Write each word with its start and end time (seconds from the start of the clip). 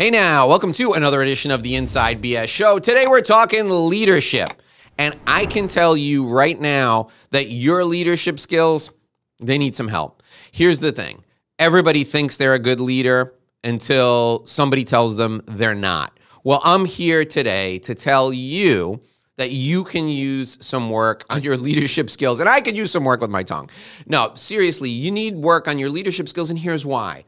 Hey 0.00 0.08
now, 0.08 0.48
welcome 0.48 0.72
to 0.72 0.94
another 0.94 1.20
edition 1.20 1.50
of 1.50 1.62
the 1.62 1.76
Inside 1.76 2.22
BS 2.22 2.48
Show. 2.48 2.78
Today 2.78 3.04
we're 3.06 3.20
talking 3.20 3.68
leadership. 3.68 4.48
And 4.96 5.14
I 5.26 5.44
can 5.44 5.68
tell 5.68 5.94
you 5.94 6.26
right 6.26 6.58
now 6.58 7.08
that 7.32 7.50
your 7.50 7.84
leadership 7.84 8.40
skills, 8.40 8.92
they 9.40 9.58
need 9.58 9.74
some 9.74 9.88
help. 9.88 10.22
Here's 10.52 10.78
the 10.78 10.90
thing. 10.90 11.22
Everybody 11.58 12.04
thinks 12.04 12.38
they're 12.38 12.54
a 12.54 12.58
good 12.58 12.80
leader 12.80 13.34
until 13.62 14.46
somebody 14.46 14.84
tells 14.84 15.18
them 15.18 15.42
they're 15.46 15.74
not. 15.74 16.18
Well, 16.44 16.62
I'm 16.64 16.86
here 16.86 17.26
today 17.26 17.78
to 17.80 17.94
tell 17.94 18.32
you 18.32 19.02
that 19.36 19.50
you 19.50 19.84
can 19.84 20.08
use 20.08 20.56
some 20.62 20.88
work 20.88 21.26
on 21.28 21.42
your 21.42 21.56
leadership 21.58 22.08
skills. 22.08 22.40
And 22.40 22.48
I 22.48 22.62
could 22.62 22.74
use 22.74 22.90
some 22.90 23.04
work 23.04 23.20
with 23.20 23.28
my 23.28 23.42
tongue. 23.42 23.68
No, 24.06 24.32
seriously, 24.34 24.88
you 24.88 25.10
need 25.10 25.34
work 25.34 25.68
on 25.68 25.78
your 25.78 25.90
leadership 25.90 26.26
skills, 26.26 26.48
and 26.48 26.58
here's 26.58 26.86
why 26.86 27.26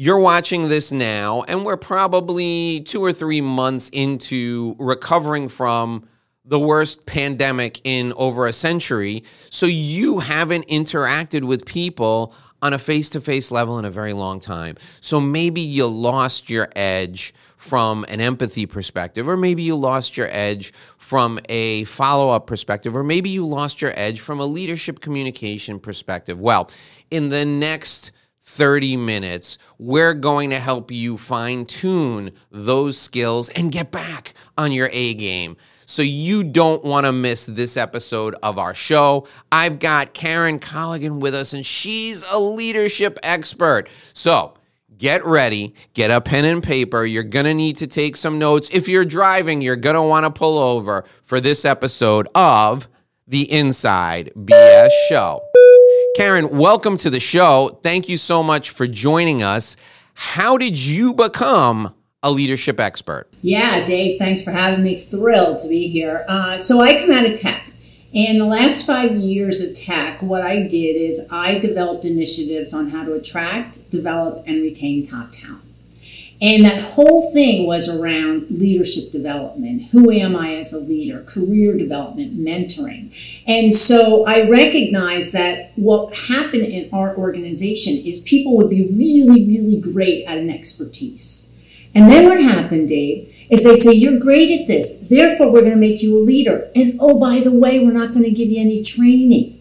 you're 0.00 0.18
watching 0.18 0.70
this 0.70 0.92
now, 0.92 1.42
and 1.42 1.62
we're 1.62 1.76
probably 1.76 2.80
two 2.86 3.04
or 3.04 3.12
three 3.12 3.42
months 3.42 3.90
into 3.90 4.74
recovering 4.78 5.46
from 5.46 6.08
the 6.42 6.58
worst 6.58 7.04
pandemic 7.04 7.82
in 7.84 8.14
over 8.16 8.46
a 8.46 8.52
century. 8.54 9.22
So 9.50 9.66
you 9.66 10.20
haven't 10.20 10.66
interacted 10.68 11.44
with 11.44 11.66
people 11.66 12.34
on 12.62 12.72
a 12.72 12.78
face 12.78 13.10
to 13.10 13.20
face 13.20 13.50
level 13.50 13.78
in 13.78 13.84
a 13.84 13.90
very 13.90 14.14
long 14.14 14.40
time. 14.40 14.76
So 15.02 15.20
maybe 15.20 15.60
you 15.60 15.86
lost 15.86 16.48
your 16.48 16.68
edge 16.74 17.34
from 17.58 18.06
an 18.08 18.22
empathy 18.22 18.64
perspective, 18.64 19.28
or 19.28 19.36
maybe 19.36 19.60
you 19.60 19.76
lost 19.76 20.16
your 20.16 20.28
edge 20.30 20.72
from 20.96 21.38
a 21.50 21.84
follow 21.84 22.30
up 22.34 22.46
perspective, 22.46 22.96
or 22.96 23.04
maybe 23.04 23.28
you 23.28 23.44
lost 23.44 23.82
your 23.82 23.92
edge 23.96 24.20
from 24.20 24.40
a 24.40 24.46
leadership 24.46 25.00
communication 25.00 25.78
perspective. 25.78 26.40
Well, 26.40 26.70
in 27.10 27.28
the 27.28 27.44
next 27.44 28.12
30 28.50 28.96
minutes, 28.96 29.58
we're 29.78 30.12
going 30.12 30.50
to 30.50 30.58
help 30.58 30.90
you 30.90 31.16
fine 31.16 31.64
tune 31.64 32.32
those 32.50 32.98
skills 32.98 33.48
and 33.50 33.70
get 33.70 33.90
back 33.92 34.34
on 34.58 34.72
your 34.72 34.90
A 34.92 35.14
game. 35.14 35.56
So 35.86 36.02
you 36.02 36.44
don't 36.44 36.84
want 36.84 37.06
to 37.06 37.12
miss 37.12 37.46
this 37.46 37.76
episode 37.76 38.34
of 38.42 38.58
our 38.58 38.74
show. 38.74 39.26
I've 39.50 39.78
got 39.78 40.14
Karen 40.14 40.58
Colligan 40.58 41.20
with 41.20 41.34
us, 41.34 41.52
and 41.52 41.64
she's 41.64 42.30
a 42.32 42.38
leadership 42.38 43.18
expert. 43.22 43.88
So 44.12 44.54
get 44.98 45.24
ready, 45.24 45.74
get 45.94 46.10
a 46.10 46.20
pen 46.20 46.44
and 46.44 46.62
paper. 46.62 47.04
You're 47.04 47.22
going 47.22 47.46
to 47.46 47.54
need 47.54 47.76
to 47.78 47.86
take 47.86 48.16
some 48.16 48.38
notes. 48.38 48.68
If 48.72 48.88
you're 48.88 49.04
driving, 49.04 49.62
you're 49.62 49.76
going 49.76 49.96
to 49.96 50.02
want 50.02 50.26
to 50.26 50.30
pull 50.30 50.58
over 50.58 51.04
for 51.22 51.40
this 51.40 51.64
episode 51.64 52.28
of 52.34 52.88
the 53.26 53.50
Inside 53.50 54.32
BS 54.36 54.90
Show. 55.08 55.40
Karen, 56.16 56.50
welcome 56.50 56.96
to 56.98 57.08
the 57.08 57.20
show. 57.20 57.78
Thank 57.82 58.08
you 58.08 58.16
so 58.16 58.42
much 58.42 58.70
for 58.70 58.86
joining 58.86 59.42
us. 59.42 59.76
How 60.14 60.58
did 60.58 60.76
you 60.76 61.14
become 61.14 61.94
a 62.22 62.30
leadership 62.32 62.80
expert? 62.80 63.28
Yeah, 63.42 63.84
Dave, 63.84 64.18
thanks 64.18 64.42
for 64.42 64.50
having 64.50 64.82
me. 64.82 64.96
Thrilled 64.96 65.60
to 65.60 65.68
be 65.68 65.86
here. 65.88 66.24
Uh, 66.28 66.58
so, 66.58 66.80
I 66.80 67.00
come 67.00 67.12
out 67.12 67.26
of 67.26 67.38
tech. 67.38 67.72
In 68.12 68.38
the 68.38 68.44
last 68.44 68.84
five 68.84 69.16
years 69.16 69.60
of 69.60 69.74
tech, 69.74 70.20
what 70.20 70.42
I 70.42 70.62
did 70.66 70.96
is 70.96 71.28
I 71.30 71.58
developed 71.58 72.04
initiatives 72.04 72.74
on 72.74 72.90
how 72.90 73.04
to 73.04 73.14
attract, 73.14 73.88
develop, 73.88 74.42
and 74.48 74.60
retain 74.60 75.04
top 75.04 75.30
talent. 75.30 75.59
And 76.42 76.64
that 76.64 76.80
whole 76.80 77.30
thing 77.32 77.66
was 77.66 77.88
around 77.88 78.50
leadership 78.50 79.12
development. 79.12 79.88
Who 79.92 80.10
am 80.10 80.34
I 80.34 80.56
as 80.56 80.72
a 80.72 80.78
leader? 80.78 81.22
Career 81.24 81.76
development, 81.76 82.38
mentoring. 82.38 83.12
And 83.46 83.74
so 83.74 84.24
I 84.26 84.48
recognized 84.48 85.34
that 85.34 85.72
what 85.76 86.16
happened 86.16 86.64
in 86.64 86.88
our 86.94 87.14
organization 87.14 87.94
is 87.94 88.20
people 88.20 88.56
would 88.56 88.70
be 88.70 88.86
really, 88.86 89.46
really 89.46 89.78
great 89.80 90.24
at 90.24 90.38
an 90.38 90.48
expertise. 90.48 91.50
And 91.94 92.08
then 92.08 92.24
what 92.24 92.40
happened, 92.40 92.88
Dave, 92.88 93.34
is 93.50 93.64
they'd 93.64 93.80
say, 93.80 93.92
You're 93.92 94.20
great 94.20 94.60
at 94.60 94.66
this, 94.66 95.08
therefore 95.08 95.52
we're 95.52 95.60
going 95.60 95.72
to 95.72 95.76
make 95.76 96.02
you 96.02 96.16
a 96.16 96.22
leader. 96.22 96.70
And 96.74 96.96
oh, 97.00 97.18
by 97.18 97.40
the 97.40 97.52
way, 97.52 97.84
we're 97.84 97.92
not 97.92 98.12
going 98.12 98.24
to 98.24 98.30
give 98.30 98.48
you 98.48 98.60
any 98.60 98.82
training. 98.82 99.56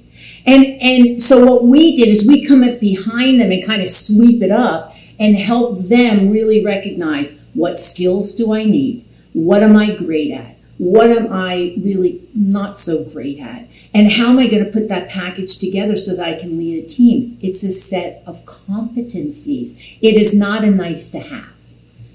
And, 0.46 0.66
and 0.82 1.22
so 1.22 1.46
what 1.46 1.66
we 1.66 1.96
did 1.96 2.08
is 2.08 2.28
we 2.28 2.46
come 2.46 2.64
up 2.64 2.80
behind 2.80 3.42
them 3.42 3.52
and 3.52 3.66
kind 3.66 3.82
of 3.82 3.88
sweep 3.88 4.42
it 4.42 4.52
up 4.52 4.89
and 5.20 5.36
help 5.36 5.78
them 5.80 6.30
really 6.30 6.64
recognize 6.64 7.44
what 7.54 7.78
skills 7.78 8.34
do 8.34 8.54
I 8.54 8.64
need? 8.64 9.06
What 9.34 9.62
am 9.62 9.76
I 9.76 9.94
great 9.94 10.32
at? 10.32 10.58
What 10.78 11.10
am 11.10 11.32
I 11.32 11.76
really 11.78 12.28
not 12.34 12.78
so 12.78 13.04
great 13.04 13.40
at? 13.40 13.68
And 13.94 14.14
how 14.14 14.30
am 14.30 14.40
I 14.40 14.48
going 14.48 14.64
to 14.64 14.72
put 14.72 14.88
that 14.88 15.10
package 15.10 15.60
together 15.60 15.96
so 15.98 16.16
that 16.16 16.26
I 16.26 16.40
can 16.40 16.58
lead 16.58 16.82
a 16.82 16.88
team? 16.88 17.38
It's 17.42 17.64
a 17.64 17.72
set 17.72 18.24
of 18.26 18.46
competencies. 18.46 19.98
It 20.02 20.16
is 20.16 20.38
not 20.38 20.64
a 20.64 20.72
nice 20.72 21.12
to 21.12 21.20
have. 21.20 21.54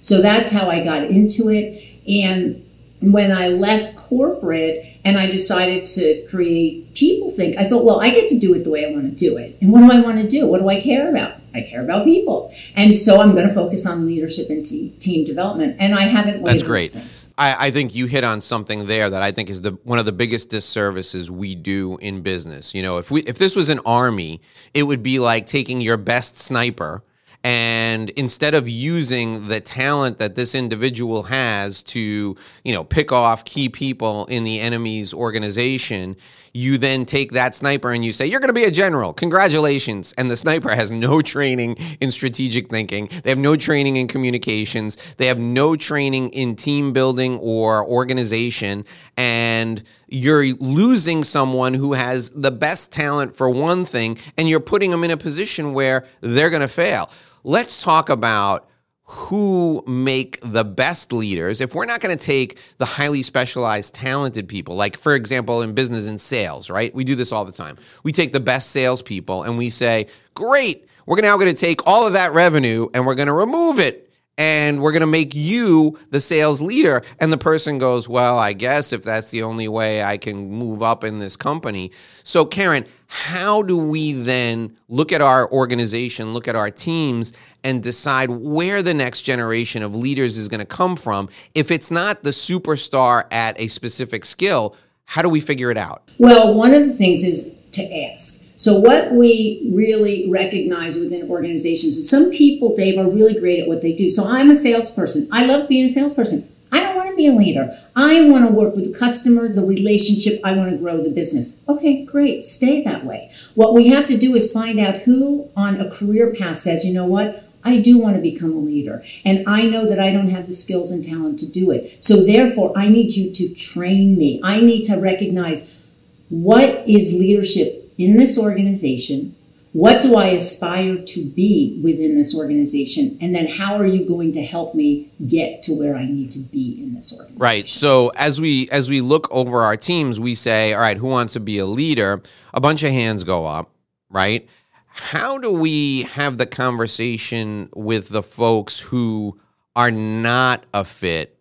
So 0.00 0.22
that's 0.22 0.50
how 0.50 0.71
I 0.71 0.82
got 0.82 1.04
into 1.04 1.50
it. 1.50 1.82
And 2.09 2.64
when 3.12 3.32
I 3.32 3.48
left 3.48 3.97
corporate 3.97 4.87
and 5.04 5.19
I 5.19 5.26
decided 5.26 5.87
to 5.88 6.26
create 6.28 6.94
PeopleThink, 6.94 7.56
I 7.56 7.65
thought, 7.65 7.84
well, 7.84 8.00
I 8.00 8.10
get 8.10 8.28
to 8.31 8.38
do 8.38 8.54
it 8.54 8.65
the 8.65 8.70
way 8.70 8.87
I 8.87 8.92
want 8.92 9.04
to 9.04 9.15
do 9.15 9.37
it. 9.37 9.59
And 9.60 9.72
what 9.72 9.81
do 9.81 9.92
I 9.92 10.00
want 10.00 10.19
to 10.20 10.28
do? 10.28 10.47
What 10.47 10.60
do 10.60 10.69
I 10.69 10.81
care 10.81 11.10
about? 11.10 11.34
I 11.54 11.60
care 11.62 11.84
about 11.84 12.04
people. 12.04 12.53
And 12.75 12.92
so 12.94 13.20
I'm 13.20 13.32
going 13.32 13.47
to 13.47 13.54
focus 13.54 13.87
on 13.87 14.06
leadership 14.06 14.50
and 14.50 14.66
te- 14.66 14.91
team 14.98 15.25
development. 15.25 15.76
And 15.78 15.94
I 15.94 16.03
haven't 16.03 16.42
That's 16.42 16.65
great. 16.65 16.91
Since. 16.91 17.32
I, 17.38 17.66
I 17.66 17.70
think 17.70 17.94
you 17.94 18.06
hit 18.06 18.25
on 18.25 18.41
something 18.41 18.87
there 18.87 19.09
that 19.09 19.22
I 19.22 19.31
think 19.31 19.50
is 19.50 19.62
the 19.62 19.72
one 19.84 20.00
of 20.00 20.04
the 20.04 20.12
biggest 20.12 20.50
disservices 20.50 21.31
we 21.31 21.54
do 21.54 21.97
in 22.00 22.22
business. 22.22 22.75
You 22.75 22.82
know, 22.82 22.98
if 22.98 23.10
we 23.10 23.22
if 23.22 23.38
this 23.38 23.54
was 23.54 23.69
an 23.69 23.81
army, 23.86 24.41
it 24.72 24.82
would 24.82 25.03
be 25.03 25.21
like 25.21 25.47
taking 25.47 25.81
your 25.81 25.97
best 25.97 26.36
sniper 26.36 27.04
and 27.44 28.10
instead 28.10 28.55
of 28.55 28.66
using 28.69 29.49
the 29.49 29.60
talent 29.60 30.19
that 30.19 30.34
this 30.34 30.55
individual 30.55 31.25
has 31.25 31.82
to 31.82 32.34
you 32.65 32.72
know 32.72 32.82
pick 32.82 33.12
off 33.12 33.44
key 33.44 33.69
people 33.69 34.27
in 34.27 34.43
the 34.43 34.60
enemy's 34.60 35.15
organization 35.15 36.16
you 36.54 36.78
then 36.78 37.04
take 37.04 37.33
that 37.33 37.54
sniper 37.54 37.91
and 37.93 38.04
you 38.04 38.12
say 38.12 38.27
you're 38.27 38.41
going 38.41 38.49
to 38.49 38.54
be 38.54 38.65
a 38.65 38.71
general. 38.71 39.12
Congratulations. 39.12 40.15
And 40.16 40.31
the 40.31 40.37
sniper 40.37 40.71
has 40.71 40.91
no 40.91 41.21
training 41.34 41.77
in 42.00 42.12
strategic 42.12 42.71
thinking. 42.71 43.10
They 43.25 43.31
have 43.31 43.38
no 43.38 43.56
training 43.56 43.97
in 43.97 44.06
communications. 44.06 45.15
They 45.16 45.27
have 45.27 45.41
no 45.41 45.75
training 45.75 46.31
in 46.31 46.54
team 46.54 46.93
building 46.93 47.38
or 47.38 47.84
organization. 47.84 48.84
And 49.16 49.83
you're 50.06 50.44
losing 50.54 51.25
someone 51.25 51.75
who 51.75 51.93
has 51.93 52.31
the 52.31 52.53
best 52.53 52.93
talent 52.93 53.37
for 53.37 53.50
one 53.50 53.84
thing 53.84 54.16
and 54.38 54.49
you're 54.49 54.60
putting 54.60 54.93
them 54.93 55.03
in 55.03 55.10
a 55.10 55.16
position 55.16 55.75
where 55.75 56.06
they're 56.21 56.50
going 56.50 56.62
to 56.62 56.69
fail 56.69 57.10
let's 57.44 57.82
talk 57.82 58.09
about 58.09 58.69
who 59.06 59.84
make 59.87 60.41
the 60.43 60.65
best 60.65 61.12
leaders. 61.12 61.60
If 61.60 61.75
we're 61.75 61.84
not 61.84 62.00
going 62.00 62.16
to 62.16 62.25
take 62.25 62.59
the 62.78 62.87
highly 62.87 63.22
specialized 63.22 63.94
talented 63.94 64.49
people 64.49 64.77
like 64.77 64.97
for 64.97 65.15
example 65.15 65.60
in 65.60 65.75
business 65.75 66.09
and 66.09 66.19
sales 66.21 66.71
right? 66.71 66.94
We 66.94 67.04
do 67.04 67.15
this 67.15 67.31
all 67.31 67.44
the 67.44 67.53
time. 67.53 67.77
We 68.03 68.12
take 68.12 68.33
the 68.33 68.41
best 68.41 68.71
salespeople 68.71 69.43
and 69.43 69.59
we 69.59 69.71
say 69.71 70.06
great 70.34 70.88
we're 71.06 71.21
now 71.21 71.37
going 71.37 71.54
to 71.54 71.60
take 71.60 71.87
all 71.87 72.06
of 72.06 72.15
that 72.15 72.33
revenue 72.33 72.88
and 72.94 73.06
we're 73.06 73.15
going 73.15 73.28
to 73.28 73.34
remove 73.34 73.78
it 73.78 74.03
and 74.37 74.83
we're 74.83 74.93
going 74.93 75.00
to 75.00 75.06
make 75.06 75.34
you 75.34 75.99
the 76.11 76.21
sales 76.21 76.61
leader. 76.61 77.03
And 77.21 77.33
the 77.33 77.39
person 77.39 77.78
goes, 77.78 78.09
Well, 78.09 78.39
I 78.39 78.53
guess 78.53 78.93
if 78.93 79.03
that's 79.03 79.31
the 79.31 79.43
only 79.43 79.69
way 79.69 80.03
I 80.03 80.17
can 80.17 80.50
move 80.50 80.83
up 80.83 81.05
in 81.05 81.19
this 81.19 81.37
company. 81.37 81.93
So, 82.22 82.45
Karen, 82.45 82.87
how 83.06 83.62
do 83.62 83.77
we 83.77 84.12
then 84.12 84.77
look 84.89 85.12
at 85.12 85.21
our 85.21 85.50
organization, 85.53 86.34
look 86.34 86.49
at 86.49 86.56
our 86.56 86.71
teams, 86.71 87.33
and 87.62 87.83
decide 87.83 88.31
where 88.31 88.83
the 88.83 88.95
next 88.95 89.22
generation 89.22 89.83
of 89.83 89.95
leaders 89.95 90.37
is 90.37 90.49
going 90.49 90.61
to 90.61 90.66
come 90.66 90.97
from? 90.97 91.28
If 91.55 91.71
it's 91.71 91.91
not 91.91 92.22
the 92.22 92.31
superstar 92.31 93.25
at 93.31 93.59
a 93.61 93.69
specific 93.69 94.25
skill, 94.25 94.77
how 95.05 95.22
do 95.22 95.28
we 95.28 95.41
figure 95.41 95.71
it 95.71 95.78
out? 95.78 96.11
Well, 96.19 96.55
one 96.55 96.75
of 96.75 96.87
the 96.87 96.93
things 96.93 97.22
is 97.22 97.56
to 97.72 97.83
ask 98.06 98.53
so, 98.56 98.78
what 98.78 99.12
we 99.12 99.69
really 99.72 100.31
recognize 100.31 100.97
within 100.97 101.28
organizations 101.28 101.97
is 101.97 102.09
some 102.09 102.31
people, 102.31 102.75
Dave, 102.75 102.98
are 102.98 103.10
really 103.10 103.38
great 103.38 103.60
at 103.60 103.66
what 103.66 103.82
they 103.82 103.92
do. 103.92 104.09
So, 104.09 104.25
I'm 104.28 104.50
a 104.50 104.54
salesperson. 104.54 105.28
I 105.32 105.45
love 105.45 105.68
being 105.68 105.86
a 105.86 105.89
salesperson. 105.89 106.48
I 106.71 106.80
don't 106.80 106.95
want 106.95 107.09
to 107.09 107.16
be 107.16 107.27
a 107.27 107.33
leader. 107.33 107.77
I 107.97 108.28
want 108.28 108.47
to 108.47 108.53
work 108.53 108.77
with 108.77 108.92
the 108.92 108.98
customer, 108.98 109.48
the 109.48 109.65
relationship. 109.65 110.41
I 110.45 110.53
want 110.53 110.71
to 110.71 110.77
grow 110.77 111.03
the 111.03 111.10
business. 111.10 111.60
Okay, 111.68 112.04
great. 112.04 112.45
Stay 112.45 112.83
that 112.84 113.04
way. 113.04 113.33
What 113.54 113.74
we 113.74 113.89
have 113.89 114.06
to 114.06 114.16
do 114.16 114.34
is 114.36 114.53
find 114.53 114.78
out 114.78 114.98
who 114.98 115.50
on 115.57 115.80
a 115.80 115.91
career 115.91 116.33
path 116.33 116.57
says, 116.57 116.84
you 116.84 116.95
know 116.95 117.07
what? 117.07 117.45
I 117.65 117.80
do 117.80 117.98
want 117.98 118.16
to 118.16 118.22
become 118.22 118.53
a 118.53 118.59
leader. 118.59 119.03
And 119.24 119.48
I 119.48 119.66
know 119.66 119.86
that 119.89 119.98
I 119.98 120.12
don't 120.12 120.28
have 120.28 120.47
the 120.47 120.53
skills 120.53 120.91
and 120.91 121.03
talent 121.03 121.39
to 121.41 121.50
do 121.50 121.71
it. 121.72 122.04
So, 122.04 122.24
therefore, 122.24 122.72
I 122.77 122.89
need 122.89 123.15
you 123.15 123.33
to 123.33 123.54
train 123.54 124.16
me. 124.16 124.41
I 124.45 124.60
need 124.60 124.84
to 124.84 124.97
recognize 125.00 125.80
what 126.28 126.89
is 126.89 127.18
leadership 127.18 127.84
in 127.99 128.17
this 128.17 128.39
organization? 128.39 129.37
What 129.73 130.01
do 130.01 130.15
I 130.15 130.27
aspire 130.27 130.99
to 131.05 131.31
be 131.31 131.81
within 131.83 132.17
this 132.17 132.33
organization? 132.33 133.19
And 133.21 133.35
then 133.35 133.49
how 133.49 133.75
are 133.75 133.87
you 133.87 134.07
going 134.07 134.31
to 134.33 134.43
help 134.45 134.73
me 134.73 135.11
get 135.27 135.65
to 135.65 135.73
where 135.73 135.97
I 135.97 136.07
need 136.07 136.31
to 136.31 136.39
be 136.39 136.81
in 136.81 136.95
this 136.95 137.13
organization? 137.13 137.41
Right. 137.41 137.67
So 137.67 138.11
as 138.11 138.41
we 138.41 138.69
as 138.71 138.89
we 138.89 139.01
look 139.01 139.27
over 139.33 139.63
our 139.63 139.77
teams, 139.77 140.21
we 140.21 140.37
say, 140.37 140.75
all 140.75 140.81
right, 140.81 140.97
who 140.97 141.09
wants 141.09 141.33
to 141.33 141.41
be 141.41 141.59
a 141.59 141.67
leader? 141.67 142.23
A 142.53 142.61
bunch 142.61 142.85
of 142.85 142.91
hands 142.91 143.25
go 143.25 143.47
up, 143.47 143.71
right? 144.11 144.49
How 144.87 145.39
do 145.39 145.51
we 145.51 146.03
have 146.03 146.39
the 146.39 146.47
conversation 146.47 147.69
with 147.75 148.11
the 148.11 148.23
folks 148.23 148.79
who 148.79 149.41
are 149.75 149.91
not 149.91 150.67
a 150.73 150.85
fit 150.85 151.34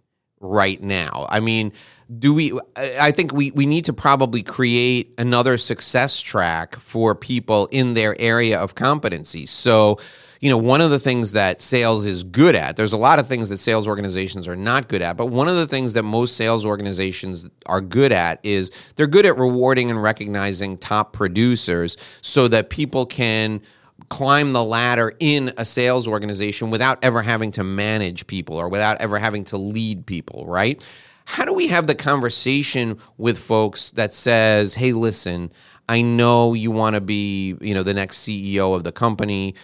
right 0.44 0.82
now? 0.82 1.26
I 1.30 1.40
mean, 1.40 1.74
do 2.20 2.34
we 2.34 2.60
i 2.76 3.12
think 3.12 3.34
we, 3.34 3.52
we 3.52 3.66
need 3.66 3.86
to 3.86 3.94
probably 3.94 4.44
create 4.44 5.14
another 5.18 5.58
success 5.58 6.20
track 6.22 6.76
for 6.76 7.16
people 7.16 7.68
in 7.72 7.94
their 7.94 8.20
area 8.20 8.60
of 8.60 8.76
competency 8.76 9.46
so 9.46 9.98
you 10.42 10.50
know 10.50 10.58
one 10.58 10.82
of 10.82 10.92
the 10.92 11.00
things 11.00 11.32
that 11.32 11.62
sales 11.62 12.06
is 12.06 12.24
good 12.24 12.56
at 12.56 12.76
there's 12.76 12.94
a 12.94 12.98
lot 12.98 13.20
of 13.20 13.28
things 13.28 13.50
that 13.50 13.58
sales 13.58 13.88
organizations 13.88 14.48
are 14.48 14.56
not 14.56 14.90
good 14.90 15.02
at 15.02 15.16
but 15.16 15.28
one 15.28 15.48
of 15.48 15.56
the 15.56 15.66
things 15.66 15.94
that 15.94 16.04
most 16.04 16.36
sales 16.36 16.66
organizations 16.66 17.50
are 17.66 17.82
good 17.82 18.12
at 18.12 18.40
is 18.44 18.70
they're 18.96 19.08
good 19.08 19.26
at 19.26 19.38
rewarding 19.38 19.90
and 19.90 20.04
recognizing 20.04 20.78
top 20.78 21.14
producers 21.14 21.96
so 22.22 22.48
that 22.48 22.70
people 22.70 23.06
can 23.06 23.62
climb 24.10 24.54
the 24.54 24.64
ladder 24.64 25.14
in 25.20 25.52
a 25.58 25.66
sales 25.66 26.08
organization 26.08 26.70
without 26.70 26.98
ever 27.04 27.22
having 27.22 27.52
to 27.52 27.64
manage 27.64 28.28
people 28.28 28.56
or 28.56 28.70
without 28.70 29.00
ever 29.02 29.18
having 29.18 29.44
to 29.44 29.58
lead 29.58 30.06
people 30.06 30.46
right 30.48 30.86
how 31.26 31.46
do 31.46 31.54
we 31.54 31.68
have 31.68 31.88
the 31.88 31.96
conversation 31.96 32.98
with 33.18 33.38
folks 33.38 33.92
that 33.92 34.12
says, 34.14 34.76
"Hey, 34.76 34.94
listen, 34.94 35.52
I 35.88 36.02
know 36.02 36.54
you 36.54 36.72
want 36.72 36.96
to 36.96 37.02
be, 37.02 37.56
you 37.62 37.74
know, 37.74 37.84
the 37.84 37.94
next 37.94 38.18
CEO 38.18 38.76
of 38.76 38.84
the 38.84 38.92
company, 38.92 39.56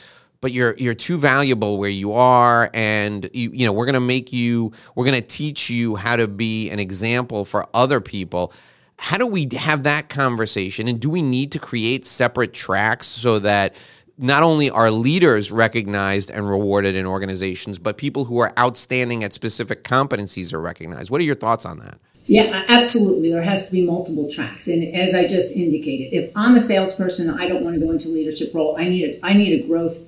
but 0.41 0.51
you're 0.51 0.75
you're 0.77 0.93
too 0.93 1.17
valuable 1.17 1.77
where 1.77 1.89
you 1.89 2.13
are 2.13 2.69
and 2.73 3.29
you, 3.33 3.51
you 3.53 3.65
know, 3.65 3.73
we're 3.73 3.85
going 3.85 3.93
to 3.93 3.99
make 3.99 4.31
you 4.31 4.71
we're 4.95 5.05
going 5.05 5.19
to 5.19 5.27
teach 5.27 5.69
you 5.69 5.95
how 5.95 6.15
to 6.15 6.27
be 6.27 6.69
an 6.69 6.79
example 6.79 7.45
for 7.45 7.67
other 7.73 7.99
people." 7.99 8.53
How 9.01 9.17
do 9.17 9.25
we 9.25 9.47
have 9.55 9.83
that 9.83 10.09
conversation 10.09 10.89
and 10.89 10.99
do 10.99 11.09
we 11.09 11.21
need 11.21 11.53
to 11.53 11.59
create 11.59 12.03
separate 12.03 12.51
tracks 12.51 13.07
so 13.07 13.39
that 13.39 13.73
not 14.19 14.43
only 14.43 14.69
are 14.69 14.91
leaders 14.91 15.51
recognized 15.51 16.29
and 16.29 16.47
rewarded 16.47 16.93
in 16.95 17.05
organizations, 17.05 17.79
but 17.79 17.97
people 17.97 18.25
who 18.25 18.37
are 18.39 18.53
outstanding 18.59 19.23
at 19.23 19.33
specific 19.33 19.83
competencies 19.83 20.53
are 20.53 20.59
recognized. 20.59 21.09
What 21.09 21.21
are 21.21 21.23
your 21.23 21.35
thoughts 21.35 21.65
on 21.65 21.79
that? 21.79 21.97
Yeah, 22.25 22.63
absolutely. 22.67 23.31
There 23.31 23.41
has 23.41 23.67
to 23.69 23.71
be 23.71 23.83
multiple 23.83 24.29
tracks, 24.29 24.67
and 24.67 24.83
as 24.93 25.15
I 25.15 25.25
just 25.25 25.55
indicated, 25.55 26.15
if 26.15 26.31
I'm 26.35 26.55
a 26.55 26.59
salesperson, 26.59 27.29
I 27.39 27.47
don't 27.47 27.63
want 27.63 27.79
to 27.79 27.83
go 27.83 27.91
into 27.91 28.09
leadership 28.09 28.53
role. 28.53 28.77
I 28.77 28.87
need 28.87 29.15
a 29.15 29.25
I 29.25 29.33
need 29.33 29.63
a 29.63 29.67
growth 29.67 30.07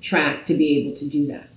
track 0.00 0.46
to 0.46 0.54
be 0.54 0.78
able 0.78 0.96
to 0.96 1.06
do 1.06 1.26
that. 1.26 1.48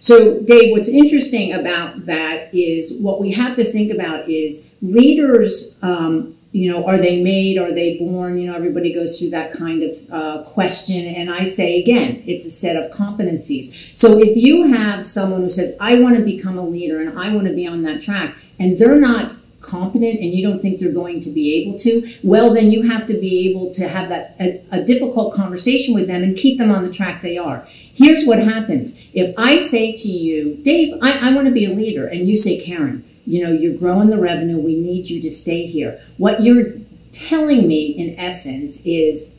So, 0.00 0.40
Dave, 0.40 0.72
what's 0.72 0.88
interesting 0.88 1.52
about 1.52 2.06
that 2.06 2.52
is 2.52 2.98
what 3.00 3.20
we 3.20 3.32
have 3.32 3.54
to 3.56 3.64
think 3.64 3.92
about 3.92 4.28
is 4.28 4.74
leaders 4.82 5.78
um, 5.82 6.34
you 6.52 6.70
know, 6.70 6.84
are 6.84 6.98
they 6.98 7.22
made? 7.22 7.58
Are 7.58 7.72
they 7.72 7.96
born? 7.96 8.38
You 8.38 8.48
know, 8.48 8.56
everybody 8.56 8.92
goes 8.92 9.18
through 9.18 9.30
that 9.30 9.52
kind 9.52 9.82
of 9.82 9.92
uh, 10.10 10.42
question. 10.44 11.06
And 11.06 11.30
I 11.30 11.44
say 11.44 11.80
again, 11.80 12.22
it's 12.26 12.44
a 12.44 12.50
set 12.50 12.76
of 12.76 12.90
competencies. 12.90 13.96
So 13.96 14.18
if 14.18 14.36
you 14.36 14.64
have 14.72 15.04
someone 15.04 15.42
who 15.42 15.48
says, 15.48 15.76
I 15.80 16.00
want 16.00 16.16
to 16.16 16.22
become 16.22 16.58
a 16.58 16.66
leader 16.66 17.00
and 17.00 17.18
I 17.18 17.32
want 17.32 17.46
to 17.46 17.54
be 17.54 17.66
on 17.66 17.82
that 17.82 18.00
track, 18.00 18.36
and 18.58 18.76
they're 18.76 18.98
not 18.98 19.36
competent 19.60 20.18
and 20.18 20.34
you 20.34 20.46
don't 20.46 20.60
think 20.60 20.80
they're 20.80 20.90
going 20.90 21.20
to 21.20 21.30
be 21.30 21.54
able 21.54 21.78
to, 21.78 22.06
well, 22.24 22.52
then 22.52 22.70
you 22.70 22.82
have 22.88 23.06
to 23.06 23.14
be 23.14 23.48
able 23.50 23.70
to 23.74 23.86
have 23.86 24.08
that 24.08 24.34
a, 24.40 24.64
a 24.72 24.82
difficult 24.82 25.34
conversation 25.34 25.94
with 25.94 26.06
them 26.06 26.22
and 26.22 26.36
keep 26.36 26.58
them 26.58 26.70
on 26.70 26.82
the 26.82 26.90
track 26.90 27.22
they 27.22 27.38
are. 27.38 27.64
Here's 27.68 28.24
what 28.24 28.38
happens. 28.38 29.08
If 29.12 29.34
I 29.38 29.58
say 29.58 29.92
to 29.92 30.08
you, 30.08 30.56
Dave, 30.62 30.94
I, 31.02 31.28
I 31.28 31.34
want 31.34 31.46
to 31.46 31.52
be 31.52 31.66
a 31.66 31.70
leader, 31.70 32.06
and 32.06 32.26
you 32.26 32.36
say, 32.36 32.60
Karen, 32.60 33.04
you 33.30 33.44
know, 33.44 33.52
you're 33.52 33.78
growing 33.78 34.08
the 34.08 34.18
revenue. 34.18 34.58
We 34.58 34.74
need 34.74 35.08
you 35.08 35.22
to 35.22 35.30
stay 35.30 35.64
here. 35.64 36.00
What 36.16 36.42
you're 36.42 36.72
telling 37.12 37.68
me, 37.68 37.86
in 37.86 38.18
essence, 38.18 38.84
is 38.84 39.38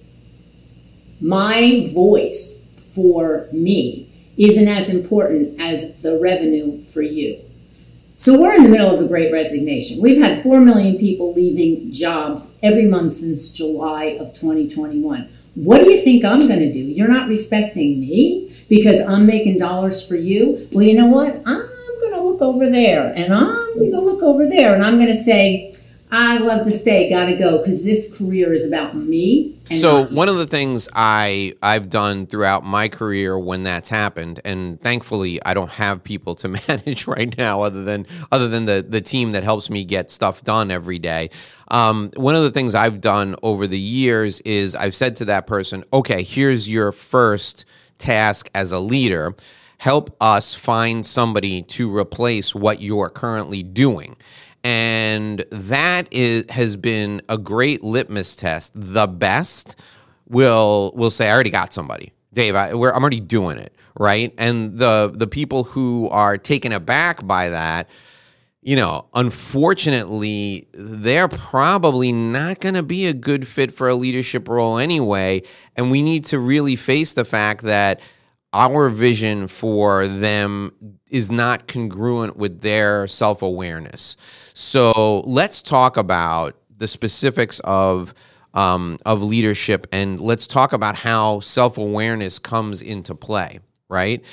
my 1.19 1.85
voice 1.93 2.69
for 2.95 3.49
me 3.51 4.07
isn't 4.37 4.67
as 4.67 4.93
important 4.93 5.59
as 5.59 6.01
the 6.01 6.17
revenue 6.17 6.79
for 6.79 7.01
you. 7.01 7.39
So 8.15 8.39
we're 8.39 8.55
in 8.55 8.63
the 8.63 8.69
middle 8.69 8.93
of 8.93 9.01
a 9.01 9.07
great 9.07 9.31
resignation. 9.31 10.01
We've 10.01 10.21
had 10.21 10.41
4 10.41 10.61
million 10.61 10.97
people 10.97 11.33
leaving 11.33 11.91
jobs 11.91 12.53
every 12.63 12.85
month 12.85 13.11
since 13.11 13.51
July 13.51 14.05
of 14.05 14.33
2021. 14.33 15.27
What 15.55 15.83
do 15.83 15.91
you 15.91 15.97
think 15.97 16.23
I'm 16.23 16.47
going 16.47 16.59
to 16.59 16.71
do? 16.71 16.79
You're 16.79 17.09
not 17.09 17.27
respecting 17.27 17.99
me 17.99 18.55
because 18.69 19.01
I'm 19.01 19.25
making 19.25 19.57
dollars 19.57 20.07
for 20.07 20.15
you? 20.15 20.69
Well, 20.71 20.83
you 20.83 20.95
know 20.95 21.07
what? 21.07 21.35
I'm 21.45 21.67
going 21.99 22.13
to 22.13 22.21
look 22.21 22.41
over 22.41 22.69
there 22.69 23.11
and 23.15 23.33
I'm 23.33 23.60
going 23.75 23.91
to 23.91 24.01
look 24.01 24.21
over 24.23 24.47
there 24.47 24.73
and 24.73 24.83
I'm 24.83 24.95
going 24.95 25.07
to 25.07 25.15
say, 25.15 25.73
I'd 26.13 26.41
love 26.41 26.65
to 26.65 26.71
stay, 26.71 27.09
got 27.09 27.27
to 27.27 27.37
go 27.37 27.57
because 27.57 27.85
this 27.85 28.17
career 28.17 28.51
is 28.51 28.67
about 28.67 28.97
me. 28.97 29.57
so 29.73 30.07
one 30.07 30.27
of 30.27 30.35
the 30.35 30.45
things 30.45 30.89
I 30.93 31.53
I've 31.63 31.89
done 31.89 32.27
throughout 32.27 32.65
my 32.65 32.89
career 32.89 33.39
when 33.39 33.63
that's 33.63 33.87
happened, 33.87 34.41
and 34.43 34.79
thankfully 34.81 35.41
I 35.45 35.53
don't 35.53 35.71
have 35.71 36.03
people 36.03 36.35
to 36.35 36.47
manage 36.67 37.07
right 37.07 37.35
now, 37.37 37.61
other 37.61 37.85
than 37.85 38.07
other 38.29 38.49
than 38.49 38.65
the 38.65 38.85
the 38.87 38.99
team 38.99 39.31
that 39.31 39.43
helps 39.43 39.69
me 39.69 39.85
get 39.85 40.11
stuff 40.11 40.43
done 40.43 40.69
every 40.69 40.99
day. 40.99 41.29
Um, 41.69 42.11
one 42.17 42.35
of 42.35 42.43
the 42.43 42.51
things 42.51 42.75
I've 42.75 42.99
done 42.99 43.37
over 43.41 43.65
the 43.65 43.79
years 43.79 44.41
is 44.41 44.75
I've 44.75 44.93
said 44.93 45.15
to 45.17 45.25
that 45.25 45.47
person, 45.47 45.85
okay, 45.93 46.23
here's 46.23 46.67
your 46.67 46.91
first 46.91 47.63
task 47.97 48.49
as 48.53 48.73
a 48.73 48.79
leader 48.79 49.33
help 49.81 50.15
us 50.21 50.53
find 50.53 51.03
somebody 51.03 51.63
to 51.63 51.97
replace 51.97 52.53
what 52.53 52.83
you're 52.83 53.09
currently 53.09 53.63
doing. 53.63 54.15
And 54.63 55.43
that 55.49 56.07
is, 56.11 56.45
has 56.51 56.77
been 56.77 57.19
a 57.29 57.39
great 57.39 57.83
litmus 57.83 58.35
test. 58.35 58.73
The 58.75 59.07
best 59.07 59.75
will 60.29 60.91
will 60.93 61.09
say, 61.09 61.29
I 61.29 61.33
already 61.33 61.49
got 61.49 61.73
somebody. 61.73 62.13
Dave, 62.31 62.53
I, 62.55 62.69
am 62.69 62.77
already 62.77 63.21
doing 63.21 63.57
it, 63.57 63.73
right? 63.99 64.31
And 64.37 64.77
the 64.77 65.11
the 65.15 65.25
people 65.25 65.63
who 65.63 66.07
are 66.09 66.37
taken 66.37 66.71
aback 66.71 67.25
by 67.25 67.49
that, 67.49 67.89
you 68.61 68.75
know, 68.75 69.07
unfortunately, 69.15 70.67
they're 70.73 71.27
probably 71.27 72.11
not 72.11 72.59
going 72.59 72.75
to 72.75 72.83
be 72.83 73.07
a 73.07 73.13
good 73.13 73.47
fit 73.47 73.73
for 73.73 73.89
a 73.89 73.95
leadership 73.95 74.47
role 74.47 74.77
anyway. 74.77 75.41
And 75.75 75.89
we 75.89 76.03
need 76.03 76.25
to 76.25 76.37
really 76.37 76.75
face 76.75 77.13
the 77.13 77.25
fact 77.25 77.63
that 77.63 77.99
our 78.53 78.89
vision 78.89 79.47
for 79.47 80.07
them 80.07 80.71
is 81.09 81.31
not 81.31 81.67
congruent 81.67 82.35
with 82.37 82.61
their 82.61 83.07
self 83.07 83.41
awareness. 83.41 84.17
So 84.53 85.21
let's 85.21 85.61
talk 85.61 85.97
about 85.97 86.55
the 86.77 86.87
specifics 86.87 87.59
of. 87.61 88.13
Um, 88.53 88.97
of 89.05 89.23
leadership, 89.23 89.87
and 89.93 90.19
let's 90.19 90.45
talk 90.45 90.73
about 90.73 90.97
how 90.97 91.39
self 91.39 91.77
awareness 91.77 92.37
comes 92.37 92.81
into 92.81 93.15
play, 93.15 93.61
right? 93.87 94.25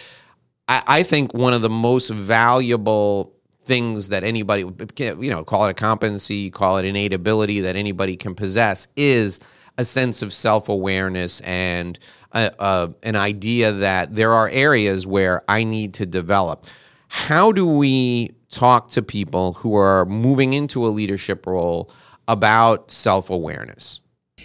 I, 0.67 0.83
I 0.89 1.03
think 1.05 1.35
one 1.35 1.53
of 1.53 1.63
the 1.63 1.71
most 1.71 2.11
valuable 2.11 3.38
things 3.69 4.09
that 4.09 4.25
anybody, 4.25 4.65
you 4.99 5.31
know, 5.31 5.45
call 5.45 5.67
it 5.67 5.71
a 5.71 5.75
competency, 5.75 6.51
call 6.51 6.79
it 6.79 6.85
innate 6.85 7.13
ability 7.13 7.61
that 7.61 7.77
anybody 7.77 8.17
can 8.17 8.35
possess 8.35 8.89
is 8.97 9.39
a 9.77 9.85
sense 9.85 10.23
of 10.23 10.33
self 10.33 10.69
awareness 10.69 11.41
and 11.43 11.99
a, 12.33 12.93
an 13.05 13.15
idea 13.15 13.73
that 13.73 14.15
there 14.15 14.33
are 14.33 14.49
areas 14.49 15.07
where 15.07 15.43
I 15.49 15.65
need 15.65 15.95
to 15.95 16.07
develop. 16.07 16.67
How 17.09 17.53
do 17.53 17.67
we 17.67 18.33
talk 18.51 18.89
to 18.91 19.03
people 19.03 19.53
who 19.55 19.77
are 19.77 20.05
moving 20.07 20.53
into 20.53 20.87
a 20.87 20.89
leadership 20.89 21.47
role 21.47 21.91
about 22.27 22.91
self 22.91 23.31
awareness? 23.31 24.01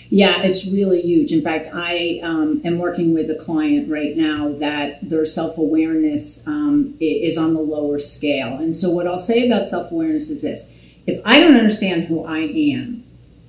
Yeah, 0.10 0.42
it's 0.44 0.72
really 0.72 1.02
huge. 1.02 1.32
In 1.32 1.42
fact, 1.42 1.68
I 1.74 2.20
um, 2.24 2.62
am 2.64 2.78
working 2.78 3.14
with 3.14 3.30
a 3.30 3.36
client 3.36 3.90
right 3.90 4.16
now 4.16 4.50
that 4.50 5.10
their 5.10 5.26
self 5.26 5.58
awareness 5.58 6.48
um, 6.48 6.96
is 7.00 7.38
on 7.38 7.54
the 7.54 7.62
lower 7.62 7.98
scale. 7.98 8.56
And 8.58 8.76
so, 8.76 8.90
what 8.92 9.08
I'll 9.08 9.20
say 9.20 9.46
about 9.48 9.68
self 9.68 9.92
awareness 9.92 10.30
is 10.30 10.42
this 10.42 10.80
if 11.06 11.22
I 11.26 11.40
don't 11.40 11.56
understand 11.56 12.06
who 12.06 12.24
I 12.24 12.40
am, 12.40 13.04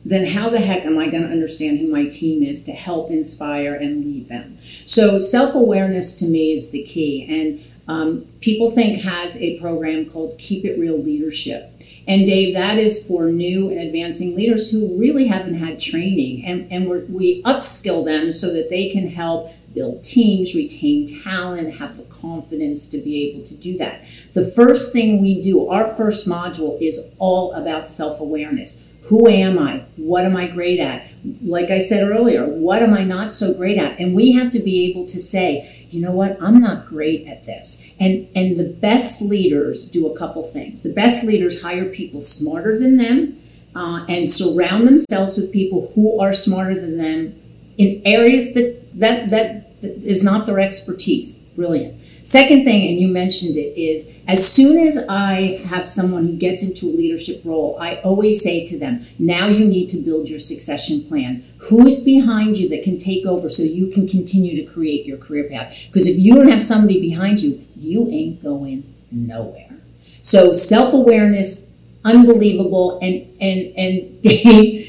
then 0.04 0.26
how 0.26 0.50
the 0.50 0.60
heck 0.60 0.84
am 0.84 0.98
I 0.98 1.08
going 1.08 1.22
to 1.22 1.30
understand 1.30 1.78
who 1.78 1.88
my 1.88 2.06
team 2.06 2.42
is 2.42 2.62
to 2.64 2.72
help 2.72 3.10
inspire 3.10 3.74
and 3.74 4.04
lead 4.04 4.28
them? 4.28 4.58
So 4.84 5.18
self 5.18 5.54
awareness 5.54 6.14
to 6.16 6.26
me 6.26 6.52
is 6.52 6.70
the 6.70 6.82
key. 6.84 7.26
And 7.28 7.60
um, 7.86 8.26
PeopleThink 8.40 9.02
has 9.02 9.36
a 9.36 9.58
program 9.58 10.06
called 10.06 10.38
Keep 10.38 10.64
It 10.64 10.78
Real 10.78 10.98
Leadership. 10.98 11.73
And 12.06 12.26
Dave, 12.26 12.54
that 12.54 12.78
is 12.78 13.06
for 13.06 13.26
new 13.26 13.70
and 13.70 13.78
advancing 13.78 14.36
leaders 14.36 14.70
who 14.70 14.98
really 14.98 15.26
haven't 15.26 15.54
had 15.54 15.80
training. 15.80 16.44
And, 16.44 16.70
and 16.70 16.88
we 17.08 17.42
upskill 17.44 18.04
them 18.04 18.30
so 18.30 18.52
that 18.52 18.68
they 18.68 18.90
can 18.90 19.08
help 19.08 19.50
build 19.74 20.04
teams, 20.04 20.54
retain 20.54 21.06
talent, 21.22 21.78
have 21.78 21.96
the 21.96 22.04
confidence 22.04 22.88
to 22.88 22.98
be 22.98 23.28
able 23.28 23.44
to 23.44 23.54
do 23.56 23.76
that. 23.78 24.02
The 24.32 24.44
first 24.44 24.92
thing 24.92 25.20
we 25.20 25.40
do, 25.40 25.68
our 25.68 25.86
first 25.86 26.28
module, 26.28 26.80
is 26.80 27.12
all 27.18 27.52
about 27.54 27.88
self 27.88 28.20
awareness 28.20 28.86
who 29.08 29.28
am 29.28 29.58
I? 29.58 29.84
What 29.96 30.24
am 30.24 30.34
I 30.34 30.46
great 30.46 30.80
at? 30.80 31.06
Like 31.42 31.70
I 31.70 31.78
said 31.78 32.08
earlier, 32.08 32.46
what 32.46 32.82
am 32.82 32.94
I 32.94 33.04
not 33.04 33.34
so 33.34 33.52
great 33.52 33.76
at? 33.76 33.98
And 34.00 34.14
we 34.14 34.32
have 34.32 34.50
to 34.52 34.60
be 34.60 34.90
able 34.90 35.06
to 35.06 35.20
say, 35.20 35.73
you 35.94 36.00
know 36.00 36.10
what, 36.10 36.36
I'm 36.42 36.60
not 36.60 36.86
great 36.86 37.26
at 37.26 37.46
this. 37.46 37.92
And 38.00 38.28
and 38.34 38.56
the 38.56 38.64
best 38.64 39.22
leaders 39.22 39.88
do 39.88 40.06
a 40.06 40.16
couple 40.16 40.42
things. 40.42 40.82
The 40.82 40.92
best 40.92 41.24
leaders 41.24 41.62
hire 41.62 41.86
people 41.86 42.20
smarter 42.20 42.78
than 42.78 42.96
them 42.96 43.38
uh, 43.74 44.04
and 44.08 44.30
surround 44.30 44.86
themselves 44.86 45.36
with 45.36 45.52
people 45.52 45.92
who 45.94 46.18
are 46.20 46.32
smarter 46.32 46.74
than 46.74 46.98
them 46.98 47.40
in 47.78 48.02
areas 48.04 48.54
that 48.54 48.80
that 48.94 49.30
that 49.30 49.72
is 49.82 50.22
not 50.22 50.46
their 50.46 50.58
expertise. 50.58 51.44
Brilliant. 51.56 52.00
Second 52.24 52.64
thing, 52.64 52.88
and 52.88 52.98
you 52.98 53.06
mentioned 53.06 53.54
it, 53.56 53.78
is 53.78 54.18
as 54.26 54.50
soon 54.50 54.78
as 54.78 55.04
I 55.10 55.60
have 55.68 55.86
someone 55.86 56.26
who 56.26 56.32
gets 56.32 56.62
into 56.62 56.86
a 56.86 56.96
leadership 56.96 57.42
role, 57.44 57.76
I 57.78 57.96
always 57.96 58.42
say 58.42 58.64
to 58.64 58.78
them, 58.78 59.04
now 59.18 59.46
you 59.46 59.66
need 59.66 59.88
to 59.90 59.98
build 59.98 60.30
your 60.30 60.38
succession 60.38 61.02
plan. 61.04 61.44
Who's 61.68 62.02
behind 62.02 62.56
you 62.56 62.66
that 62.70 62.82
can 62.82 62.96
take 62.96 63.26
over 63.26 63.50
so 63.50 63.62
you 63.62 63.88
can 63.88 64.08
continue 64.08 64.56
to 64.56 64.64
create 64.64 65.04
your 65.04 65.18
career 65.18 65.50
path? 65.50 65.84
Because 65.86 66.06
if 66.06 66.18
you 66.18 66.34
don't 66.34 66.48
have 66.48 66.62
somebody 66.62 66.98
behind 66.98 67.42
you, 67.42 67.62
you 67.76 68.08
ain't 68.10 68.42
going 68.42 68.94
nowhere. 69.10 69.76
So 70.22 70.54
self 70.54 70.94
awareness, 70.94 71.74
unbelievable, 72.06 72.98
and 73.02 73.26
and 73.38 73.76
and 73.76 74.22
Dave. 74.22 74.83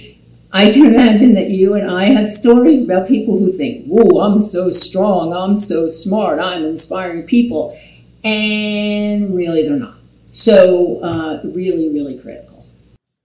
I 0.55 0.71
can 0.71 0.85
imagine 0.85 1.33
that 1.33 1.49
you 1.49 1.73
and 1.73 1.91
I 1.91 2.05
have 2.05 2.29
stories 2.29 2.85
about 2.85 3.09
people 3.09 3.37
who 3.37 3.51
think, 3.51 3.85
"Whoa, 3.87 4.21
I'm 4.21 4.39
so 4.39 4.71
strong, 4.71 5.33
I'm 5.33 5.57
so 5.57 5.85
smart, 5.87 6.39
I'm 6.39 6.63
inspiring 6.63 7.23
people," 7.23 7.77
and 8.23 9.35
really 9.35 9.67
they're 9.67 9.75
not. 9.75 9.97
So, 10.27 11.01
uh, 11.03 11.41
really, 11.43 11.89
really 11.89 12.17
critical. 12.17 12.65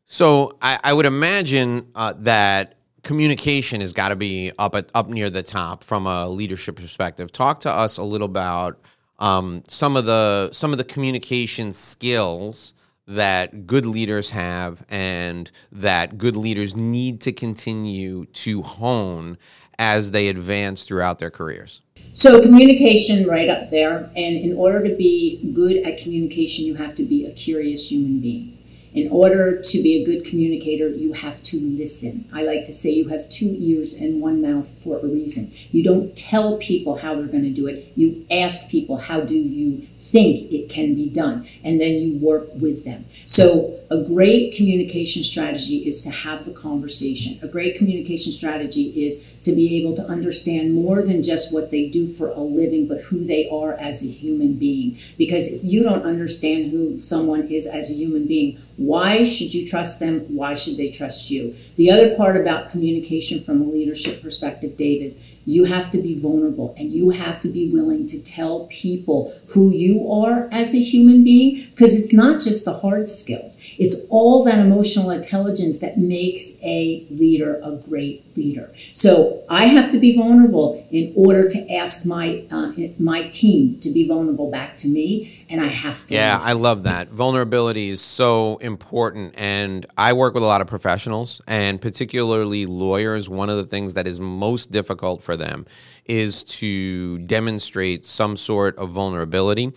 So, 0.06 0.56
I, 0.60 0.80
I 0.82 0.92
would 0.92 1.06
imagine 1.06 1.87
uh, 1.94 2.14
that 2.18 2.75
communication 3.04 3.80
has 3.80 3.92
got 3.92 4.08
to 4.08 4.16
be 4.16 4.50
up 4.58 4.75
at, 4.75 4.90
up 4.96 5.08
near 5.08 5.30
the 5.30 5.44
top 5.44 5.84
from 5.84 6.08
a 6.08 6.28
leadership 6.28 6.75
perspective. 6.75 7.30
Talk 7.30 7.60
to 7.60 7.70
us 7.70 7.99
a 7.99 8.02
little 8.02 8.26
about 8.26 8.80
um, 9.20 9.62
some 9.68 9.96
of 9.96 10.04
the 10.04 10.50
some 10.50 10.72
of 10.72 10.78
the 10.78 10.84
communication 10.84 11.72
skills 11.75 12.75
that 13.11 13.67
good 13.67 13.85
leaders 13.85 14.31
have 14.31 14.85
and 14.88 15.50
that 15.73 16.17
good 16.17 16.37
leaders 16.37 16.76
need 16.76 17.21
to 17.23 17.33
continue 17.33 18.25
to 18.26 18.62
hone 18.62 19.37
as 19.79 20.12
they 20.12 20.29
advance 20.29 20.85
throughout 20.85 21.19
their 21.19 21.31
careers? 21.31 21.83
So, 22.12 22.43
communication 22.43 23.26
right 23.26 23.49
up 23.49 23.71
there. 23.71 24.11
And 24.17 24.37
in 24.37 24.52
order 24.57 24.87
to 24.87 24.95
be 24.95 25.52
good 25.52 25.79
at 25.79 25.99
communication, 25.99 26.64
you 26.64 26.76
have 26.76 26.95
to 26.97 27.02
be 27.02 27.26
a 27.26 27.33
curious 27.33 27.90
human 27.90 28.21
being. 28.21 28.57
In 28.93 29.09
order 29.11 29.61
to 29.62 29.83
be 29.83 30.02
a 30.02 30.05
good 30.05 30.25
communicator, 30.25 30.88
you 30.88 31.12
have 31.12 31.43
to 31.45 31.61
listen. 31.61 32.29
I 32.33 32.43
like 32.43 32.64
to 32.64 32.73
say 32.73 32.90
you 32.90 33.09
have 33.09 33.29
two 33.29 33.57
ears 33.59 33.95
and 33.95 34.21
one 34.21 34.43
mouth 34.43 34.69
for 34.69 34.99
a 34.99 35.07
reason. 35.07 35.52
You 35.71 35.85
don't 35.85 36.17
tell 36.17 36.59
people 36.59 36.97
how 36.97 37.14
they're 37.14 37.26
going 37.26 37.45
to 37.45 37.50
do 37.50 37.69
it, 37.69 37.93
you 37.95 38.26
ask 38.31 38.69
people, 38.69 38.99
how 38.99 39.21
do 39.21 39.38
you 39.38 39.87
think 40.00 40.50
it 40.52 40.69
can 40.69 40.95
be 40.95 41.09
done? 41.09 41.47
And 41.62 41.78
then 41.78 42.02
you 42.02 42.19
work 42.19 42.49
with 42.54 42.85
them. 42.85 43.04
So, 43.26 43.76
a 43.90 44.04
great 44.04 44.54
communication 44.54 45.25
strategy 45.25 45.78
is 45.78 46.00
to 46.02 46.11
have 46.11 46.45
the 46.45 46.52
conversation. 46.52 47.38
A 47.42 47.49
great 47.49 47.76
communication 47.76 48.30
strategy 48.30 49.04
is 49.04 49.37
to 49.42 49.52
be 49.52 49.76
able 49.80 49.95
to 49.95 50.02
understand 50.04 50.75
more 50.75 51.02
than 51.02 51.25
just 51.25 51.52
what 51.52 51.71
they 51.71 51.88
do 51.88 52.07
for 52.07 52.28
a 52.28 52.40
living, 52.40 52.87
but 52.87 53.02
who 53.02 53.25
they 53.25 53.49
are 53.49 53.75
as 53.75 54.04
a 54.04 54.07
human 54.07 54.54
being. 54.54 54.97
Because 55.19 55.52
if 55.52 55.64
you 55.64 55.83
don't 55.83 56.04
understand 56.04 56.71
who 56.71 57.00
someone 57.00 57.49
is 57.49 57.66
as 57.66 57.90
a 57.90 57.95
human 57.95 58.28
being, 58.28 58.59
why 58.76 59.25
should 59.25 59.52
you 59.52 59.66
trust 59.66 59.99
them? 59.99 60.21
Why 60.35 60.54
should 60.54 60.76
they 60.76 60.90
trust 60.90 61.30
you? 61.30 61.54
The 61.75 61.90
other 61.90 62.14
part 62.16 62.37
about 62.37 62.71
communication 62.71 63.40
from 63.40 63.61
a 63.61 63.64
leadership 63.64 64.23
perspective, 64.23 64.76
Dave, 64.76 65.02
is 65.02 65.23
you 65.50 65.64
have 65.64 65.90
to 65.90 65.99
be 65.99 66.19
vulnerable 66.19 66.75
and 66.76 66.92
you 66.92 67.11
have 67.11 67.40
to 67.40 67.49
be 67.49 67.69
willing 67.69 68.07
to 68.07 68.23
tell 68.23 68.66
people 68.66 69.35
who 69.49 69.71
you 69.71 70.09
are 70.09 70.49
as 70.52 70.75
a 70.75 70.80
human 70.80 71.25
being 71.25 71.66
because 71.71 71.99
it's 71.99 72.12
not 72.12 72.40
just 72.40 72.64
the 72.64 72.73
hard 72.75 73.09
skills, 73.09 73.61
it's 73.78 74.07
all 74.11 74.45
that 74.45 74.59
emotional 74.59 75.11
intelligence 75.11 75.78
that 75.78 75.99
makes 75.99 76.62
a 76.62 77.04
leader 77.11 77.61
a 77.64 77.73
great 77.73 78.37
leader. 78.37 78.73
So 78.92 79.42
I 79.49 79.66
have 79.66 79.90
to 79.90 79.99
be 79.99 80.16
vulnerable 80.16 80.87
in 80.90 81.12
order 81.16 81.49
to 81.49 81.73
ask 81.73 82.07
my 82.07 82.45
uh, 82.50 82.73
my 82.99 83.28
team 83.28 83.78
to 83.80 83.90
be 83.90 84.07
vulnerable 84.07 84.50
back 84.50 84.76
to 84.78 84.88
me, 84.88 85.39
and 85.50 85.61
I 85.61 85.75
have 85.75 86.07
to. 86.07 86.14
Yeah. 86.14 86.38
I 86.40 86.52
love 86.52 86.85
that. 86.85 87.09
Vulnerability 87.09 87.88
is 87.88 88.00
so 88.00 88.57
important, 88.59 89.35
and 89.37 89.85
I 89.99 90.12
work 90.12 90.33
with 90.35 90.42
a 90.42 90.47
lot 90.47 90.61
of 90.61 90.69
professionals, 90.69 91.42
and 91.47 91.80
particularly 91.80 92.66
lawyers. 92.66 93.28
One 93.28 93.50
of 93.50 93.57
the 93.57 93.66
things 93.66 93.95
that 93.95 94.07
is 94.07 94.21
most 94.21 94.71
difficult 94.71 95.23
for 95.23 95.37
them 95.37 95.66
is 96.07 96.45
to 96.45 97.19
demonstrate 97.19 98.04
some 98.04 98.37
sort 98.37 98.76
of 98.78 98.90
vulnerability. 98.90 99.73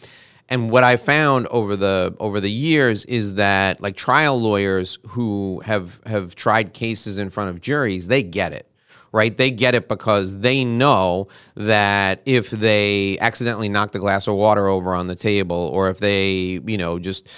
And 0.49 0.69
what 0.69 0.83
I 0.83 0.97
found 0.97 1.47
over 1.47 1.75
the 1.75 2.15
over 2.19 2.39
the 2.39 2.51
years 2.51 3.05
is 3.05 3.35
that 3.35 3.81
like 3.81 3.95
trial 3.95 4.39
lawyers 4.39 4.99
who 5.07 5.61
have 5.65 5.99
have 6.05 6.35
tried 6.35 6.73
cases 6.73 7.17
in 7.17 7.29
front 7.29 7.49
of 7.49 7.61
juries, 7.61 8.07
they 8.07 8.23
get 8.23 8.53
it 8.53 8.67
right? 9.13 9.37
They 9.37 9.51
get 9.51 9.75
it 9.75 9.87
because 9.87 10.39
they 10.39 10.65
know 10.65 11.27
that 11.55 12.21
if 12.25 12.49
they 12.49 13.17
accidentally 13.19 13.69
knock 13.69 13.91
the 13.91 13.99
glass 13.99 14.27
of 14.27 14.35
water 14.35 14.67
over 14.67 14.93
on 14.93 15.07
the 15.07 15.15
table, 15.15 15.69
or 15.71 15.89
if 15.89 15.99
they, 15.99 16.59
you 16.65 16.77
know, 16.77 16.97
just 16.99 17.29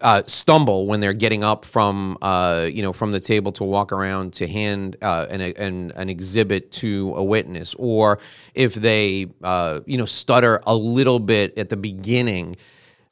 uh, 0.00 0.22
stumble 0.26 0.86
when 0.86 0.98
they're 0.98 1.12
getting 1.12 1.44
up 1.44 1.64
from, 1.64 2.18
uh, 2.20 2.68
you 2.70 2.82
know, 2.82 2.92
from 2.92 3.12
the 3.12 3.20
table 3.20 3.52
to 3.52 3.64
walk 3.64 3.92
around 3.92 4.32
to 4.34 4.48
hand 4.48 4.96
uh, 5.02 5.26
an, 5.30 5.40
an, 5.40 5.92
an, 5.94 6.10
exhibit 6.10 6.72
to 6.72 7.14
a 7.16 7.22
witness, 7.22 7.74
or 7.78 8.18
if 8.54 8.74
they, 8.74 9.28
uh, 9.44 9.80
you 9.86 9.96
know, 9.96 10.04
stutter 10.04 10.60
a 10.66 10.74
little 10.74 11.20
bit 11.20 11.56
at 11.56 11.70
the 11.70 11.76
beginning 11.76 12.56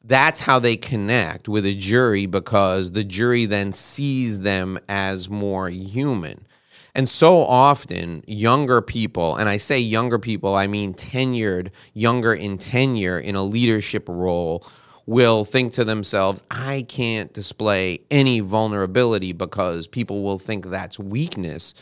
that's 0.05 0.41
how 0.41 0.59
they 0.59 0.75
connect 0.75 1.51
with 1.51 1.67
a 1.67 1.75
jury 1.75 2.25
because 2.25 2.93
the 2.93 3.05
jury 3.05 3.45
then 3.45 3.75
sees 3.75 4.41
them 4.41 4.79
as 4.89 5.29
more 5.29 5.69
human. 5.69 6.47
And 6.95 7.09
so 7.09 7.39
often, 7.39 8.25
younger 8.27 8.81
people, 8.81 9.37
and 9.37 9.49
I 9.49 9.57
say 9.57 9.79
younger 9.79 10.19
people, 10.19 10.55
I 10.55 10.67
mean 10.67 10.95
tenured, 10.95 11.71
younger 11.95 12.35
in 12.35 12.59
tenure 12.59 13.19
in 13.19 13.35
a 13.35 13.43
leadership 13.43 14.09
role, 14.09 14.65
will 15.07 15.45
think 15.45 15.73
to 15.73 15.85
themselves, 15.85 16.43
I 16.51 16.85
can't 16.87 17.33
display 17.33 18.01
any 18.11 18.41
vulnerability 18.41 19.33
because 19.33 19.89
people 19.89 20.23
will 20.23 20.39
think 20.39 20.67
that's 20.67 20.99
weakness. 20.99 21.73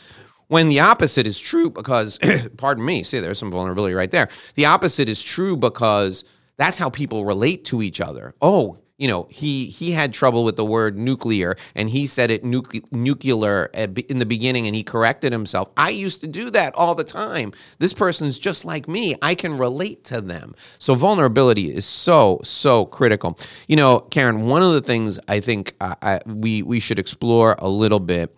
When 0.47 0.67
the 0.67 0.79
opposite 0.79 1.27
is 1.27 1.37
true, 1.37 1.69
because, 1.69 2.19
pardon 2.57 2.85
me, 2.85 3.03
see, 3.03 3.19
there's 3.19 3.37
some 3.37 3.51
vulnerability 3.51 3.95
right 3.95 4.11
there. 4.11 4.29
The 4.55 4.65
opposite 4.65 5.09
is 5.09 5.21
true 5.21 5.57
because 5.57 6.23
that's 6.55 6.77
how 6.77 6.89
people 6.89 7.25
relate 7.25 7.65
to 7.65 7.81
each 7.81 7.99
other. 7.99 8.33
Oh, 8.41 8.77
you 8.97 9.07
know, 9.07 9.27
he 9.29 9.67
he 9.67 9.91
had 9.91 10.13
trouble 10.13 10.43
with 10.43 10.55
the 10.55 10.65
word 10.65 10.97
nuclear, 10.97 11.55
and 11.75 11.89
he 11.89 12.07
said 12.07 12.31
it 12.31 12.43
nucle- 12.43 12.91
nuclear 12.91 13.65
in 13.73 14.17
the 14.17 14.25
beginning, 14.25 14.65
and 14.65 14.75
he 14.75 14.83
corrected 14.83 15.31
himself. 15.31 15.69
I 15.77 15.89
used 15.89 16.21
to 16.21 16.27
do 16.27 16.49
that 16.51 16.75
all 16.75 16.95
the 16.95 17.03
time. 17.03 17.53
This 17.77 17.93
person's 17.93 18.39
just 18.39 18.65
like 18.65 18.87
me. 18.87 19.15
I 19.21 19.35
can 19.35 19.57
relate 19.57 20.03
to 20.05 20.21
them. 20.21 20.55
So 20.79 20.95
vulnerability 20.95 21.73
is 21.73 21.85
so 21.85 22.41
so 22.43 22.85
critical. 22.85 23.37
You 23.67 23.75
know, 23.75 23.99
Karen, 23.99 24.47
one 24.47 24.63
of 24.63 24.73
the 24.73 24.81
things 24.81 25.19
I 25.27 25.41
think 25.41 25.75
uh, 25.79 25.95
I, 26.01 26.19
we 26.25 26.63
we 26.63 26.79
should 26.79 26.97
explore 26.97 27.55
a 27.59 27.69
little 27.69 27.99
bit 27.99 28.35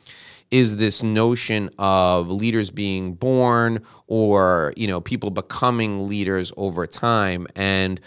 is 0.52 0.78
this 0.78 1.04
notion 1.04 1.70
of 1.78 2.30
leaders 2.30 2.70
being 2.70 3.14
born 3.14 3.82
or 4.08 4.74
you 4.76 4.88
know 4.88 5.00
people 5.00 5.30
becoming 5.30 6.10
leaders 6.10 6.52
over 6.58 6.86
time 6.88 7.48
and 7.56 8.02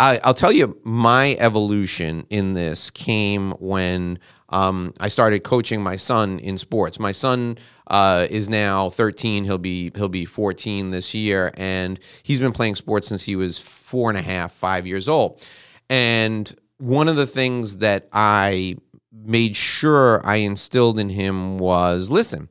I, 0.00 0.20
will 0.24 0.34
tell 0.34 0.52
you 0.52 0.78
my 0.84 1.36
evolution 1.40 2.26
in 2.30 2.54
this 2.54 2.90
came 2.90 3.50
when 3.52 4.20
um, 4.50 4.94
I 5.00 5.08
started 5.08 5.40
coaching 5.40 5.82
my 5.82 5.96
son 5.96 6.38
in 6.38 6.56
sports. 6.56 7.00
My 7.00 7.10
son 7.12 7.58
uh, 7.88 8.26
is 8.30 8.48
now 8.48 8.90
13. 8.90 9.44
He'll 9.44 9.58
be 9.58 9.90
he'll 9.96 10.08
be 10.08 10.24
14 10.24 10.90
this 10.90 11.14
year, 11.14 11.52
and 11.56 11.98
he's 12.22 12.40
been 12.40 12.52
playing 12.52 12.76
sports 12.76 13.08
since 13.08 13.24
he 13.24 13.34
was 13.34 13.58
four 13.58 14.08
and 14.08 14.18
a 14.18 14.22
half, 14.22 14.52
five 14.52 14.86
years 14.86 15.08
old. 15.08 15.44
And 15.90 16.54
one 16.78 17.08
of 17.08 17.16
the 17.16 17.26
things 17.26 17.78
that 17.78 18.08
I 18.12 18.76
made 19.12 19.56
sure 19.56 20.24
I 20.24 20.36
instilled 20.36 20.98
in 20.98 21.10
him 21.10 21.58
was 21.58 22.08
listen 22.08 22.48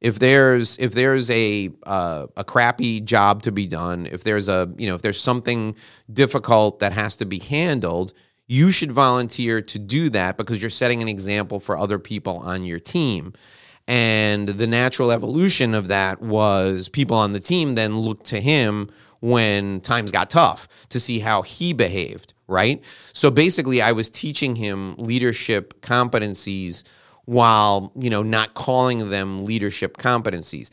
if 0.00 0.18
there's 0.18 0.76
if 0.78 0.92
there's 0.92 1.30
a 1.30 1.70
uh, 1.84 2.26
a 2.36 2.44
crappy 2.44 3.00
job 3.00 3.42
to 3.42 3.52
be 3.52 3.66
done, 3.66 4.06
if 4.06 4.24
there's 4.24 4.48
a 4.48 4.72
you 4.76 4.86
know 4.86 4.94
if 4.94 5.02
there's 5.02 5.20
something 5.20 5.74
difficult 6.12 6.78
that 6.80 6.92
has 6.92 7.16
to 7.16 7.24
be 7.24 7.38
handled, 7.38 8.12
you 8.46 8.70
should 8.70 8.92
volunteer 8.92 9.60
to 9.60 9.78
do 9.78 10.08
that 10.10 10.36
because 10.36 10.60
you're 10.60 10.70
setting 10.70 11.02
an 11.02 11.08
example 11.08 11.58
for 11.60 11.76
other 11.76 11.98
people 11.98 12.38
on 12.38 12.64
your 12.64 12.78
team. 12.78 13.32
And 13.88 14.48
the 14.48 14.66
natural 14.66 15.10
evolution 15.10 15.74
of 15.74 15.88
that 15.88 16.20
was 16.20 16.88
people 16.88 17.16
on 17.16 17.32
the 17.32 17.40
team 17.40 17.74
then 17.74 17.96
looked 17.96 18.26
to 18.26 18.40
him 18.40 18.90
when 19.20 19.80
times 19.80 20.10
got 20.10 20.30
tough 20.30 20.68
to 20.90 21.00
see 21.00 21.18
how 21.18 21.42
he 21.42 21.72
behaved, 21.72 22.34
right? 22.46 22.84
So 23.12 23.30
basically, 23.30 23.82
I 23.82 23.92
was 23.92 24.10
teaching 24.10 24.54
him 24.54 24.94
leadership 24.96 25.80
competencies 25.80 26.84
while 27.28 27.92
you 27.94 28.08
know 28.08 28.22
not 28.22 28.54
calling 28.54 29.10
them 29.10 29.44
leadership 29.44 29.98
competencies 29.98 30.70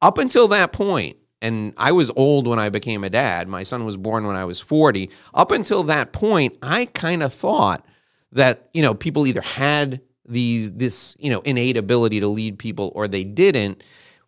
up 0.00 0.16
until 0.16 0.46
that 0.46 0.70
point 0.70 1.16
and 1.40 1.74
I 1.76 1.90
was 1.90 2.08
old 2.14 2.46
when 2.46 2.60
I 2.60 2.68
became 2.68 3.02
a 3.02 3.10
dad. 3.10 3.48
My 3.48 3.64
son 3.64 3.84
was 3.84 3.96
born 3.96 4.24
when 4.28 4.36
I 4.36 4.44
was 4.44 4.60
40. 4.60 5.10
Up 5.34 5.50
until 5.50 5.82
that 5.82 6.12
point, 6.12 6.56
I 6.62 6.84
kind 6.84 7.20
of 7.20 7.34
thought 7.34 7.84
that, 8.30 8.68
you 8.72 8.80
know, 8.80 8.94
people 8.94 9.26
either 9.26 9.40
had 9.40 10.00
these 10.24 10.72
this, 10.74 11.16
you 11.18 11.30
know, 11.30 11.40
innate 11.40 11.76
ability 11.76 12.20
to 12.20 12.28
lead 12.28 12.60
people 12.60 12.92
or 12.94 13.08
they 13.08 13.24
didn't. 13.24 13.82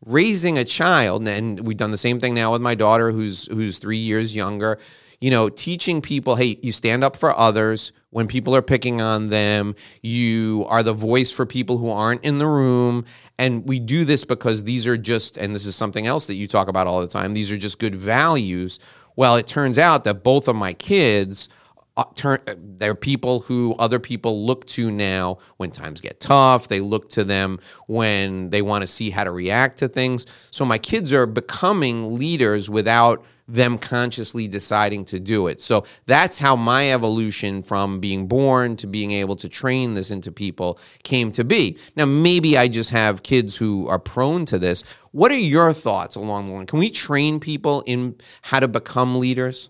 Raising 0.05 0.59
a 0.59 0.65
child, 0.65 1.27
and 1.29 1.61
we've 1.61 1.77
done 1.77 1.93
the 1.93 1.97
same 1.97 2.19
thing 2.19 2.35
now 2.35 2.51
with 2.51 2.61
my 2.61 2.75
daughter 2.75 3.13
who's 3.13 3.47
who's 3.47 3.79
3 3.79 3.97
years 3.97 4.35
younger 4.35 4.79
you 5.25 5.31
know, 5.31 5.49
teaching 5.49 6.03
people, 6.03 6.37
hey, 6.37 6.59
you 6.61 6.71
stand 6.71 7.03
up 7.03 7.17
for 7.17 7.35
others 7.39 7.93
when 8.15 8.29
people 8.29 8.55
are 8.55 8.63
picking 8.63 9.01
on 9.01 9.29
them. 9.29 9.75
You 10.01 10.67
are 10.69 10.85
the 10.85 10.93
voice 10.93 11.33
for 11.33 11.45
people 11.45 11.79
who 11.79 11.91
aren't 11.91 12.23
in 12.23 12.39
the 12.39 12.47
room. 12.47 13.05
And 13.39 13.67
we 13.67 13.81
do 13.81 14.05
this 14.05 14.25
because 14.25 14.63
these 14.63 14.87
are 14.87 14.97
just, 14.97 15.37
and 15.37 15.53
this 15.53 15.67
is 15.67 15.75
something 15.75 16.07
else 16.07 16.29
that 16.29 16.35
you 16.35 16.47
talk 16.47 16.69
about 16.69 16.87
all 16.87 17.01
the 17.01 17.09
time, 17.09 17.35
these 17.35 17.51
are 17.51 17.57
just 17.57 17.81
good 17.81 17.97
values. 17.97 18.79
Well, 19.17 19.35
it 19.35 19.49
turns 19.49 19.79
out 19.79 20.05
that 20.05 20.23
both 20.23 20.47
of 20.47 20.55
my 20.55 20.75
kids 20.75 21.49
uh, 21.97 22.05
turn 22.15 22.39
they're 22.79 22.95
people 22.95 23.41
who 23.41 23.75
other 23.79 23.99
people 24.01 24.45
look 24.45 24.65
to 24.67 24.91
now 24.91 25.39
when 25.59 25.71
times 25.71 26.01
get 26.01 26.19
tough 26.19 26.67
they 26.67 26.81
look 26.81 27.09
to 27.09 27.23
them 27.23 27.57
when 27.87 28.51
they 28.51 28.63
want 28.63 28.83
to 28.83 28.87
see 28.89 29.11
how 29.11 29.23
to 29.23 29.31
react 29.31 29.79
to 29.79 29.87
things 29.87 30.27
so 30.51 30.65
my 30.65 30.77
kids 30.77 31.13
are 31.13 31.25
becoming 31.25 32.19
leaders 32.19 32.69
without 32.69 33.25
them 33.47 33.79
consciously 33.79 34.49
deciding 34.49 35.05
to 35.07 35.21
do 35.21 35.49
it. 35.49 35.61
So 35.61 35.85
that's 36.07 36.39
how 36.39 36.57
my 36.57 36.93
evolution 36.93 37.63
from 37.63 38.01
being 38.01 38.27
born 38.27 38.77
to 38.77 38.87
being 38.87 39.13
able 39.13 39.37
to 39.37 39.49
train 39.49 39.95
this 39.95 40.11
into 40.11 40.33
people 40.33 40.79
came 41.03 41.31
to 41.33 41.45
be. 41.45 41.79
Now 41.97 42.07
maybe 42.07 42.57
i 42.57 42.69
just 42.69 42.91
have 42.91 43.23
kids 43.23 43.57
who 43.57 43.87
are 43.89 43.99
prone 43.99 44.47
to 44.47 44.59
this. 44.59 44.83
What 45.13 45.31
are 45.31 45.39
your 45.39 45.73
thoughts 45.73 46.17
along 46.17 46.47
the 46.47 46.53
line? 46.53 46.67
Can 46.67 46.79
we 46.79 46.91
train 46.91 47.39
people 47.39 47.83
in 47.87 48.17
how 48.43 48.61
to 48.61 48.69
become 48.69 49.21
leaders? 49.21 49.69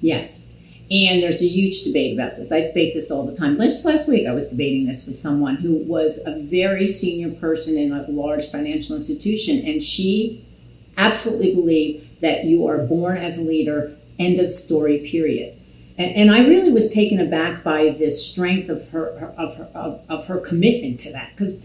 Yes. 0.00 0.56
And 0.88 1.20
there's 1.20 1.42
a 1.42 1.48
huge 1.48 1.82
debate 1.82 2.16
about 2.16 2.36
this. 2.36 2.52
I 2.52 2.60
debate 2.60 2.94
this 2.94 3.10
all 3.10 3.26
the 3.26 3.34
time. 3.34 3.56
Just 3.56 3.84
last 3.84 4.08
week, 4.08 4.28
I 4.28 4.32
was 4.32 4.48
debating 4.48 4.86
this 4.86 5.04
with 5.04 5.16
someone 5.16 5.56
who 5.56 5.78
was 5.78 6.22
a 6.24 6.38
very 6.38 6.86
senior 6.86 7.30
person 7.30 7.76
in 7.76 7.90
a 7.90 8.08
large 8.08 8.44
financial 8.44 8.94
institution, 8.94 9.62
and 9.66 9.82
she 9.82 10.45
absolutely 10.96 11.54
believe 11.54 12.20
that 12.20 12.44
you 12.44 12.66
are 12.66 12.78
born 12.78 13.16
as 13.16 13.38
a 13.38 13.42
leader, 13.42 13.96
end 14.18 14.38
of 14.38 14.50
story, 14.50 14.98
period. 14.98 15.58
And, 15.98 16.14
and 16.14 16.30
I 16.30 16.46
really 16.46 16.72
was 16.72 16.92
taken 16.92 17.20
aback 17.20 17.62
by 17.62 17.90
the 17.90 18.10
strength 18.10 18.68
of 18.68 18.90
her, 18.90 19.34
of 19.36 19.56
her, 19.56 19.70
of, 19.74 20.04
of 20.08 20.26
her 20.26 20.38
commitment 20.38 21.00
to 21.00 21.12
that 21.12 21.30
because 21.30 21.64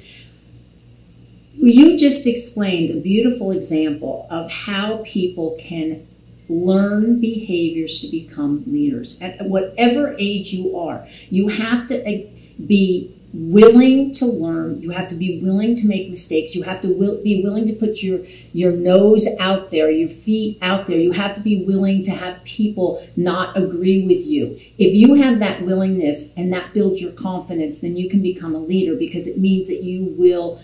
you 1.53 1.97
just 1.97 2.25
explained 2.25 2.89
a 2.89 2.99
beautiful 2.99 3.51
example 3.51 4.27
of 4.29 4.51
how 4.51 5.03
people 5.05 5.57
can 5.59 6.07
learn 6.49 7.19
behaviors 7.19 8.01
to 8.01 8.09
become 8.09 8.63
leaders 8.67 9.21
at 9.21 9.45
whatever 9.45 10.15
age 10.17 10.53
you 10.53 10.77
are. 10.77 11.05
You 11.29 11.49
have 11.49 11.87
to 11.87 12.01
uh, 12.01 12.29
be 12.65 13.15
willing 13.33 14.11
to 14.13 14.25
learn. 14.25 14.81
You 14.81 14.89
have 14.91 15.07
to 15.09 15.15
be 15.15 15.39
willing 15.41 15.75
to 15.75 15.87
make 15.87 16.09
mistakes. 16.09 16.55
You 16.55 16.63
have 16.63 16.81
to 16.81 16.89
will, 16.89 17.23
be 17.23 17.41
willing 17.41 17.65
to 17.67 17.73
put 17.73 18.03
your 18.03 18.19
your 18.53 18.73
nose 18.73 19.27
out 19.39 19.71
there 19.71 19.89
your 19.89 20.09
feet 20.09 20.57
out 20.61 20.87
there. 20.87 20.97
You 20.97 21.13
have 21.13 21.33
to 21.35 21.41
be 21.41 21.63
willing 21.63 22.03
to 22.03 22.11
have 22.11 22.43
people 22.43 23.05
not 23.15 23.55
agree 23.55 24.05
with 24.05 24.27
you. 24.27 24.59
If 24.77 24.93
you 24.93 25.15
have 25.15 25.39
that 25.39 25.61
willingness 25.61 26.37
and 26.37 26.51
that 26.51 26.73
builds 26.73 27.01
your 27.01 27.13
confidence 27.13 27.79
then 27.79 27.95
you 27.95 28.09
can 28.09 28.21
become 28.21 28.53
a 28.53 28.59
leader 28.59 28.95
because 28.95 29.27
it 29.27 29.37
means 29.37 29.67
that 29.67 29.83
you 29.83 30.13
will 30.17 30.61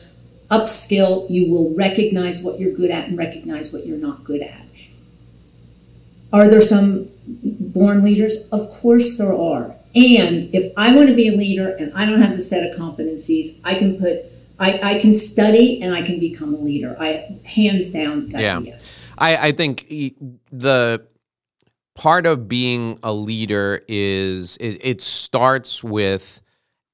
upskill 0.51 1.29
you 1.29 1.51
will 1.51 1.75
recognize 1.75 2.41
what 2.41 2.59
you're 2.59 2.73
good 2.73 2.89
at 2.89 3.09
and 3.09 3.17
recognize 3.17 3.71
what 3.71 3.85
you're 3.85 3.97
not 3.97 4.23
good 4.23 4.41
at. 4.41 4.65
Are 6.33 6.49
there 6.49 6.61
some 6.61 7.09
born 7.25 8.03
leaders? 8.03 8.49
Of 8.51 8.69
course 8.69 9.17
there 9.17 9.33
are. 9.33 9.76
And 9.97 10.53
if 10.53 10.71
I 10.77 10.95
want 10.95 11.09
to 11.09 11.15
be 11.15 11.27
a 11.27 11.31
leader 11.31 11.75
and 11.75 11.91
I 11.95 12.05
don't 12.05 12.21
have 12.21 12.35
the 12.35 12.41
set 12.41 12.69
of 12.69 12.79
competencies, 12.79 13.59
I 13.63 13.75
can 13.75 13.97
put 13.97 14.25
I, 14.59 14.79
I 14.81 14.99
can 14.99 15.13
study 15.13 15.81
and 15.81 15.93
I 15.93 16.01
can 16.01 16.19
become 16.19 16.53
a 16.53 16.57
leader. 16.57 16.95
I 16.99 17.39
hands 17.45 17.91
down 17.91 18.27
that's 18.27 18.41
yeah. 18.41 18.59
yes. 18.59 19.03
I, 19.17 19.47
I 19.47 19.51
think 19.51 19.87
the 20.51 21.05
part 21.95 22.25
of 22.25 22.47
being 22.47 22.99
a 23.01 23.11
leader 23.11 23.81
is 23.87 24.57
it, 24.57 24.79
it 24.83 25.01
starts 25.01 25.83
with 25.83 26.41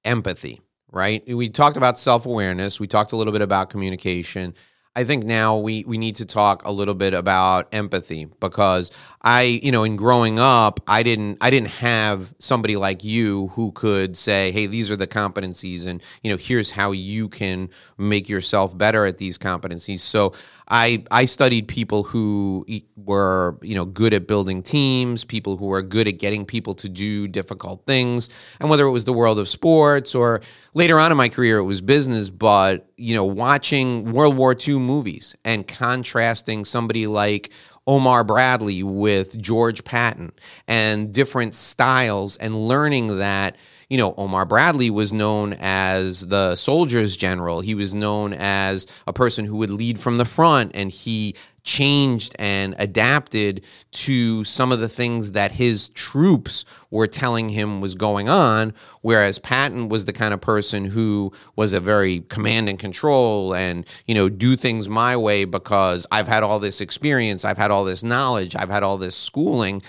empathy, 0.05 0.61
right? 0.91 1.23
We 1.27 1.49
talked 1.49 1.77
about 1.77 1.99
self-awareness, 1.99 2.79
we 2.79 2.87
talked 2.87 3.11
a 3.11 3.17
little 3.17 3.33
bit 3.33 3.41
about 3.41 3.69
communication 3.69 4.55
I 4.95 5.03
think 5.05 5.25
now 5.25 5.57
we 5.57 5.83
we 5.87 5.97
need 5.97 6.17
to 6.17 6.25
talk 6.25 6.63
a 6.65 6.71
little 6.71 6.93
bit 6.93 7.15
about 7.15 7.67
empathy 7.71 8.25
because 8.39 8.91
I, 9.23 9.41
you 9.63 9.71
know, 9.71 9.83
in 9.83 9.95
growing 9.95 10.37
up, 10.37 10.81
I 10.87 11.01
didn't 11.01 11.39
I 11.41 11.49
didn't 11.49 11.69
have 11.69 12.33
somebody 12.37 12.75
like 12.75 13.03
you 13.03 13.47
who 13.55 13.71
could 13.71 14.15
say, 14.15 14.51
"Hey, 14.51 14.67
these 14.67 14.91
are 14.91 14.95
the 14.95 15.07
competencies 15.07 15.87
and, 15.87 16.01
you 16.21 16.29
know, 16.29 16.37
here's 16.37 16.69
how 16.69 16.91
you 16.91 17.27
can 17.27 17.69
make 17.97 18.29
yourself 18.29 18.77
better 18.77 19.05
at 19.05 19.17
these 19.17 19.39
competencies." 19.39 19.99
So, 19.99 20.33
I 20.69 21.03
I 21.09 21.25
studied 21.25 21.67
people 21.67 22.03
who 22.03 22.65
were 22.95 23.57
you 23.61 23.75
know 23.75 23.85
good 23.85 24.13
at 24.13 24.27
building 24.27 24.61
teams, 24.61 25.23
people 25.23 25.57
who 25.57 25.65
were 25.65 25.81
good 25.81 26.07
at 26.07 26.19
getting 26.19 26.45
people 26.45 26.75
to 26.75 26.89
do 26.89 27.27
difficult 27.27 27.85
things, 27.87 28.29
and 28.59 28.69
whether 28.69 28.85
it 28.85 28.91
was 28.91 29.05
the 29.05 29.13
world 29.13 29.39
of 29.39 29.49
sports 29.49 30.13
or 30.15 30.41
later 30.73 30.99
on 30.99 31.11
in 31.11 31.17
my 31.17 31.29
career 31.29 31.57
it 31.57 31.63
was 31.63 31.81
business. 31.81 32.29
But 32.29 32.87
you 32.97 33.15
know, 33.15 33.23
watching 33.23 34.11
World 34.11 34.37
War 34.37 34.55
II 34.55 34.79
movies 34.79 35.35
and 35.43 35.67
contrasting 35.67 36.65
somebody 36.65 37.07
like 37.07 37.51
Omar 37.85 38.23
Bradley 38.23 38.83
with 38.83 39.39
George 39.41 39.83
Patton 39.83 40.31
and 40.67 41.13
different 41.13 41.53
styles 41.53 42.37
and 42.37 42.67
learning 42.67 43.17
that 43.17 43.55
you 43.89 43.97
know, 43.97 44.15
Omar 44.17 44.45
Bradley 44.45 44.89
was 44.89 45.13
known 45.13 45.55
as 45.59 46.25
the 46.25 46.55
soldier's 46.55 47.15
general. 47.15 47.61
He 47.61 47.75
was 47.75 47.93
known 47.93 48.33
as 48.33 48.87
a 49.05 49.13
person 49.13 49.45
who 49.45 49.57
would 49.57 49.69
lead 49.69 49.99
from 49.99 50.17
the 50.17 50.25
front, 50.25 50.71
and 50.73 50.89
he 50.89 51.35
changed 51.63 52.35
and 52.39 52.75
adapted 52.77 53.63
to 53.91 54.43
some 54.43 54.71
of 54.71 54.79
the 54.79 54.89
things 54.89 55.31
that 55.31 55.51
his 55.51 55.89
troops 55.89 56.65
were 56.91 57.07
telling 57.07 57.49
him 57.49 57.81
was 57.81 57.95
going 57.95 58.29
on. 58.29 58.73
Whereas 59.01 59.39
Patton 59.39 59.89
was 59.89 60.05
the 60.05 60.13
kind 60.13 60.33
of 60.33 60.41
person 60.41 60.85
who 60.85 61.31
was 61.55 61.73
a 61.73 61.79
very 61.79 62.21
command 62.21 62.69
and 62.69 62.77
control 62.77 63.55
and, 63.55 63.87
you 64.05 64.13
know, 64.13 64.29
do 64.29 64.55
things 64.55 64.89
my 64.89 65.15
way 65.17 65.45
because 65.45 66.05
I've 66.11 66.27
had 66.27 66.43
all 66.43 66.59
this 66.59 66.81
experience, 66.81 67.45
I've 67.45 67.57
had 67.57 67.71
all 67.71 67.85
this 67.85 68.03
knowledge, 68.03 68.55
I've 68.55 68.69
had 68.69 68.83
all 68.83 68.97
this 68.97 69.15
schooling. 69.15 69.81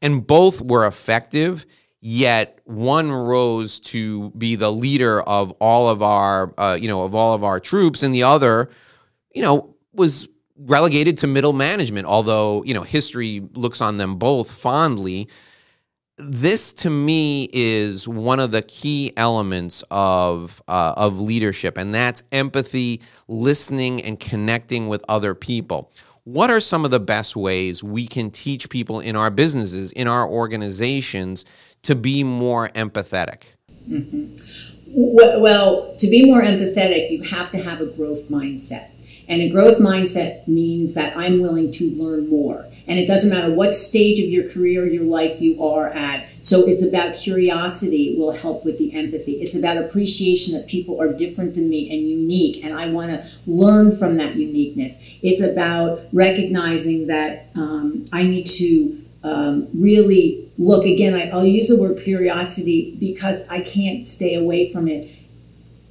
And 0.00 0.26
both 0.26 0.60
were 0.60 0.86
effective 0.86 1.66
yet 2.00 2.60
one 2.64 3.10
rose 3.10 3.80
to 3.80 4.30
be 4.30 4.54
the 4.54 4.70
leader 4.70 5.20
of 5.22 5.50
all 5.60 5.88
of 5.88 6.00
our 6.00 6.54
uh, 6.56 6.78
you 6.80 6.86
know 6.86 7.02
of 7.02 7.12
all 7.12 7.34
of 7.34 7.42
our 7.42 7.58
troops 7.58 8.04
and 8.04 8.14
the 8.14 8.22
other 8.22 8.70
you 9.34 9.42
know 9.42 9.74
was 9.92 10.28
relegated 10.58 11.16
to 11.16 11.26
middle 11.26 11.52
management 11.52 12.06
although 12.06 12.62
you 12.64 12.74
know 12.74 12.82
history 12.82 13.42
looks 13.54 13.80
on 13.80 13.96
them 13.96 14.16
both 14.16 14.50
fondly 14.50 15.28
this 16.20 16.72
to 16.72 16.90
me 16.90 17.48
is 17.52 18.08
one 18.08 18.40
of 18.40 18.50
the 18.50 18.62
key 18.62 19.12
elements 19.16 19.84
of 19.90 20.60
uh, 20.66 20.94
of 20.96 21.20
leadership 21.20 21.78
and 21.78 21.94
that's 21.94 22.22
empathy 22.32 23.00
listening 23.28 24.02
and 24.02 24.18
connecting 24.18 24.88
with 24.88 25.04
other 25.08 25.34
people 25.34 25.92
what 26.24 26.50
are 26.50 26.60
some 26.60 26.84
of 26.84 26.90
the 26.90 27.00
best 27.00 27.36
ways 27.36 27.82
we 27.82 28.06
can 28.06 28.30
teach 28.30 28.68
people 28.68 29.00
in 29.00 29.16
our 29.16 29.30
businesses 29.30 29.92
in 29.92 30.06
our 30.06 30.28
organizations 30.28 31.46
to 31.82 31.94
be 31.94 32.22
more 32.22 32.68
empathetic? 32.70 33.44
Mm-hmm. 33.88 34.34
Well, 34.90 35.94
to 35.96 36.06
be 36.06 36.26
more 36.26 36.42
empathetic, 36.42 37.10
you 37.10 37.22
have 37.22 37.50
to 37.52 37.58
have 37.58 37.80
a 37.80 37.86
growth 37.86 38.28
mindset. 38.28 38.90
And 39.28 39.42
a 39.42 39.48
growth 39.48 39.78
mindset 39.78 40.48
means 40.48 40.94
that 40.94 41.16
I'm 41.16 41.40
willing 41.40 41.70
to 41.72 41.90
learn 41.94 42.28
more. 42.28 42.66
And 42.86 42.98
it 42.98 43.06
doesn't 43.06 43.28
matter 43.28 43.52
what 43.52 43.74
stage 43.74 44.18
of 44.18 44.30
your 44.30 44.48
career, 44.48 44.84
or 44.84 44.86
your 44.86 45.04
life 45.04 45.42
you 45.42 45.62
are 45.62 45.88
at. 45.88 46.26
So 46.40 46.66
it's 46.66 46.82
about 46.82 47.14
curiosity 47.14 48.16
will 48.16 48.32
help 48.32 48.64
with 48.64 48.78
the 48.78 48.94
empathy. 48.94 49.32
It's 49.42 49.54
about 49.54 49.76
appreciation 49.76 50.54
that 50.54 50.66
people 50.66 50.98
are 50.98 51.12
different 51.12 51.54
than 51.54 51.68
me 51.68 51.90
and 51.90 52.08
unique, 52.08 52.64
and 52.64 52.72
I 52.72 52.88
want 52.88 53.10
to 53.10 53.28
learn 53.46 53.90
from 53.90 54.16
that 54.16 54.36
uniqueness. 54.36 55.18
It's 55.20 55.42
about 55.42 56.00
recognizing 56.12 57.08
that 57.08 57.50
um, 57.54 58.04
I 58.10 58.22
need 58.22 58.46
to 58.46 59.04
um, 59.22 59.68
really 59.74 60.50
look 60.56 60.86
again. 60.86 61.14
I, 61.14 61.28
I'll 61.28 61.44
use 61.44 61.68
the 61.68 61.78
word 61.78 61.98
curiosity 61.98 62.96
because 62.98 63.46
I 63.48 63.60
can't 63.60 64.06
stay 64.06 64.34
away 64.34 64.72
from 64.72 64.88
it 64.88 65.10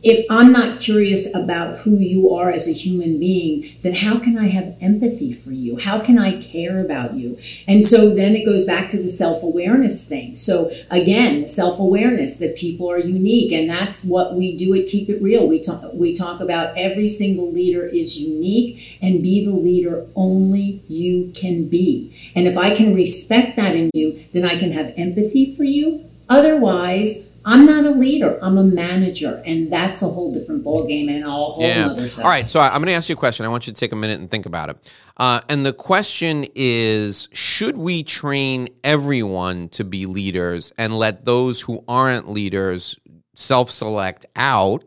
if 0.04 0.26
I'm 0.30 0.52
not 0.52 0.80
curious 0.80 1.34
about 1.34 1.80
who 1.80 1.98
you 1.98 2.30
are 2.30 2.52
as 2.52 2.68
a 2.68 2.72
human 2.72 3.20
being, 3.20 3.66
then 3.82 3.96
how 3.96 4.20
can 4.20 4.38
I 4.38 4.48
have 4.50 4.78
empathy 4.80 5.34
for 5.34 5.52
you? 5.52 5.78
How 5.78 6.00
can 6.00 6.20
I 6.20 6.40
care 6.40 6.78
about 6.78 7.16
you? 7.16 7.40
And 7.68 7.84
so 7.84 8.14
then 8.14 8.36
it 8.36 8.46
goes 8.46 8.64
back 8.64 8.90
to 8.90 8.98
the 8.98 9.10
self 9.10 9.42
awareness 9.42 10.08
thing. 10.08 10.36
So 10.36 10.72
again, 10.92 11.48
self 11.48 11.80
awareness 11.80 12.38
that 12.38 12.56
people 12.56 12.90
are 12.92 13.00
unique, 13.00 13.52
and 13.52 13.70
that's 13.70 14.06
what 14.06 14.36
we 14.36 14.56
do 14.56 14.76
at 14.76 14.88
Keep 14.88 15.10
It 15.10 15.22
Real. 15.22 15.48
We 15.48 15.60
talk 15.60 15.84
we 15.94 16.14
talk 16.14 16.42
about 16.42 16.78
every 16.78 17.08
single 17.08 17.52
leader 17.52 17.86
is 17.86 18.22
unique, 18.22 19.00
and 19.02 19.24
be 19.24 19.44
the 19.44 19.52
leader 19.52 20.06
only 20.16 20.84
you 20.88 21.32
can 21.36 21.68
be. 21.68 22.14
And 22.36 22.48
if 22.48 22.56
I 22.56 22.76
can 22.76 22.94
respect 22.94 23.58
that 23.58 23.76
in 23.76 23.90
you, 23.94 24.24
then 24.32 24.46
I 24.46 24.60
can 24.60 24.72
have 24.74 24.94
empathy 24.96 25.56
for 25.56 25.64
you. 25.64 26.06
Otherwise, 26.30 27.30
I'm 27.48 27.66
not 27.66 27.86
a 27.86 27.92
leader. 27.92 28.38
I'm 28.42 28.58
a 28.58 28.64
manager, 28.64 29.42
and 29.46 29.72
that's 29.72 30.02
a 30.02 30.08
whole 30.08 30.34
different 30.34 30.66
ballgame 30.66 31.10
and 31.10 31.24
a 31.24 31.30
whole 31.30 31.62
Yeah. 31.62 31.88
other. 31.88 32.06
All 32.18 32.30
right. 32.30 32.50
So 32.50 32.60
I'm 32.60 32.74
going 32.74 32.88
to 32.88 32.92
ask 32.92 33.08
you 33.08 33.14
a 33.14 33.18
question. 33.18 33.46
I 33.46 33.50
want 33.50 33.68
you 33.68 33.74
to 33.74 33.80
take 33.80 33.94
a 33.94 33.96
minute 33.96 34.20
and 34.20 34.30
think 34.30 34.46
about 34.46 34.70
it. 34.70 34.94
Uh, 35.16 35.40
and 35.48 35.66
the 35.66 35.72
question 35.72 36.46
is 36.56 37.30
Should 37.32 37.78
we 37.78 38.04
train 38.04 38.68
everyone 38.84 39.70
to 39.70 39.86
be 39.86 40.06
leaders 40.06 40.74
and 40.78 40.94
let 41.00 41.24
those 41.24 41.62
who 41.62 41.86
aren't 41.88 42.28
leaders 42.30 42.98
self 43.34 43.72
select 43.72 44.26
out? 44.36 44.84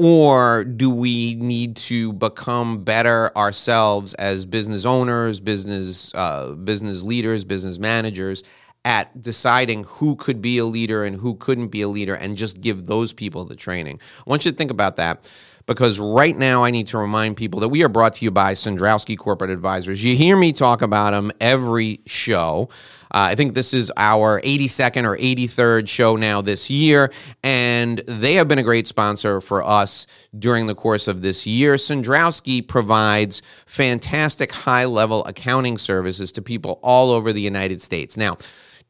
Or 0.00 0.62
do 0.62 0.90
we 0.90 1.34
need 1.34 1.74
to 1.88 2.12
become 2.12 2.84
better 2.84 3.36
ourselves 3.36 4.14
as 4.14 4.46
business 4.46 4.86
owners, 4.86 5.40
business 5.40 6.14
uh, 6.14 6.52
business 6.52 7.02
leaders, 7.02 7.44
business 7.44 7.80
managers 7.80 8.44
at 8.88 9.20
deciding 9.20 9.84
who 9.84 10.16
could 10.16 10.40
be 10.40 10.56
a 10.56 10.64
leader 10.64 11.04
and 11.04 11.16
who 11.16 11.34
couldn't 11.34 11.68
be 11.68 11.82
a 11.82 11.88
leader, 11.88 12.14
and 12.14 12.38
just 12.38 12.62
give 12.62 12.86
those 12.86 13.12
people 13.12 13.44
the 13.44 13.54
training? 13.54 14.00
I 14.26 14.30
want 14.30 14.46
you 14.46 14.50
to 14.50 14.56
think 14.56 14.70
about 14.70 14.96
that 14.96 15.30
because 15.66 15.98
right 15.98 16.34
now 16.34 16.64
I 16.64 16.70
need 16.70 16.86
to 16.86 16.98
remind 16.98 17.36
people 17.36 17.60
that 17.60 17.68
we 17.68 17.84
are 17.84 17.90
brought 17.90 18.14
to 18.14 18.24
you 18.24 18.30
by 18.30 18.54
Sandrowski 18.54 19.18
Corporate 19.18 19.50
Advisors. 19.50 20.02
You 20.02 20.16
hear 20.16 20.38
me 20.38 20.54
talk 20.54 20.80
about 20.80 21.10
them 21.10 21.30
every 21.38 22.00
show. 22.06 22.70
Uh, 23.10 23.28
I 23.28 23.34
think 23.34 23.52
this 23.52 23.74
is 23.74 23.92
our 23.98 24.40
82nd 24.40 25.04
or 25.04 25.18
83rd 25.18 25.86
show 25.86 26.16
now 26.16 26.40
this 26.40 26.70
year, 26.70 27.12
and 27.42 27.98
they 28.06 28.34
have 28.34 28.48
been 28.48 28.58
a 28.58 28.62
great 28.62 28.86
sponsor 28.86 29.42
for 29.42 29.62
us 29.62 30.06
during 30.38 30.66
the 30.66 30.74
course 30.74 31.08
of 31.08 31.20
this 31.20 31.46
year. 31.46 31.74
Sandrowski 31.74 32.66
provides 32.66 33.42
fantastic 33.66 34.50
high 34.52 34.86
level 34.86 35.22
accounting 35.26 35.76
services 35.76 36.32
to 36.32 36.40
people 36.40 36.80
all 36.82 37.10
over 37.10 37.34
the 37.34 37.42
United 37.42 37.82
States. 37.82 38.16
Now, 38.16 38.38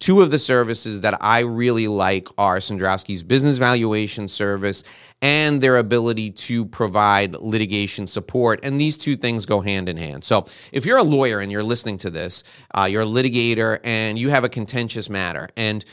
Two 0.00 0.22
of 0.22 0.30
the 0.30 0.38
services 0.38 1.00
that 1.00 1.18
I 1.20 1.40
really 1.40 1.88
like 1.88 2.28
are 2.38 2.58
Sandrowski's 2.58 3.24
business 3.24 3.58
valuation 3.58 4.28
service 4.28 4.84
and 5.20 5.60
their 5.60 5.78
ability 5.78 6.30
to 6.30 6.64
provide 6.66 7.34
litigation 7.34 8.06
support. 8.06 8.60
And 8.62 8.80
these 8.80 8.96
two 8.96 9.16
things 9.16 9.44
go 9.44 9.60
hand 9.60 9.88
in 9.88 9.96
hand. 9.96 10.22
So 10.22 10.44
if 10.70 10.86
you're 10.86 10.98
a 10.98 11.02
lawyer 11.02 11.40
and 11.40 11.50
you're 11.50 11.64
listening 11.64 11.96
to 11.98 12.10
this, 12.10 12.44
uh, 12.76 12.84
you're 12.84 13.02
a 13.02 13.06
litigator 13.06 13.80
and 13.82 14.16
you 14.16 14.30
have 14.30 14.44
a 14.44 14.48
contentious 14.48 15.10
matter 15.10 15.48
and 15.56 15.84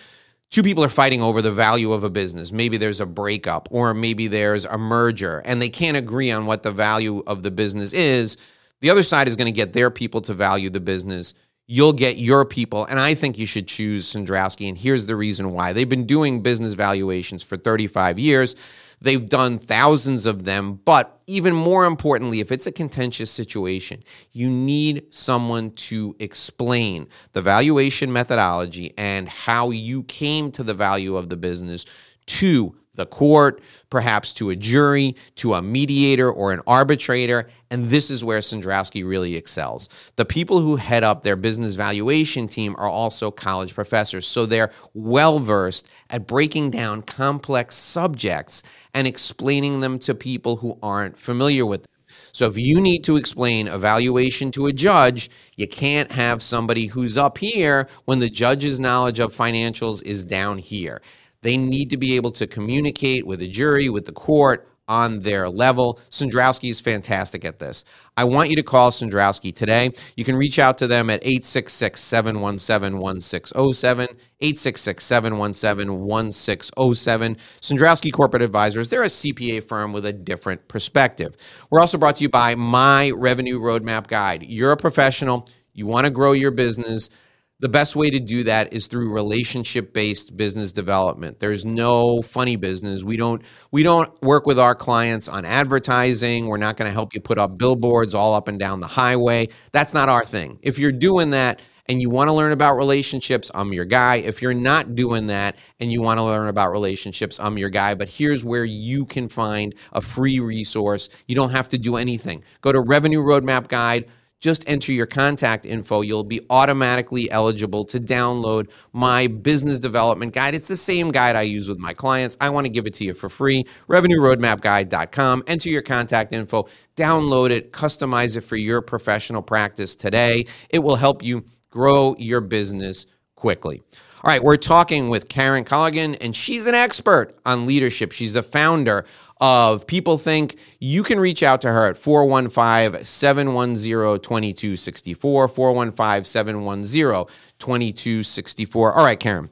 two 0.51 0.61
people 0.61 0.83
are 0.83 0.89
fighting 0.89 1.23
over 1.23 1.41
the 1.41 1.51
value 1.51 1.91
of 1.91 2.03
a 2.03 2.09
business. 2.09 2.51
Maybe 2.51 2.77
there's 2.77 3.01
a 3.01 3.07
breakup 3.07 3.67
or 3.71 3.95
maybe 3.95 4.27
there's 4.27 4.65
a 4.65 4.77
merger 4.77 5.41
and 5.45 5.59
they 5.59 5.69
can't 5.69 5.97
agree 5.97 6.29
on 6.29 6.45
what 6.45 6.61
the 6.61 6.71
value 6.71 7.23
of 7.25 7.41
the 7.41 7.51
business 7.51 7.91
is. 7.91 8.37
The 8.81 8.91
other 8.91 9.03
side 9.03 9.27
is 9.27 9.35
going 9.35 9.47
to 9.47 9.51
get 9.51 9.73
their 9.73 9.89
people 9.89 10.21
to 10.21 10.33
value 10.35 10.69
the 10.69 10.79
business. 10.79 11.33
You'll 11.67 11.93
get 11.93 12.17
your 12.17 12.45
people, 12.45 12.85
and 12.85 12.99
I 12.99 13.15
think 13.15 13.39
you 13.39 13.47
should 13.47 13.67
choose 13.67 14.11
Sandrowski. 14.11 14.69
And 14.69 14.77
here's 14.77 15.07
the 15.07 15.15
reason 15.15 15.51
why: 15.51 15.73
they've 15.73 15.89
been 15.89 16.05
doing 16.05 16.41
business 16.41 16.73
valuations 16.73 17.41
for 17.41 17.57
35 17.57 18.19
years. 18.19 18.55
They've 19.01 19.27
done 19.27 19.59
thousands 19.59 20.25
of 20.25 20.45
them, 20.45 20.79
but 20.85 21.21
even 21.27 21.53
more 21.53 21.85
importantly, 21.85 22.39
if 22.39 22.51
it's 22.51 22.65
a 22.65 22.71
contentious 22.71 23.29
situation, 23.29 24.03
you 24.31 24.49
need 24.49 25.13
someone 25.13 25.71
to 25.71 26.15
explain 26.19 27.07
the 27.33 27.41
valuation 27.41 28.11
methodology 28.13 28.93
and 28.97 29.27
how 29.27 29.71
you 29.71 30.03
came 30.03 30.49
to 30.51 30.63
the 30.63 30.73
value 30.73 31.17
of 31.17 31.29
the 31.29 31.37
business 31.37 31.85
to 32.27 32.75
the 32.95 33.05
court, 33.05 33.61
perhaps 33.89 34.33
to 34.33 34.49
a 34.49 34.55
jury, 34.55 35.15
to 35.35 35.53
a 35.53 35.61
mediator 35.61 36.31
or 36.31 36.51
an 36.51 36.61
arbitrator. 36.67 37.49
And 37.71 37.85
this 37.89 38.09
is 38.09 38.23
where 38.23 38.39
Sandrowski 38.39 39.07
really 39.07 39.35
excels. 39.35 39.89
The 40.15 40.25
people 40.25 40.59
who 40.59 40.75
head 40.75 41.03
up 41.03 41.23
their 41.23 41.35
business 41.35 41.75
valuation 41.75 42.47
team 42.47 42.75
are 42.77 42.89
also 42.89 43.31
college 43.31 43.75
professors. 43.75 44.27
So 44.27 44.45
they're 44.45 44.71
well 44.93 45.39
versed 45.39 45.89
at 46.09 46.27
breaking 46.27 46.71
down 46.71 47.01
complex 47.01 47.75
subjects 47.75 48.63
and 48.93 49.07
explaining 49.07 49.79
them 49.79 49.99
to 49.99 50.15
people 50.15 50.57
who 50.57 50.77
aren't 50.81 51.17
familiar 51.17 51.65
with 51.65 51.81
them. 51.81 51.95
So 52.31 52.47
if 52.47 52.57
you 52.57 52.81
need 52.81 53.03
to 53.05 53.15
explain 53.15 53.67
evaluation 53.67 54.51
to 54.51 54.67
a 54.67 54.73
judge, 54.73 55.29
you 55.55 55.67
can't 55.67 56.11
have 56.11 56.43
somebody 56.43 56.87
who's 56.87 57.17
up 57.17 57.37
here 57.37 57.87
when 58.05 58.19
the 58.19 58.29
judge's 58.29 58.79
knowledge 58.79 59.19
of 59.19 59.33
financials 59.33 60.03
is 60.03 60.23
down 60.23 60.57
here. 60.57 61.01
They 61.45 61.57
need 61.57 61.91
to 61.91 61.97
be 61.97 62.15
able 62.15 62.31
to 62.31 62.47
communicate 62.47 63.27
with 63.27 63.37
the 63.37 63.47
jury, 63.47 63.87
with 63.87 64.07
the 64.07 64.11
court 64.11 64.67
on 64.87 65.19
their 65.19 65.47
level. 65.47 65.99
Sandrowski 66.09 66.71
is 66.71 66.79
fantastic 66.79 67.45
at 67.45 67.59
this. 67.59 67.83
I 68.17 68.23
want 68.23 68.49
you 68.49 68.55
to 68.55 68.63
call 68.63 68.89
Sandrowski 68.89 69.53
today. 69.53 69.91
You 70.17 70.25
can 70.25 70.35
reach 70.35 70.57
out 70.57 70.75
to 70.79 70.87
them 70.87 71.11
at 71.11 71.21
866 71.21 72.01
717 72.01 72.99
1607. 72.99 74.07
866 74.41 75.03
717 75.03 75.99
1607. 75.99 77.35
Sandrowski 77.61 78.11
Corporate 78.11 78.41
Advisors, 78.41 78.89
they're 78.89 79.03
a 79.03 79.05
CPA 79.05 79.67
firm 79.67 79.93
with 79.93 80.07
a 80.07 80.13
different 80.13 80.67
perspective. 80.67 81.35
We're 81.69 81.79
also 81.79 81.99
brought 81.99 82.15
to 82.15 82.23
you 82.23 82.29
by 82.29 82.55
My 82.55 83.11
Revenue 83.11 83.59
Roadmap 83.59 84.07
Guide. 84.07 84.41
You're 84.47 84.71
a 84.71 84.77
professional, 84.77 85.47
you 85.73 85.85
want 85.85 86.05
to 86.05 86.09
grow 86.09 86.31
your 86.31 86.51
business. 86.51 87.11
The 87.61 87.69
best 87.69 87.95
way 87.95 88.09
to 88.09 88.19
do 88.19 88.43
that 88.43 88.73
is 88.73 88.87
through 88.87 89.13
relationship 89.13 89.93
based 89.93 90.35
business 90.35 90.73
development. 90.73 91.39
There's 91.39 91.63
no 91.63 92.21
funny 92.21 92.57
business. 92.57 93.01
We 93.01 93.15
don't 93.15 93.41
we 93.71 93.81
don't 93.81 94.11
work 94.21 94.45
with 94.45 94.59
our 94.59 94.75
clients 94.75 95.29
on 95.29 95.45
advertising. 95.45 96.47
We're 96.47 96.57
not 96.57 96.75
going 96.75 96.89
to 96.89 96.93
help 96.93 97.13
you 97.13 97.21
put 97.21 97.37
up 97.37 97.57
billboards 97.57 98.13
all 98.13 98.33
up 98.33 98.49
and 98.49 98.59
down 98.59 98.79
the 98.79 98.87
highway. 98.87 99.47
That's 99.71 99.93
not 99.93 100.09
our 100.09 100.25
thing. 100.25 100.59
If 100.63 100.77
you're 100.77 100.91
doing 100.91 101.29
that 101.29 101.61
and 101.85 102.01
you 102.01 102.09
want 102.09 102.27
to 102.27 102.33
learn 102.33 102.51
about 102.51 102.75
relationships, 102.75 103.49
I'm 103.55 103.71
your 103.71 103.85
guy. 103.85 104.17
If 104.17 104.41
you're 104.41 104.53
not 104.53 104.93
doing 104.93 105.27
that 105.27 105.55
and 105.79 105.89
you 105.89 106.01
want 106.01 106.17
to 106.17 106.23
learn 106.23 106.49
about 106.49 106.71
relationships, 106.71 107.39
I'm 107.39 107.57
your 107.57 107.69
guy. 107.69 107.95
But 107.95 108.09
here's 108.09 108.43
where 108.43 108.65
you 108.65 109.05
can 109.05 109.29
find 109.29 109.73
a 109.93 110.01
free 110.01 110.41
resource. 110.41 111.07
You 111.25 111.35
don't 111.35 111.51
have 111.51 111.69
to 111.69 111.77
do 111.77 111.95
anything. 111.95 112.43
Go 112.59 112.73
to 112.73 112.81
Revenue 112.81 113.23
Roadmap 113.23 113.69
Guide 113.69 114.09
just 114.39 114.63
enter 114.67 114.91
your 114.91 115.05
contact 115.05 115.65
info. 115.65 116.01
You'll 116.01 116.23
be 116.23 116.41
automatically 116.49 117.29
eligible 117.31 117.85
to 117.85 117.99
download 117.99 118.69
my 118.93 119.27
business 119.27 119.79
development 119.79 120.33
guide. 120.33 120.55
It's 120.55 120.67
the 120.67 120.77
same 120.77 121.11
guide 121.11 121.35
I 121.35 121.43
use 121.43 121.67
with 121.67 121.79
my 121.79 121.93
clients. 121.93 122.37
I 122.39 122.49
want 122.49 122.65
to 122.65 122.69
give 122.71 122.85
it 122.85 122.93
to 122.95 123.03
you 123.05 123.13
for 123.13 123.29
free. 123.29 123.65
RevenueRoadmapGuide.com. 123.87 125.43
Enter 125.47 125.69
your 125.69 125.81
contact 125.81 126.33
info, 126.33 126.67
download 126.95 127.49
it, 127.49 127.71
customize 127.71 128.35
it 128.35 128.41
for 128.41 128.55
your 128.55 128.81
professional 128.81 129.41
practice 129.41 129.95
today. 129.95 130.45
It 130.69 130.79
will 130.79 130.97
help 130.97 131.23
you 131.23 131.45
grow 131.69 132.15
your 132.17 132.41
business 132.41 133.05
quickly. 133.35 133.81
All 134.23 134.31
right, 134.31 134.43
we're 134.43 134.57
talking 134.57 135.09
with 135.09 135.29
Karen 135.29 135.63
Colligan, 135.63 136.17
and 136.19 136.35
she's 136.35 136.65
an 136.65 136.73
expert 136.73 137.35
on 137.45 137.67
leadership. 137.67 138.11
She's 138.11 138.35
a 138.35 138.41
founder 138.41 139.05
of 139.41 139.85
PeopleThink. 139.87 140.57
You 140.79 141.03
can 141.03 141.19
reach 141.19 141.43
out 141.43 141.61
to 141.61 141.69
her 141.69 141.87
at 141.87 141.97
415 141.97 143.03
710 143.03 144.19
2264. 144.19 145.47
415 145.47 146.23
710 146.23 147.25
2264. 147.59 148.93
All 148.93 149.03
right, 149.03 149.19
Karen, 149.19 149.49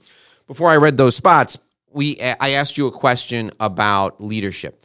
before 0.48 0.70
I 0.70 0.78
read 0.78 0.98
those 0.98 1.16
spots, 1.16 1.58
we 1.92 2.20
I 2.22 2.52
asked 2.52 2.78
you 2.78 2.88
a 2.88 2.92
question 2.92 3.52
about 3.60 4.22
leadership. 4.24 4.84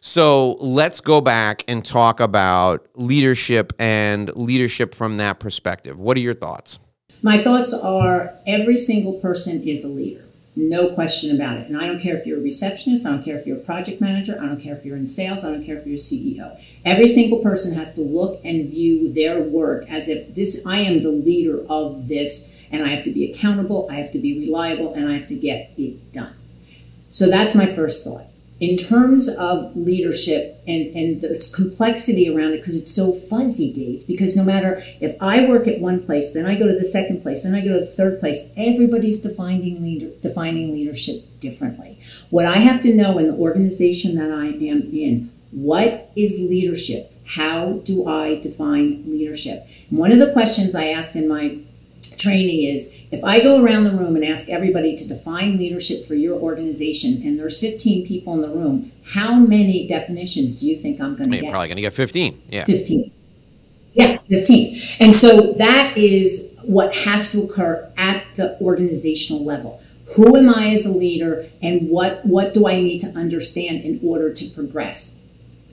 So 0.00 0.52
let's 0.54 1.00
go 1.00 1.20
back 1.20 1.64
and 1.66 1.84
talk 1.84 2.20
about 2.20 2.86
leadership 2.94 3.72
and 3.78 4.34
leadership 4.36 4.94
from 4.94 5.16
that 5.16 5.40
perspective. 5.40 5.98
What 5.98 6.16
are 6.16 6.20
your 6.20 6.34
thoughts? 6.34 6.78
My 7.20 7.36
thoughts 7.36 7.74
are 7.74 8.34
every 8.46 8.76
single 8.76 9.14
person 9.14 9.62
is 9.62 9.84
a 9.84 9.88
leader. 9.88 10.27
No 10.60 10.92
question 10.92 11.32
about 11.36 11.56
it. 11.56 11.68
And 11.68 11.80
I 11.80 11.86
don't 11.86 12.00
care 12.00 12.16
if 12.16 12.26
you're 12.26 12.38
a 12.38 12.42
receptionist, 12.42 13.06
I 13.06 13.12
don't 13.12 13.22
care 13.22 13.36
if 13.36 13.46
you're 13.46 13.58
a 13.58 13.60
project 13.60 14.00
manager, 14.00 14.36
I 14.42 14.46
don't 14.46 14.60
care 14.60 14.72
if 14.72 14.84
you're 14.84 14.96
in 14.96 15.06
sales, 15.06 15.44
I 15.44 15.52
don't 15.52 15.62
care 15.62 15.76
if 15.76 15.86
you're 15.86 15.94
a 15.94 15.98
CEO. 15.98 16.60
Every 16.84 17.06
single 17.06 17.38
person 17.38 17.76
has 17.76 17.94
to 17.94 18.00
look 18.00 18.40
and 18.44 18.68
view 18.68 19.12
their 19.12 19.40
work 19.40 19.88
as 19.88 20.08
if 20.08 20.34
this 20.34 20.66
I 20.66 20.80
am 20.80 20.98
the 20.98 21.12
leader 21.12 21.64
of 21.68 22.08
this 22.08 22.60
and 22.72 22.82
I 22.82 22.88
have 22.88 23.04
to 23.04 23.12
be 23.12 23.30
accountable, 23.30 23.86
I 23.88 23.94
have 23.94 24.10
to 24.10 24.18
be 24.18 24.36
reliable, 24.36 24.94
and 24.94 25.08
I 25.08 25.12
have 25.12 25.28
to 25.28 25.36
get 25.36 25.74
it 25.78 26.12
done. 26.12 26.34
So 27.08 27.30
that's 27.30 27.54
my 27.54 27.64
first 27.64 28.04
thought. 28.04 28.26
In 28.60 28.76
terms 28.76 29.28
of 29.36 29.76
leadership 29.76 30.60
and, 30.66 30.92
and 30.94 31.20
the 31.20 31.52
complexity 31.54 32.28
around 32.28 32.54
it, 32.54 32.56
because 32.56 32.80
it's 32.80 32.92
so 32.92 33.12
fuzzy, 33.12 33.72
Dave, 33.72 34.04
because 34.06 34.36
no 34.36 34.42
matter 34.42 34.82
if 35.00 35.14
I 35.20 35.46
work 35.46 35.68
at 35.68 35.80
one 35.80 36.04
place, 36.04 36.32
then 36.32 36.44
I 36.44 36.56
go 36.56 36.66
to 36.66 36.76
the 36.76 36.84
second 36.84 37.22
place, 37.22 37.44
then 37.44 37.54
I 37.54 37.60
go 37.60 37.74
to 37.74 37.80
the 37.80 37.86
third 37.86 38.18
place, 38.18 38.52
everybody's 38.56 39.22
defining 39.22 39.80
leader, 39.80 40.10
defining 40.20 40.72
leadership 40.72 41.22
differently. 41.38 42.00
What 42.30 42.46
I 42.46 42.56
have 42.58 42.80
to 42.82 42.94
know 42.94 43.18
in 43.18 43.28
the 43.28 43.36
organization 43.36 44.16
that 44.16 44.32
I 44.32 44.46
am 44.46 44.82
in, 44.92 45.30
what 45.52 46.10
is 46.16 46.40
leadership? 46.40 47.12
How 47.26 47.74
do 47.84 48.08
I 48.08 48.40
define 48.40 49.04
leadership? 49.08 49.66
One 49.90 50.10
of 50.10 50.18
the 50.18 50.32
questions 50.32 50.74
I 50.74 50.88
asked 50.88 51.14
in 51.14 51.28
my 51.28 51.58
training 52.16 52.64
is 52.64 52.97
if 53.10 53.24
I 53.24 53.40
go 53.40 53.64
around 53.64 53.84
the 53.84 53.92
room 53.92 54.16
and 54.16 54.24
ask 54.24 54.50
everybody 54.50 54.94
to 54.96 55.08
define 55.08 55.56
leadership 55.56 56.04
for 56.04 56.14
your 56.14 56.38
organization 56.38 57.22
and 57.24 57.38
there's 57.38 57.58
15 57.58 58.06
people 58.06 58.34
in 58.34 58.42
the 58.42 58.48
room, 58.48 58.92
how 59.12 59.36
many 59.36 59.86
definitions 59.86 60.58
do 60.60 60.68
you 60.68 60.76
think 60.76 61.00
I'm 61.00 61.16
going 61.16 61.30
to 61.30 61.36
get? 61.36 61.44
You're 61.44 61.52
probably 61.52 61.68
going 61.68 61.76
to 61.76 61.82
get 61.82 61.94
15. 61.94 62.42
Yeah. 62.50 62.64
15. 62.64 63.10
Yeah, 63.94 64.18
15. 64.28 64.80
And 65.00 65.14
so 65.16 65.52
that 65.54 65.94
is 65.96 66.54
what 66.62 66.94
has 66.94 67.32
to 67.32 67.42
occur 67.42 67.90
at 67.96 68.34
the 68.34 68.60
organizational 68.60 69.44
level. 69.44 69.82
Who 70.16 70.36
am 70.36 70.48
I 70.50 70.70
as 70.70 70.86
a 70.86 70.96
leader 70.96 71.48
and 71.62 71.88
what, 71.88 72.24
what 72.24 72.52
do 72.52 72.68
I 72.68 72.80
need 72.80 73.00
to 73.00 73.08
understand 73.18 73.82
in 73.82 74.00
order 74.02 74.32
to 74.32 74.44
progress? 74.50 75.22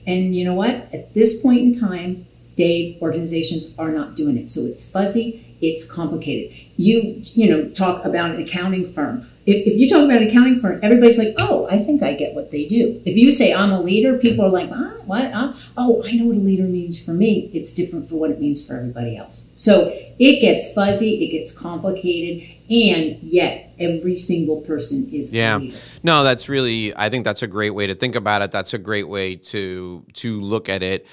And 0.06 0.34
you 0.34 0.44
know 0.44 0.54
what? 0.54 0.92
At 0.92 1.14
this 1.14 1.40
point 1.40 1.60
in 1.60 1.72
time, 1.72 2.26
Dave, 2.56 3.00
organizations 3.00 3.74
are 3.78 3.90
not 3.90 4.16
doing 4.16 4.36
it. 4.36 4.50
So 4.50 4.62
it's 4.62 4.90
fuzzy, 4.90 5.56
it's 5.60 5.90
complicated. 5.90 6.56
You, 6.76 7.20
you 7.34 7.48
know, 7.48 7.68
talk 7.68 8.04
about 8.04 8.32
an 8.32 8.42
accounting 8.42 8.86
firm. 8.86 9.28
If, 9.46 9.64
if 9.66 9.78
you 9.78 9.88
talk 9.88 10.04
about 10.04 10.22
an 10.22 10.28
accounting 10.28 10.58
firm, 10.58 10.80
everybody's 10.82 11.18
like, 11.18 11.34
oh, 11.38 11.68
I 11.70 11.78
think 11.78 12.02
I 12.02 12.14
get 12.14 12.34
what 12.34 12.50
they 12.50 12.66
do. 12.66 13.00
If 13.04 13.16
you 13.16 13.30
say 13.30 13.54
I'm 13.54 13.70
a 13.70 13.80
leader, 13.80 14.18
people 14.18 14.44
are 14.44 14.50
like, 14.50 14.70
ah, 14.72 14.94
what? 15.04 15.30
Ah, 15.32 15.56
oh, 15.76 16.02
I 16.04 16.12
know 16.12 16.26
what 16.26 16.36
a 16.36 16.40
leader 16.40 16.64
means 16.64 17.04
for 17.04 17.12
me. 17.12 17.48
It's 17.54 17.72
different 17.72 18.08
for 18.08 18.16
what 18.16 18.30
it 18.30 18.40
means 18.40 18.66
for 18.66 18.76
everybody 18.76 19.16
else. 19.16 19.52
So 19.54 19.92
it 20.18 20.40
gets 20.40 20.74
fuzzy, 20.74 21.24
it 21.24 21.30
gets 21.30 21.56
complicated, 21.56 22.56
and 22.68 23.22
yet 23.22 23.72
every 23.78 24.16
single 24.16 24.60
person 24.62 25.08
is 25.12 25.32
yeah 25.32 25.60
no 26.02 26.24
that's 26.24 26.48
really 26.48 26.96
i 26.96 27.08
think 27.08 27.24
that's 27.24 27.42
a 27.42 27.46
great 27.46 27.70
way 27.70 27.86
to 27.86 27.94
think 27.94 28.14
about 28.14 28.42
it 28.42 28.50
that's 28.50 28.74
a 28.74 28.78
great 28.78 29.08
way 29.08 29.36
to 29.36 30.04
to 30.14 30.40
look 30.40 30.68
at 30.68 30.82
it 30.82 31.06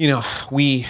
you 0.00 0.08
know 0.08 0.22
we 0.50 0.86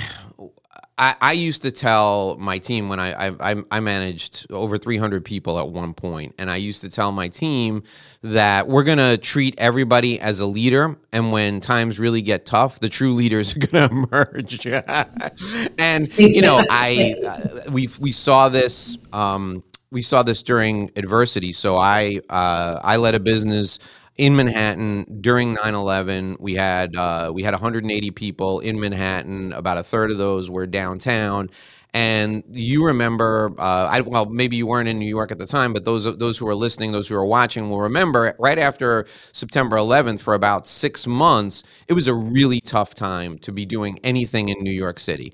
I, 0.96 1.16
I 1.20 1.32
used 1.32 1.62
to 1.62 1.72
tell 1.72 2.36
my 2.38 2.58
team 2.58 2.88
when 2.88 3.00
I, 3.00 3.34
I 3.40 3.64
I 3.70 3.80
managed 3.80 4.46
over 4.52 4.78
300 4.78 5.24
people 5.24 5.58
at 5.58 5.66
one 5.66 5.94
point, 5.94 6.34
and 6.38 6.48
I 6.50 6.56
used 6.56 6.82
to 6.82 6.90
tell 6.90 7.10
my 7.10 7.26
team 7.26 7.82
that 8.22 8.68
we're 8.68 8.84
gonna 8.84 9.16
treat 9.16 9.54
everybody 9.58 10.20
as 10.20 10.38
a 10.38 10.46
leader, 10.46 10.96
and 11.10 11.32
when 11.32 11.58
times 11.58 11.98
really 11.98 12.22
get 12.22 12.46
tough, 12.46 12.78
the 12.78 12.88
true 12.88 13.14
leaders 13.14 13.56
are 13.56 13.58
gonna 13.66 13.88
emerge. 13.90 14.64
and 15.78 16.16
you 16.18 16.42
know, 16.42 16.64
I 16.70 17.16
uh, 17.26 17.70
we 17.70 17.88
we 17.98 18.12
saw 18.12 18.48
this. 18.48 18.96
Um, 19.12 19.64
we 19.90 20.02
saw 20.02 20.22
this 20.22 20.44
during 20.44 20.92
adversity. 20.94 21.52
So 21.52 21.76
I 21.76 22.20
uh, 22.28 22.78
I 22.84 22.96
led 22.98 23.16
a 23.16 23.20
business 23.20 23.80
in 24.20 24.36
Manhattan 24.36 25.06
during 25.22 25.56
9/11. 25.56 26.36
We 26.38 26.54
had 26.54 26.94
uh, 26.94 27.32
we 27.34 27.42
had 27.42 27.54
180 27.54 28.10
people 28.10 28.60
in 28.60 28.78
Manhattan. 28.78 29.54
About 29.54 29.78
a 29.78 29.82
third 29.82 30.10
of 30.10 30.18
those 30.18 30.50
were 30.50 30.66
downtown. 30.66 31.48
And 31.94 32.44
you 32.52 32.84
remember, 32.84 33.52
uh, 33.58 33.88
I, 33.90 34.02
well, 34.02 34.26
maybe 34.26 34.56
you 34.56 34.66
weren't 34.66 34.88
in 34.88 34.98
New 34.98 35.08
York 35.08 35.32
at 35.32 35.38
the 35.38 35.46
time, 35.46 35.72
but 35.72 35.86
those 35.86 36.04
those 36.18 36.36
who 36.36 36.46
are 36.48 36.54
listening, 36.54 36.92
those 36.92 37.08
who 37.08 37.16
are 37.16 37.24
watching, 37.24 37.70
will 37.70 37.80
remember. 37.80 38.34
Right 38.38 38.58
after 38.58 39.06
September 39.32 39.78
11th, 39.78 40.20
for 40.20 40.34
about 40.34 40.66
six 40.66 41.06
months, 41.06 41.64
it 41.88 41.94
was 41.94 42.06
a 42.06 42.14
really 42.14 42.60
tough 42.60 42.94
time 42.94 43.38
to 43.38 43.52
be 43.52 43.64
doing 43.64 43.98
anything 44.04 44.50
in 44.50 44.62
New 44.62 44.70
York 44.70 45.00
City 45.00 45.32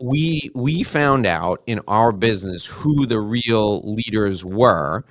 we 0.00 0.50
we 0.54 0.82
found 0.82 1.24
out 1.26 1.62
in 1.66 1.80
our 1.88 2.12
business 2.12 2.66
who 2.66 3.06
the 3.06 3.20
real 3.20 3.80
leaders 3.82 4.44
were 4.44 5.04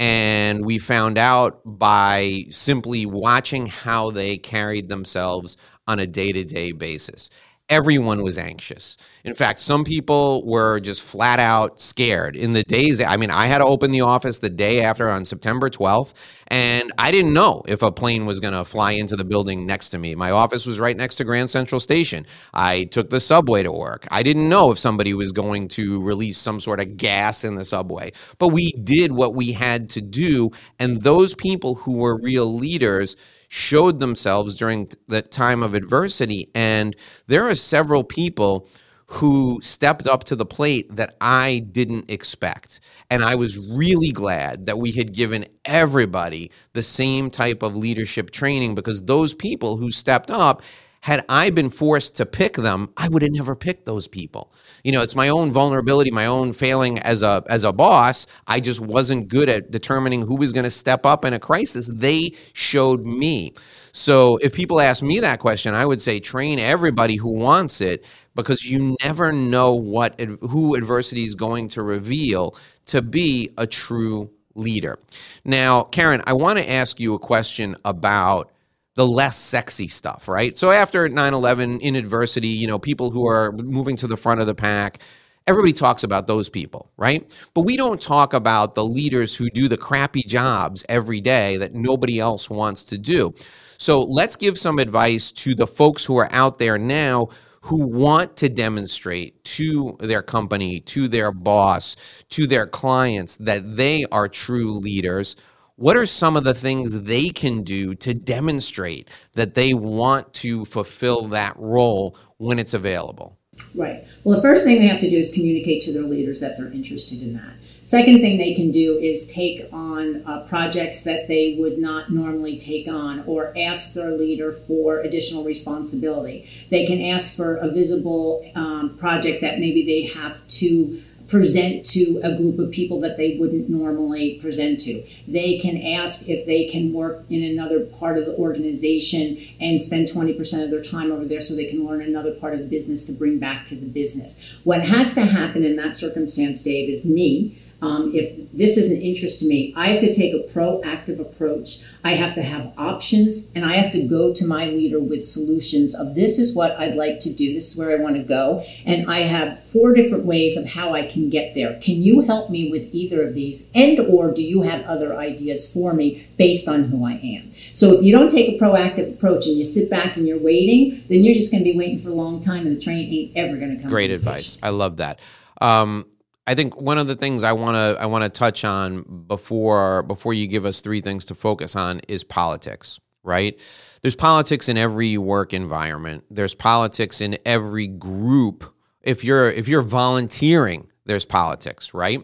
and 0.00 0.64
we 0.64 0.78
found 0.78 1.18
out 1.18 1.60
by 1.66 2.46
simply 2.48 3.04
watching 3.04 3.66
how 3.66 4.10
they 4.10 4.38
carried 4.38 4.88
themselves 4.88 5.58
on 5.86 5.98
a 5.98 6.06
day-to-day 6.06 6.72
basis 6.72 7.28
everyone 7.70 8.22
was 8.22 8.36
anxious. 8.36 8.96
In 9.24 9.32
fact, 9.32 9.60
some 9.60 9.84
people 9.84 10.44
were 10.44 10.80
just 10.80 11.00
flat 11.00 11.38
out 11.38 11.80
scared. 11.80 12.34
In 12.34 12.52
the 12.52 12.64
days, 12.64 13.00
I 13.00 13.16
mean, 13.16 13.30
I 13.30 13.46
had 13.46 13.58
to 13.58 13.64
open 13.64 13.92
the 13.92 14.00
office 14.00 14.40
the 14.40 14.50
day 14.50 14.82
after 14.82 15.08
on 15.08 15.24
September 15.24 15.70
12th, 15.70 16.12
and 16.48 16.90
I 16.98 17.12
didn't 17.12 17.32
know 17.32 17.62
if 17.68 17.82
a 17.82 17.92
plane 17.92 18.26
was 18.26 18.40
going 18.40 18.54
to 18.54 18.64
fly 18.64 18.92
into 18.92 19.14
the 19.14 19.24
building 19.24 19.66
next 19.66 19.90
to 19.90 19.98
me. 19.98 20.16
My 20.16 20.32
office 20.32 20.66
was 20.66 20.80
right 20.80 20.96
next 20.96 21.14
to 21.16 21.24
Grand 21.24 21.48
Central 21.48 21.80
Station. 21.80 22.26
I 22.52 22.84
took 22.84 23.08
the 23.08 23.20
subway 23.20 23.62
to 23.62 23.70
work. 23.70 24.06
I 24.10 24.24
didn't 24.24 24.48
know 24.48 24.72
if 24.72 24.78
somebody 24.78 25.14
was 25.14 25.30
going 25.30 25.68
to 25.68 26.02
release 26.02 26.38
some 26.38 26.58
sort 26.58 26.80
of 26.80 26.96
gas 26.96 27.44
in 27.44 27.54
the 27.54 27.64
subway, 27.64 28.10
but 28.38 28.48
we 28.48 28.72
did 28.72 29.12
what 29.12 29.34
we 29.34 29.52
had 29.52 29.88
to 29.90 30.00
do. 30.00 30.50
And 30.80 31.02
those 31.02 31.36
people 31.36 31.76
who 31.76 31.98
were 31.98 32.20
real 32.20 32.52
leaders, 32.52 33.14
showed 33.52 33.98
themselves 33.98 34.54
during 34.54 34.88
the 35.08 35.20
time 35.20 35.60
of 35.62 35.74
adversity. 35.74 36.48
And 36.54 36.94
there 37.26 37.48
are 37.48 37.56
several 37.56 38.04
people 38.04 38.68
who 39.06 39.58
stepped 39.60 40.06
up 40.06 40.22
to 40.22 40.36
the 40.36 40.46
plate 40.46 40.94
that 40.94 41.16
I 41.20 41.66
didn't 41.72 42.08
expect. 42.08 42.78
And 43.10 43.24
I 43.24 43.34
was 43.34 43.58
really 43.58 44.12
glad 44.12 44.66
that 44.66 44.78
we 44.78 44.92
had 44.92 45.12
given 45.12 45.46
everybody 45.64 46.52
the 46.74 46.82
same 46.84 47.28
type 47.28 47.64
of 47.64 47.74
leadership 47.74 48.30
training 48.30 48.76
because 48.76 49.02
those 49.02 49.34
people 49.34 49.78
who 49.78 49.90
stepped 49.90 50.30
up 50.30 50.62
had 51.02 51.24
I 51.28 51.50
been 51.50 51.70
forced 51.70 52.16
to 52.16 52.26
pick 52.26 52.54
them, 52.54 52.90
I 52.96 53.08
would 53.08 53.22
have 53.22 53.32
never 53.32 53.56
picked 53.56 53.86
those 53.86 54.06
people. 54.06 54.52
You 54.84 54.92
know, 54.92 55.00
it's 55.02 55.14
my 55.14 55.30
own 55.30 55.50
vulnerability, 55.50 56.10
my 56.10 56.26
own 56.26 56.52
failing 56.52 56.98
as 56.98 57.22
a 57.22 57.42
as 57.48 57.64
a 57.64 57.72
boss. 57.72 58.26
I 58.46 58.60
just 58.60 58.80
wasn't 58.80 59.28
good 59.28 59.48
at 59.48 59.70
determining 59.70 60.22
who 60.22 60.36
was 60.36 60.52
going 60.52 60.64
to 60.64 60.70
step 60.70 61.06
up 61.06 61.24
in 61.24 61.32
a 61.32 61.38
crisis. 61.38 61.86
They 61.92 62.32
showed 62.52 63.04
me. 63.06 63.54
So 63.92 64.36
if 64.38 64.52
people 64.52 64.80
ask 64.80 65.02
me 65.02 65.20
that 65.20 65.40
question, 65.40 65.74
I 65.74 65.86
would 65.86 66.00
say 66.02 66.20
train 66.20 66.58
everybody 66.58 67.16
who 67.16 67.30
wants 67.30 67.80
it 67.80 68.04
because 68.34 68.64
you 68.64 68.96
never 69.02 69.32
know 69.32 69.74
what 69.74 70.20
who 70.20 70.74
adversity 70.74 71.24
is 71.24 71.34
going 71.34 71.68
to 71.68 71.82
reveal 71.82 72.54
to 72.86 73.02
be 73.02 73.50
a 73.58 73.66
true 73.66 74.30
leader. 74.54 74.98
Now, 75.44 75.84
Karen, 75.84 76.22
I 76.26 76.32
want 76.34 76.58
to 76.58 76.70
ask 76.70 77.00
you 77.00 77.14
a 77.14 77.18
question 77.18 77.76
about 77.84 78.50
the 78.96 79.06
less 79.06 79.36
sexy 79.36 79.88
stuff, 79.88 80.28
right? 80.28 80.58
So 80.58 80.70
after 80.70 81.08
9/11 81.08 81.80
in 81.80 81.96
adversity, 81.96 82.48
you 82.48 82.66
know, 82.66 82.78
people 82.78 83.10
who 83.10 83.26
are 83.26 83.52
moving 83.52 83.96
to 83.96 84.06
the 84.06 84.16
front 84.16 84.40
of 84.40 84.46
the 84.46 84.54
pack, 84.54 85.02
everybody 85.46 85.72
talks 85.72 86.02
about 86.02 86.26
those 86.26 86.48
people, 86.48 86.90
right? 86.96 87.38
But 87.54 87.62
we 87.62 87.76
don't 87.76 88.00
talk 88.00 88.34
about 88.34 88.74
the 88.74 88.84
leaders 88.84 89.34
who 89.34 89.48
do 89.50 89.68
the 89.68 89.76
crappy 89.76 90.22
jobs 90.22 90.84
every 90.88 91.20
day 91.20 91.56
that 91.56 91.74
nobody 91.74 92.18
else 92.18 92.50
wants 92.50 92.84
to 92.84 92.98
do. 92.98 93.32
So 93.78 94.00
let's 94.00 94.36
give 94.36 94.58
some 94.58 94.78
advice 94.78 95.32
to 95.32 95.54
the 95.54 95.66
folks 95.66 96.04
who 96.04 96.16
are 96.18 96.28
out 96.32 96.58
there 96.58 96.76
now 96.76 97.28
who 97.62 97.86
want 97.86 98.36
to 98.38 98.48
demonstrate 98.48 99.42
to 99.44 99.96
their 100.00 100.22
company, 100.22 100.80
to 100.80 101.08
their 101.08 101.30
boss, 101.30 101.94
to 102.30 102.46
their 102.46 102.66
clients 102.66 103.36
that 103.36 103.76
they 103.76 104.06
are 104.10 104.28
true 104.28 104.72
leaders 104.72 105.36
what 105.80 105.96
are 105.96 106.04
some 106.04 106.36
of 106.36 106.44
the 106.44 106.52
things 106.52 107.04
they 107.04 107.30
can 107.30 107.62
do 107.62 107.94
to 107.94 108.12
demonstrate 108.12 109.08
that 109.32 109.54
they 109.54 109.72
want 109.72 110.34
to 110.34 110.66
fulfill 110.66 111.22
that 111.28 111.54
role 111.56 112.14
when 112.36 112.58
it's 112.58 112.74
available? 112.74 113.38
Right. 113.74 114.04
Well, 114.22 114.36
the 114.36 114.42
first 114.42 114.64
thing 114.64 114.78
they 114.78 114.86
have 114.86 115.00
to 115.00 115.08
do 115.08 115.16
is 115.16 115.32
communicate 115.32 115.82
to 115.84 115.92
their 115.92 116.02
leaders 116.02 116.38
that 116.40 116.58
they're 116.58 116.70
interested 116.70 117.22
in 117.22 117.32
that. 117.32 117.54
Second 117.82 118.20
thing 118.20 118.36
they 118.36 118.54
can 118.54 118.70
do 118.70 118.98
is 118.98 119.32
take 119.32 119.68
on 119.72 120.22
uh, 120.26 120.46
projects 120.46 121.02
that 121.04 121.28
they 121.28 121.56
would 121.58 121.78
not 121.78 122.10
normally 122.10 122.58
take 122.58 122.86
on 122.86 123.24
or 123.26 123.56
ask 123.56 123.94
their 123.94 124.10
leader 124.12 124.52
for 124.52 125.00
additional 125.00 125.44
responsibility. 125.44 126.46
They 126.68 126.86
can 126.86 127.00
ask 127.00 127.34
for 127.34 127.56
a 127.56 127.68
visible 127.68 128.50
um, 128.54 128.98
project 128.98 129.40
that 129.40 129.58
maybe 129.58 129.84
they 129.84 130.12
have 130.20 130.46
to 130.48 131.00
present 131.30 131.84
to 131.84 132.20
a 132.24 132.36
group 132.36 132.58
of 132.58 132.72
people 132.72 133.00
that 133.00 133.16
they 133.16 133.36
wouldn't 133.38 133.70
normally 133.70 134.38
present 134.40 134.80
to. 134.80 135.02
They 135.28 135.58
can 135.58 135.76
ask 135.76 136.28
if 136.28 136.44
they 136.44 136.66
can 136.66 136.92
work 136.92 137.24
in 137.30 137.44
another 137.44 137.86
part 137.86 138.18
of 138.18 138.26
the 138.26 138.36
organization 138.36 139.38
and 139.60 139.80
spend 139.80 140.08
20% 140.08 140.64
of 140.64 140.70
their 140.70 140.80
time 140.80 141.12
over 141.12 141.24
there 141.24 141.40
so 141.40 141.54
they 141.54 141.66
can 141.66 141.86
learn 141.86 142.02
another 142.02 142.32
part 142.32 142.54
of 142.54 142.58
the 142.58 142.66
business 142.66 143.04
to 143.04 143.12
bring 143.12 143.38
back 143.38 143.64
to 143.66 143.76
the 143.76 143.86
business. 143.86 144.58
What 144.64 144.82
has 144.82 145.14
to 145.14 145.22
happen 145.24 145.64
in 145.64 145.76
that 145.76 145.94
circumstance, 145.94 146.62
Dave, 146.62 146.90
is 146.90 147.06
me 147.06 147.56
um, 147.82 148.12
if 148.14 148.50
this 148.52 148.76
is 148.76 148.90
an 148.90 149.00
interest 149.00 149.40
to 149.40 149.46
me, 149.46 149.72
I 149.76 149.88
have 149.88 150.00
to 150.00 150.12
take 150.12 150.34
a 150.34 150.38
proactive 150.38 151.18
approach. 151.18 151.78
I 152.04 152.14
have 152.14 152.34
to 152.34 152.42
have 152.42 152.72
options 152.76 153.50
and 153.54 153.64
I 153.64 153.76
have 153.76 153.92
to 153.92 154.02
go 154.02 154.34
to 154.34 154.46
my 154.46 154.66
leader 154.66 155.00
with 155.00 155.24
solutions 155.24 155.94
of 155.94 156.14
this 156.14 156.38
is 156.38 156.54
what 156.54 156.78
I'd 156.78 156.94
like 156.94 157.20
to 157.20 157.32
do. 157.32 157.54
This 157.54 157.72
is 157.72 157.78
where 157.78 157.98
I 157.98 158.02
want 158.02 158.16
to 158.16 158.22
go. 158.22 158.64
And 158.84 159.10
I 159.10 159.20
have 159.20 159.62
four 159.62 159.94
different 159.94 160.24
ways 160.24 160.56
of 160.56 160.70
how 160.70 160.94
I 160.94 161.06
can 161.06 161.30
get 161.30 161.54
there. 161.54 161.74
Can 161.74 162.02
you 162.02 162.20
help 162.20 162.50
me 162.50 162.70
with 162.70 162.92
either 162.92 163.22
of 163.22 163.34
these? 163.34 163.70
And 163.74 163.98
or 164.00 164.32
do 164.32 164.42
you 164.42 164.62
have 164.62 164.84
other 164.84 165.16
ideas 165.16 165.72
for 165.72 165.94
me 165.94 166.26
based 166.36 166.68
on 166.68 166.84
who 166.84 167.06
I 167.06 167.12
am? 167.12 167.52
So 167.74 167.92
if 167.94 168.02
you 168.02 168.12
don't 168.12 168.30
take 168.30 168.48
a 168.48 168.62
proactive 168.62 169.14
approach 169.14 169.46
and 169.46 169.56
you 169.56 169.64
sit 169.64 169.88
back 169.88 170.16
and 170.16 170.26
you're 170.26 170.38
waiting, 170.38 171.02
then 171.08 171.24
you're 171.24 171.34
just 171.34 171.50
going 171.50 171.64
to 171.64 171.70
be 171.70 171.76
waiting 171.76 171.98
for 171.98 172.10
a 172.10 172.14
long 172.14 172.40
time 172.40 172.66
and 172.66 172.76
the 172.76 172.80
train 172.80 173.12
ain't 173.12 173.36
ever 173.36 173.56
going 173.56 173.76
to 173.76 173.82
come. 173.82 173.90
Great 173.90 174.10
advice. 174.10 174.52
Station. 174.52 174.60
I 174.62 174.70
love 174.70 174.98
that. 174.98 175.20
Um, 175.60 176.06
I 176.46 176.54
think 176.54 176.80
one 176.80 176.98
of 176.98 177.06
the 177.06 177.16
things 177.16 177.42
I 177.42 177.52
want 177.52 177.76
to 177.76 178.00
I 178.00 178.06
want 178.06 178.24
to 178.24 178.30
touch 178.30 178.64
on 178.64 179.24
before 179.26 180.02
before 180.02 180.34
you 180.34 180.46
give 180.46 180.64
us 180.64 180.80
three 180.80 181.00
things 181.00 181.24
to 181.26 181.34
focus 181.34 181.76
on 181.76 182.00
is 182.08 182.24
politics, 182.24 182.98
right? 183.22 183.58
There's 184.02 184.16
politics 184.16 184.68
in 184.68 184.76
every 184.76 185.18
work 185.18 185.52
environment. 185.52 186.24
There's 186.30 186.54
politics 186.54 187.20
in 187.20 187.38
every 187.44 187.86
group. 187.86 188.64
If 189.02 189.24
you're 189.24 189.50
if 189.50 189.68
you're 189.68 189.82
volunteering, 189.82 190.88
there's 191.06 191.26
politics, 191.26 191.94
right? 191.94 192.22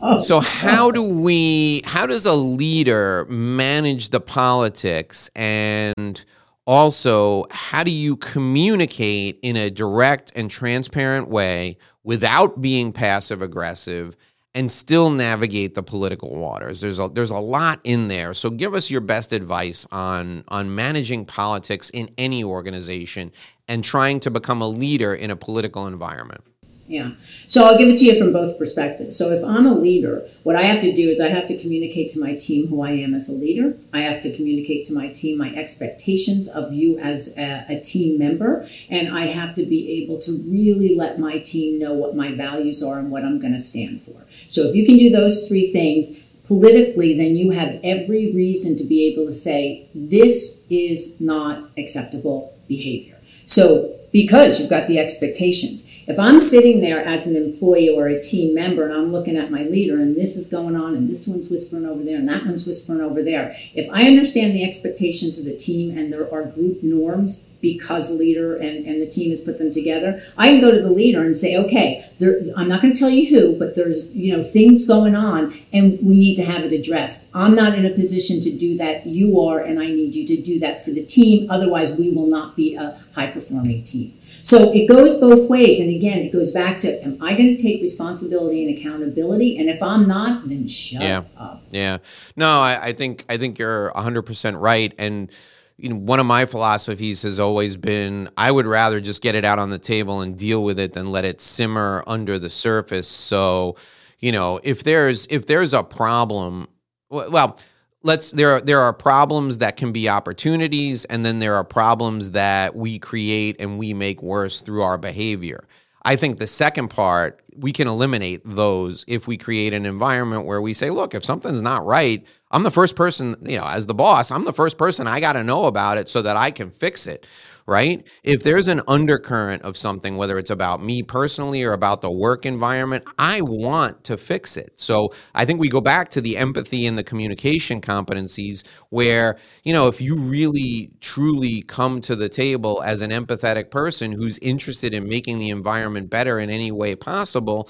Oh, 0.00 0.18
so 0.18 0.40
how 0.40 0.90
do 0.90 1.02
we 1.02 1.82
how 1.84 2.06
does 2.06 2.24
a 2.24 2.34
leader 2.34 3.26
manage 3.28 4.10
the 4.10 4.20
politics 4.20 5.28
and 5.34 6.24
also 6.66 7.46
how 7.50 7.82
do 7.82 7.90
you 7.90 8.16
communicate 8.16 9.40
in 9.42 9.56
a 9.56 9.70
direct 9.70 10.30
and 10.36 10.50
transparent 10.50 11.28
way 11.28 11.78
without 12.08 12.62
being 12.62 12.90
passive 12.90 13.42
aggressive 13.42 14.16
and 14.54 14.70
still 14.70 15.10
navigate 15.10 15.74
the 15.74 15.82
political 15.82 16.38
waters. 16.38 16.80
There's 16.80 16.98
a 16.98 17.10
there's 17.10 17.28
a 17.30 17.38
lot 17.38 17.80
in 17.84 18.08
there. 18.08 18.32
So 18.32 18.48
give 18.48 18.72
us 18.72 18.90
your 18.90 19.02
best 19.02 19.34
advice 19.34 19.86
on 19.92 20.42
on 20.48 20.74
managing 20.74 21.26
politics 21.26 21.90
in 21.90 22.08
any 22.16 22.42
organization 22.42 23.30
and 23.68 23.84
trying 23.84 24.20
to 24.20 24.30
become 24.30 24.62
a 24.62 24.68
leader 24.68 25.14
in 25.14 25.30
a 25.30 25.36
political 25.36 25.86
environment. 25.86 26.40
Yeah. 26.88 27.10
So 27.46 27.66
I'll 27.66 27.76
give 27.76 27.88
it 27.88 27.98
to 27.98 28.06
you 28.06 28.18
from 28.18 28.32
both 28.32 28.58
perspectives. 28.58 29.16
So 29.16 29.30
if 29.30 29.44
I'm 29.44 29.66
a 29.66 29.74
leader, 29.74 30.26
what 30.42 30.56
I 30.56 30.62
have 30.62 30.80
to 30.80 30.94
do 30.94 31.10
is 31.10 31.20
I 31.20 31.28
have 31.28 31.46
to 31.48 31.58
communicate 31.58 32.10
to 32.12 32.20
my 32.20 32.34
team 32.34 32.68
who 32.68 32.80
I 32.80 32.92
am 32.92 33.14
as 33.14 33.28
a 33.28 33.32
leader. 33.32 33.76
I 33.92 34.00
have 34.00 34.22
to 34.22 34.34
communicate 34.34 34.86
to 34.86 34.94
my 34.94 35.08
team 35.08 35.36
my 35.36 35.54
expectations 35.54 36.48
of 36.48 36.72
you 36.72 36.98
as 36.98 37.36
a, 37.36 37.66
a 37.68 37.80
team 37.80 38.18
member. 38.18 38.66
And 38.88 39.14
I 39.14 39.26
have 39.26 39.54
to 39.56 39.66
be 39.66 40.02
able 40.02 40.18
to 40.20 40.32
really 40.32 40.96
let 40.96 41.20
my 41.20 41.38
team 41.38 41.78
know 41.78 41.92
what 41.92 42.16
my 42.16 42.32
values 42.32 42.82
are 42.82 42.98
and 42.98 43.10
what 43.10 43.22
I'm 43.22 43.38
going 43.38 43.52
to 43.52 43.60
stand 43.60 44.00
for. 44.00 44.24
So 44.48 44.62
if 44.62 44.74
you 44.74 44.86
can 44.86 44.96
do 44.96 45.10
those 45.10 45.46
three 45.46 45.70
things, 45.70 46.22
politically, 46.46 47.14
then 47.14 47.36
you 47.36 47.50
have 47.50 47.78
every 47.84 48.32
reason 48.32 48.76
to 48.76 48.84
be 48.84 49.04
able 49.12 49.26
to 49.26 49.34
say, 49.34 49.86
this 49.94 50.66
is 50.70 51.20
not 51.20 51.68
acceptable 51.76 52.56
behavior. 52.66 53.18
So 53.44 53.94
because 54.12 54.58
you've 54.58 54.70
got 54.70 54.88
the 54.88 54.98
expectations. 54.98 55.90
If 56.08 56.18
I'm 56.18 56.40
sitting 56.40 56.80
there 56.80 57.04
as 57.04 57.26
an 57.26 57.36
employee 57.36 57.90
or 57.90 58.06
a 58.06 58.18
team 58.18 58.54
member 58.54 58.82
and 58.82 58.94
I'm 58.94 59.12
looking 59.12 59.36
at 59.36 59.50
my 59.50 59.64
leader 59.64 60.00
and 60.00 60.16
this 60.16 60.36
is 60.36 60.46
going 60.46 60.74
on 60.74 60.96
and 60.96 61.06
this 61.06 61.28
one's 61.28 61.50
whispering 61.50 61.84
over 61.84 62.02
there 62.02 62.16
and 62.16 62.26
that 62.30 62.46
one's 62.46 62.66
whispering 62.66 63.02
over 63.02 63.22
there, 63.22 63.54
if 63.74 63.90
I 63.92 64.04
understand 64.04 64.54
the 64.54 64.64
expectations 64.64 65.38
of 65.38 65.44
the 65.44 65.54
team 65.54 65.96
and 65.96 66.10
there 66.10 66.32
are 66.32 66.44
group 66.44 66.82
norms 66.82 67.47
because 67.60 68.10
the 68.10 68.18
leader 68.18 68.56
and, 68.56 68.86
and 68.86 69.00
the 69.00 69.06
team 69.06 69.30
has 69.30 69.40
put 69.40 69.58
them 69.58 69.70
together, 69.70 70.20
I 70.36 70.48
can 70.48 70.60
go 70.60 70.70
to 70.70 70.80
the 70.80 70.90
leader 70.90 71.22
and 71.22 71.36
say, 71.36 71.56
okay, 71.56 72.08
there, 72.18 72.40
I'm 72.56 72.68
not 72.68 72.82
going 72.82 72.94
to 72.94 72.98
tell 72.98 73.10
you 73.10 73.28
who, 73.28 73.58
but 73.58 73.74
there's 73.74 74.14
you 74.14 74.36
know 74.36 74.42
things 74.42 74.86
going 74.86 75.14
on 75.14 75.58
and 75.72 75.98
we 76.02 76.14
need 76.14 76.34
to 76.36 76.44
have 76.44 76.62
it 76.64 76.72
addressed. 76.72 77.34
I'm 77.34 77.54
not 77.54 77.78
in 77.78 77.84
a 77.84 77.90
position 77.90 78.40
to 78.42 78.56
do 78.56 78.76
that. 78.78 79.06
You 79.06 79.40
are, 79.40 79.60
and 79.60 79.78
I 79.80 79.86
need 79.86 80.14
you 80.14 80.26
to 80.26 80.40
do 80.40 80.58
that 80.60 80.84
for 80.84 80.90
the 80.90 81.04
team. 81.04 81.50
Otherwise, 81.50 81.98
we 81.98 82.10
will 82.10 82.28
not 82.28 82.56
be 82.56 82.74
a 82.74 82.98
high 83.14 83.30
performing 83.30 83.84
team. 83.84 84.14
So 84.42 84.72
it 84.72 84.86
goes 84.86 85.20
both 85.20 85.50
ways. 85.50 85.80
And 85.80 85.94
again, 85.94 86.18
it 86.20 86.32
goes 86.32 86.52
back 86.52 86.80
to 86.80 87.04
am 87.04 87.22
I 87.22 87.34
going 87.34 87.54
to 87.54 87.62
take 87.62 87.80
responsibility 87.80 88.66
and 88.66 88.78
accountability? 88.78 89.58
And 89.58 89.68
if 89.68 89.82
I'm 89.82 90.06
not, 90.06 90.48
then 90.48 90.66
shut 90.68 91.02
yeah. 91.02 91.24
up. 91.36 91.62
Yeah. 91.70 91.98
No, 92.36 92.60
I, 92.60 92.78
I 92.82 92.92
think 92.92 93.24
I 93.28 93.36
think 93.36 93.58
you're 93.58 93.92
100% 93.94 94.60
right. 94.60 94.94
And 94.98 95.30
you 95.78 95.88
know, 95.88 95.96
one 95.96 96.18
of 96.18 96.26
my 96.26 96.44
philosophies 96.44 97.22
has 97.22 97.38
always 97.38 97.76
been 97.76 98.28
I 98.36 98.50
would 98.50 98.66
rather 98.66 99.00
just 99.00 99.22
get 99.22 99.34
it 99.36 99.44
out 99.44 99.58
on 99.60 99.70
the 99.70 99.78
table 99.78 100.20
and 100.20 100.36
deal 100.36 100.62
with 100.64 100.78
it 100.78 100.92
than 100.92 101.06
let 101.06 101.24
it 101.24 101.40
simmer 101.40 102.02
under 102.06 102.38
the 102.38 102.50
surface. 102.50 103.08
So, 103.08 103.76
you 104.18 104.32
know, 104.32 104.60
if 104.64 104.82
there's 104.82 105.26
if 105.30 105.46
there's 105.46 105.72
a 105.72 105.84
problem, 105.84 106.66
well, 107.10 107.58
let's 108.02 108.32
there 108.32 108.50
are 108.50 108.60
there 108.60 108.80
are 108.80 108.92
problems 108.92 109.58
that 109.58 109.76
can 109.76 109.92
be 109.92 110.08
opportunities 110.08 111.04
and 111.06 111.24
then 111.24 111.38
there 111.38 111.54
are 111.54 111.64
problems 111.64 112.32
that 112.32 112.74
we 112.74 112.98
create 112.98 113.56
and 113.60 113.78
we 113.78 113.94
make 113.94 114.20
worse 114.20 114.60
through 114.60 114.82
our 114.82 114.98
behavior. 114.98 115.64
I 116.04 116.16
think 116.16 116.38
the 116.38 116.46
second 116.46 116.88
part, 116.88 117.40
we 117.56 117.72
can 117.72 117.86
eliminate 117.86 118.40
those 118.44 119.04
if 119.06 119.28
we 119.28 119.36
create 119.36 119.72
an 119.74 119.84
environment 119.84 120.46
where 120.46 120.62
we 120.62 120.74
say, 120.74 120.90
look, 120.90 121.14
if 121.14 121.24
something's 121.24 121.62
not 121.62 121.84
right, 121.84 122.26
I'm 122.50 122.62
the 122.62 122.70
first 122.70 122.96
person, 122.96 123.36
you 123.42 123.58
know, 123.58 123.66
as 123.66 123.86
the 123.86 123.94
boss, 123.94 124.30
I'm 124.30 124.44
the 124.44 124.52
first 124.52 124.78
person 124.78 125.06
I 125.06 125.20
got 125.20 125.34
to 125.34 125.44
know 125.44 125.66
about 125.66 125.98
it 125.98 126.08
so 126.08 126.22
that 126.22 126.36
I 126.36 126.50
can 126.50 126.70
fix 126.70 127.06
it 127.06 127.26
right? 127.68 128.08
If 128.24 128.44
there's 128.44 128.66
an 128.66 128.80
undercurrent 128.88 129.60
of 129.60 129.76
something, 129.76 130.16
whether 130.16 130.38
it's 130.38 130.48
about 130.48 130.82
me 130.82 131.02
personally 131.02 131.62
or 131.62 131.74
about 131.74 132.00
the 132.00 132.10
work 132.10 132.46
environment, 132.46 133.04
I 133.18 133.42
want 133.42 134.04
to 134.04 134.16
fix 134.16 134.56
it. 134.56 134.72
So 134.76 135.10
I 135.34 135.44
think 135.44 135.60
we 135.60 135.68
go 135.68 135.82
back 135.82 136.08
to 136.10 136.22
the 136.22 136.38
empathy 136.38 136.86
and 136.86 136.96
the 136.96 137.04
communication 137.04 137.82
competencies 137.82 138.66
where, 138.88 139.36
you 139.64 139.74
know, 139.74 139.86
if 139.86 140.00
you 140.00 140.16
really 140.16 140.92
truly 141.00 141.60
come 141.60 142.00
to 142.00 142.16
the 142.16 142.30
table 142.30 142.82
as 142.82 143.02
an 143.02 143.10
empathetic 143.10 143.70
person 143.70 144.12
who's 144.12 144.38
interested 144.38 144.94
in 144.94 145.06
making 145.06 145.38
the 145.38 145.50
environment 145.50 146.08
better 146.08 146.38
in 146.38 146.48
any 146.48 146.72
way 146.72 146.96
possible, 146.96 147.68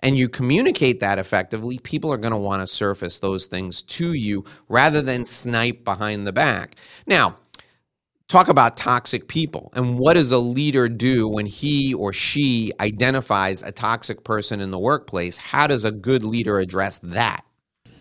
and 0.00 0.18
you 0.18 0.28
communicate 0.28 1.00
that 1.00 1.18
effectively, 1.18 1.78
people 1.78 2.12
are 2.12 2.18
going 2.18 2.32
to 2.32 2.38
want 2.38 2.60
to 2.60 2.66
surface 2.66 3.18
those 3.18 3.46
things 3.46 3.82
to 3.82 4.12
you 4.14 4.44
rather 4.68 5.02
than 5.02 5.24
snipe 5.24 5.84
behind 5.84 6.26
the 6.26 6.32
back. 6.32 6.76
Now, 7.06 7.36
talk 8.28 8.48
about 8.48 8.76
toxic 8.76 9.26
people 9.26 9.72
and 9.74 9.98
what 9.98 10.14
does 10.14 10.30
a 10.30 10.38
leader 10.38 10.88
do 10.88 11.26
when 11.26 11.46
he 11.46 11.92
or 11.94 12.12
she 12.12 12.72
identifies 12.78 13.60
a 13.62 13.72
toxic 13.72 14.22
person 14.22 14.60
in 14.60 14.70
the 14.70 14.78
workplace 14.78 15.36
how 15.36 15.66
does 15.66 15.84
a 15.84 15.90
good 15.90 16.22
leader 16.22 16.60
address 16.60 16.98
that 16.98 17.44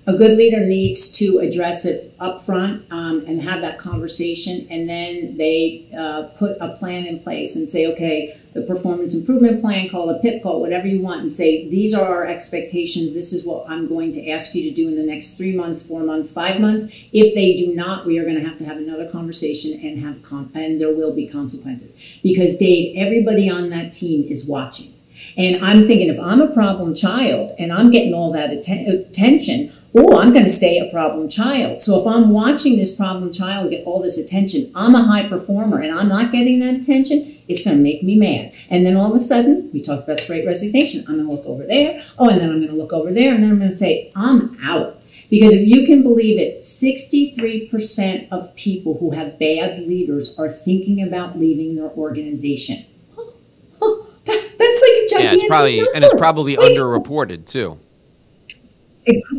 a 0.07 0.13
good 0.13 0.38
leader 0.38 0.65
needs 0.65 1.12
to 1.12 1.39
address 1.39 1.85
it 1.85 2.13
up 2.19 2.39
front 2.39 2.83
um, 2.91 3.23
and 3.27 3.41
have 3.43 3.62
that 3.62 3.77
conversation 3.77 4.67
and 4.69 4.89
then 4.89 5.38
they 5.38 5.88
uh, 5.97 6.23
put 6.38 6.57
a 6.59 6.69
plan 6.69 7.05
in 7.05 7.19
place 7.19 7.55
and 7.55 7.67
say 7.67 7.85
okay 7.85 8.35
the 8.53 8.62
performance 8.63 9.15
improvement 9.15 9.62
plan 9.62 9.88
call 9.88 10.09
a 10.09 10.19
pip 10.19 10.41
call 10.41 10.59
whatever 10.59 10.88
you 10.88 10.99
want 11.01 11.21
and 11.21 11.31
say 11.31 11.69
these 11.69 11.93
are 11.93 12.07
our 12.07 12.25
expectations 12.25 13.13
this 13.13 13.31
is 13.31 13.45
what 13.45 13.69
i'm 13.69 13.88
going 13.88 14.12
to 14.12 14.29
ask 14.31 14.55
you 14.55 14.63
to 14.63 14.73
do 14.73 14.88
in 14.88 14.95
the 14.95 15.03
next 15.03 15.38
three 15.38 15.55
months 15.55 15.85
four 15.85 16.01
months 16.01 16.33
five 16.39 16.59
months. 16.59 17.07
If 17.12 17.35
they 17.35 17.55
do 17.55 17.75
not 17.75 18.05
we 18.05 18.17
are 18.19 18.23
going 18.23 18.35
to 18.35 18.47
have 18.47 18.57
to 18.57 18.65
have 18.65 18.77
another 18.77 19.09
conversation 19.09 19.79
and 19.81 19.99
have 19.99 20.21
con- 20.23 20.51
and 20.55 20.79
there 20.79 20.93
will 20.93 21.13
be 21.13 21.27
consequences. 21.27 22.19
Because 22.23 22.57
dave 22.57 22.95
everybody 22.95 23.49
on 23.49 23.69
that 23.69 23.93
team 23.93 24.23
is 24.23 24.47
watching. 24.47 24.93
And 25.35 25.63
I'm 25.63 25.83
thinking, 25.83 26.07
if 26.07 26.19
I'm 26.19 26.41
a 26.41 26.47
problem 26.47 26.95
child 26.95 27.53
and 27.59 27.73
I'm 27.73 27.91
getting 27.91 28.13
all 28.13 28.31
that 28.31 28.51
atten- 28.51 28.88
attention, 28.88 29.71
oh, 29.95 30.19
I'm 30.19 30.32
going 30.34 30.45
to 30.45 30.49
stay 30.49 30.80
a 30.80 30.91
problem 30.91 31.30
child. 31.30 31.82
So 31.82 31.99
if 31.99 32.08
I'm 32.08 32.30
watching 32.30 32.78
this 32.78 32.95
problem 32.95 33.32
child 33.32 33.71
get 33.71 33.86
all 33.86 34.02
this 34.02 34.17
attention, 34.17 34.71
I'm 34.75 34.95
a 34.95 35.04
high 35.04 35.28
performer 35.28 35.80
and 35.82 35.91
I'm 35.91 36.08
not 36.08 36.32
getting 36.32 36.60
that 36.60 36.75
attention, 36.75 37.38
it's 37.47 37.63
going 37.63 37.78
to 37.78 37.84
make 37.84 38.04
me 38.04 38.15
mad. 38.15 38.54
And 38.69 38.86
then 38.86 38.95
all 38.95 39.10
of 39.10 39.15
a 39.15 39.19
sudden, 39.19 39.69
we 39.73 39.82
talked 39.82 40.04
about 40.04 40.19
the 40.19 40.28
great 40.28 40.45
resignation. 40.45 41.04
I'm 41.08 41.15
going 41.15 41.28
to 41.28 41.32
look 41.34 41.45
over 41.45 41.65
there. 41.65 41.99
Oh, 42.17 42.30
and 42.30 42.39
then 42.39 42.52
I'm 42.52 42.58
going 42.58 42.71
to 42.71 42.75
look 42.75 42.93
over 42.93 43.12
there. 43.12 43.34
And 43.34 43.43
then 43.43 43.52
I'm 43.52 43.58
going 43.58 43.71
to 43.71 43.75
say, 43.75 44.12
I'm 44.15 44.58
out. 44.63 45.02
Because 45.30 45.54
if 45.54 45.67
you 45.67 45.86
can 45.86 46.02
believe 46.02 46.39
it, 46.39 46.62
63% 46.63 48.28
of 48.32 48.56
people 48.56 48.97
who 48.97 49.12
have 49.12 49.38
bad 49.38 49.78
leaders 49.78 50.38
are 50.39 50.49
thinking 50.49 51.02
about 51.02 51.38
leaving 51.38 51.75
their 51.75 51.91
organization. 51.91 52.86
That's 54.25 54.82
like 54.82 54.91
a 54.91 55.08
gigantic 55.08 55.21
yeah, 55.23 55.34
it's 55.34 55.47
probably 55.47 55.78
number. 55.78 55.91
and 55.95 56.04
it's 56.04 56.13
probably 56.15 56.56
like, 56.56 56.71
underreported 56.71 57.45
too. 57.45 57.78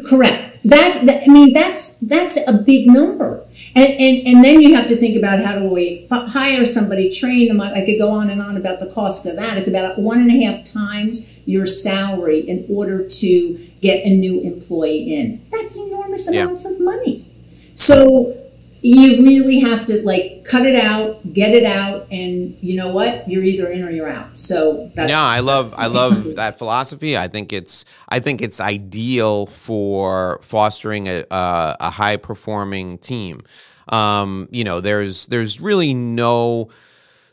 Correct. 0.09 0.63
That, 0.65 1.07
that, 1.07 1.23
I 1.27 1.33
mean, 1.33 1.53
that's 1.53 1.95
that's 2.03 2.37
a 2.47 2.53
big 2.53 2.87
number, 2.87 3.47
and, 3.75 3.93
and 3.95 4.27
and 4.27 4.45
then 4.45 4.61
you 4.61 4.75
have 4.75 4.87
to 4.89 4.97
think 4.97 5.17
about 5.17 5.43
how 5.43 5.59
do 5.59 5.65
we 5.65 6.07
f- 6.11 6.29
hire 6.29 6.67
somebody, 6.67 7.11
train 7.11 7.49
them. 7.49 7.63
I 7.63 7.83
could 7.83 7.99
go 7.99 8.11
on 8.11 8.29
and 8.29 8.43
on 8.43 8.59
about 8.59 8.79
the 8.79 8.91
cost 8.91 9.25
of 9.27 9.37
that. 9.37 9.57
It's 9.57 9.69
about 9.69 9.99
one 9.99 10.19
and 10.19 10.31
a 10.31 10.45
half 10.45 10.65
times 10.65 11.35
your 11.47 11.65
salary 11.65 12.41
in 12.41 12.67
order 12.69 13.09
to 13.09 13.59
get 13.81 14.05
a 14.05 14.11
new 14.11 14.43
employee 14.43 15.15
in. 15.15 15.43
That's 15.51 15.79
enormous 15.79 16.29
amounts 16.29 16.65
yeah. 16.65 16.73
of 16.73 16.81
money. 16.81 17.27
So 17.75 18.37
you 18.83 19.23
really 19.25 19.61
have 19.61 19.87
to 19.87 20.03
like 20.03 20.40
cut 20.51 20.67
it 20.67 20.75
out, 20.75 21.33
get 21.33 21.55
it 21.55 21.63
out, 21.63 22.09
and 22.11 22.59
you 22.61 22.75
know 22.75 22.89
what? 22.89 23.29
You're 23.29 23.45
either 23.45 23.69
in 23.69 23.85
or 23.85 23.91
you're 23.91 24.11
out. 24.11 24.37
So 24.37 24.91
that's, 24.95 25.09
yeah, 25.09 25.23
I 25.23 25.41
love 25.41 25.75
I 25.79 25.87
love 25.87 26.35
that 26.37 26.59
philosophy. 26.59 27.17
I 27.17 27.29
think 27.29 27.53
it's 27.53 27.85
I 28.09 28.19
think 28.19 28.43
it's 28.43 28.61
ideal 28.61 29.47
for 29.47 30.41
fostering 30.43 31.09
a 31.09 31.25
a, 31.31 31.77
a 31.79 31.91
high 31.91 32.17
performing 32.17 32.99
team. 32.99 33.43
Um, 33.91 34.49
you 34.51 34.65
know, 34.65 34.81
there's 34.81 35.27
there's 35.29 35.61
really 35.61 35.95
no 35.95 36.71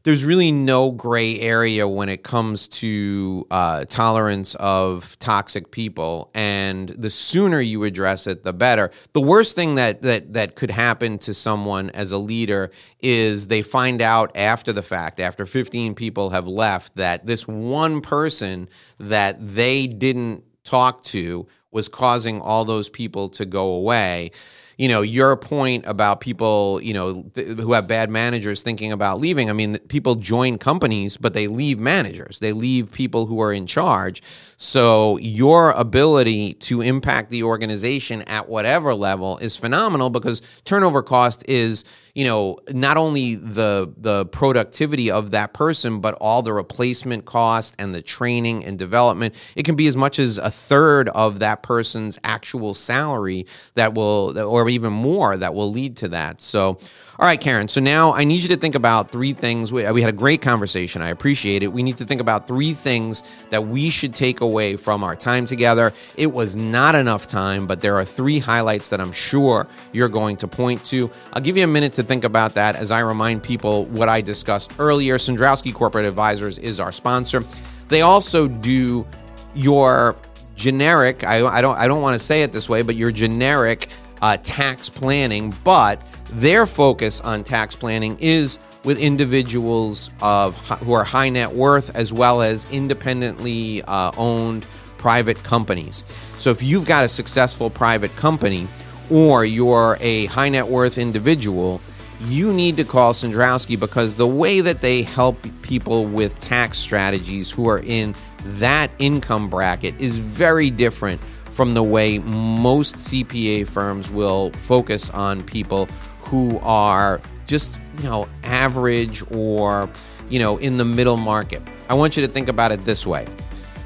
there's 0.03 0.23
really 0.23 0.51
no 0.51 0.91
gray 0.91 1.39
area 1.39 1.87
when 1.87 2.09
it 2.09 2.23
comes 2.23 2.67
to 2.67 3.45
uh, 3.51 3.85
tolerance 3.85 4.55
of 4.55 5.17
toxic 5.19 5.71
people, 5.71 6.31
and 6.33 6.89
the 6.89 7.09
sooner 7.09 7.59
you 7.59 7.83
address 7.83 8.27
it, 8.27 8.43
the 8.43 8.53
better. 8.53 8.91
The 9.13 9.21
worst 9.21 9.55
thing 9.55 9.75
that 9.75 10.01
that 10.03 10.33
that 10.33 10.55
could 10.55 10.71
happen 10.71 11.17
to 11.19 11.33
someone 11.33 11.89
as 11.91 12.11
a 12.11 12.17
leader 12.17 12.71
is 12.99 13.47
they 13.47 13.61
find 13.61 14.01
out 14.01 14.35
after 14.35 14.71
the 14.71 14.83
fact, 14.83 15.19
after 15.19 15.45
15 15.45 15.95
people 15.95 16.29
have 16.29 16.47
left, 16.47 16.95
that 16.95 17.25
this 17.25 17.47
one 17.47 18.01
person 18.01 18.69
that 18.99 19.37
they 19.39 19.87
didn't 19.87 20.43
talk 20.63 21.03
to 21.03 21.47
was 21.71 21.87
causing 21.87 22.41
all 22.41 22.65
those 22.65 22.89
people 22.89 23.29
to 23.29 23.45
go 23.45 23.73
away 23.73 24.31
you 24.77 24.87
know, 24.87 25.01
your 25.01 25.35
point 25.35 25.83
about 25.87 26.21
people, 26.21 26.79
you 26.83 26.93
know, 26.93 27.23
th- 27.33 27.57
who 27.57 27.73
have 27.73 27.87
bad 27.87 28.09
managers 28.09 28.61
thinking 28.61 28.91
about 28.91 29.19
leaving. 29.19 29.49
I 29.49 29.53
mean, 29.53 29.79
people 29.87 30.15
join 30.15 30.59
companies, 30.59 31.17
but 31.17 31.33
they 31.33 31.47
leave 31.47 31.79
managers. 31.79 32.39
They 32.39 32.53
leave 32.53 32.91
people 32.91 33.25
who 33.25 33.41
are 33.41 33.51
in 33.51 33.65
charge. 33.65 34.21
So 34.59 35.17
your 35.19 35.69
ability 35.71 36.55
to 36.55 36.81
impact 36.81 37.29
the 37.29 37.43
organization 37.43 38.23
at 38.23 38.49
whatever 38.49 38.95
level 38.95 39.37
is 39.37 39.55
phenomenal 39.55 40.09
because 40.09 40.41
turnover 40.65 41.03
cost 41.03 41.47
is 41.47 41.85
you 42.15 42.25
know 42.25 42.57
not 42.71 42.97
only 42.97 43.35
the 43.35 43.93
the 43.97 44.25
productivity 44.25 45.11
of 45.11 45.29
that 45.29 45.53
person 45.53 45.99
but 45.99 46.15
all 46.15 46.41
the 46.41 46.53
replacement 46.53 47.25
cost 47.25 47.75
and 47.77 47.93
the 47.93 48.01
training 48.01 48.65
and 48.65 48.79
development. 48.79 49.35
It 49.55 49.63
can 49.63 49.75
be 49.75 49.85
as 49.85 49.95
much 49.95 50.17
as 50.17 50.39
a 50.39 50.49
third 50.49 51.09
of 51.09 51.37
that 51.37 51.61
person's 51.61 52.17
actual 52.23 52.73
salary 52.73 53.45
that 53.75 53.93
will 53.93 54.39
or 54.39 54.67
even 54.69 54.91
more 54.91 55.37
that 55.37 55.53
will 55.53 55.71
lead 55.71 55.95
to 55.97 56.07
that. 56.07 56.41
So 56.41 56.79
all 57.19 57.25
right, 57.25 57.41
Karen. 57.41 57.67
So 57.67 57.81
now 57.81 58.13
I 58.13 58.25
need 58.25 58.43
you 58.43 58.49
to 58.49 58.57
think 58.57 58.75
about 58.75 59.09
three 59.09 59.33
things. 59.33 59.73
We, 59.73 59.89
we, 59.91 60.01
had 60.01 60.09
a 60.13 60.15
great 60.15 60.39
conversation. 60.39 61.01
I 61.01 61.09
appreciate 61.09 61.63
it. 61.63 61.73
We 61.73 61.81
need 61.81 61.97
to 61.97 62.05
think 62.05 62.21
about 62.21 62.45
three 62.45 62.75
things 62.75 63.23
that 63.49 63.65
we 63.65 63.89
should 63.89 64.13
take 64.13 64.41
away 64.41 64.77
from 64.77 65.03
our 65.03 65.15
time 65.15 65.47
together. 65.47 65.93
It 66.15 66.31
was 66.31 66.55
not 66.55 66.93
enough 66.93 67.25
time, 67.25 67.65
but 67.65 67.81
there 67.81 67.95
are 67.95 68.05
three 68.05 68.37
highlights 68.37 68.89
that 68.89 69.01
I'm 69.01 69.11
sure 69.11 69.65
you're 69.93 70.09
going 70.09 70.37
to 70.37 70.47
point 70.47 70.85
to. 70.85 71.09
I'll 71.33 71.41
give 71.41 71.57
you 71.57 71.63
a 71.63 71.67
minute 71.67 71.93
to 71.93 72.03
think 72.03 72.23
about 72.23 72.53
that 72.53 72.75
as 72.75 72.91
I 72.91 72.99
remind 72.99 73.41
people 73.41 73.85
what 73.85 74.09
I 74.09 74.21
discussed 74.21 74.73
earlier. 74.77 75.17
Cendrowski 75.17 75.73
Corporate 75.73 76.05
Advisors 76.05 76.59
is 76.59 76.79
our 76.79 76.91
sponsor. 76.91 77.43
They 77.87 78.01
also 78.01 78.47
do 78.47 79.07
your 79.55 80.17
generic, 80.55 81.23
I, 81.23 81.45
I 81.47 81.61
don't 81.61 81.77
I 81.77 81.87
don't 81.87 82.01
want 82.03 82.13
to 82.13 82.23
say 82.23 82.43
it 82.43 82.51
this 82.51 82.69
way, 82.69 82.83
but 82.83 82.95
your 82.95 83.11
generic 83.11 83.89
uh, 84.21 84.37
tax 84.43 84.89
planning, 84.89 85.53
but 85.63 86.05
their 86.33 86.65
focus 86.65 87.21
on 87.21 87.43
tax 87.43 87.75
planning 87.75 88.17
is 88.19 88.59
with 88.83 88.99
individuals 88.99 90.09
of 90.21 90.57
who 90.81 90.93
are 90.93 91.03
high 91.03 91.29
net 91.29 91.51
worth 91.51 91.95
as 91.95 92.13
well 92.13 92.41
as 92.41 92.65
independently 92.71 93.81
uh, 93.83 94.11
owned 94.17 94.65
private 94.97 95.41
companies. 95.43 96.03
So 96.37 96.51
if 96.51 96.61
you've 96.61 96.85
got 96.85 97.05
a 97.05 97.09
successful 97.09 97.69
private 97.69 98.15
company 98.15 98.67
or 99.09 99.45
you're 99.45 99.97
a 99.99 100.25
high 100.27 100.49
net 100.49 100.67
worth 100.67 100.97
individual, 100.97 101.81
you 102.21 102.51
need 102.51 102.77
to 102.77 102.83
call 102.83 103.13
Cendrowski 103.13 103.79
because 103.79 104.15
the 104.15 104.27
way 104.27 104.61
that 104.61 104.81
they 104.81 105.03
help 105.03 105.37
people 105.61 106.05
with 106.05 106.39
tax 106.39 106.77
strategies 106.77 107.51
who 107.51 107.69
are 107.69 107.79
in 107.79 108.15
that 108.43 108.91
income 108.99 109.49
bracket 109.49 109.99
is 109.99 110.17
very 110.17 110.69
different 110.69 111.21
from 111.51 111.73
the 111.73 111.83
way 111.83 112.19
most 112.19 112.97
CPA 112.97 113.67
firms 113.67 114.09
will 114.09 114.51
focus 114.51 115.09
on 115.09 115.43
people 115.43 115.87
who 116.27 116.59
are 116.59 117.21
just, 117.47 117.79
you 117.97 118.03
know, 118.03 118.27
average 118.43 119.23
or, 119.31 119.89
you 120.29 120.39
know, 120.39 120.57
in 120.57 120.77
the 120.77 120.85
middle 120.85 121.17
market. 121.17 121.61
I 121.89 121.93
want 121.93 122.17
you 122.17 122.25
to 122.25 122.31
think 122.31 122.49
about 122.49 122.71
it 122.71 122.83
this 122.85 123.07
way. 123.07 123.25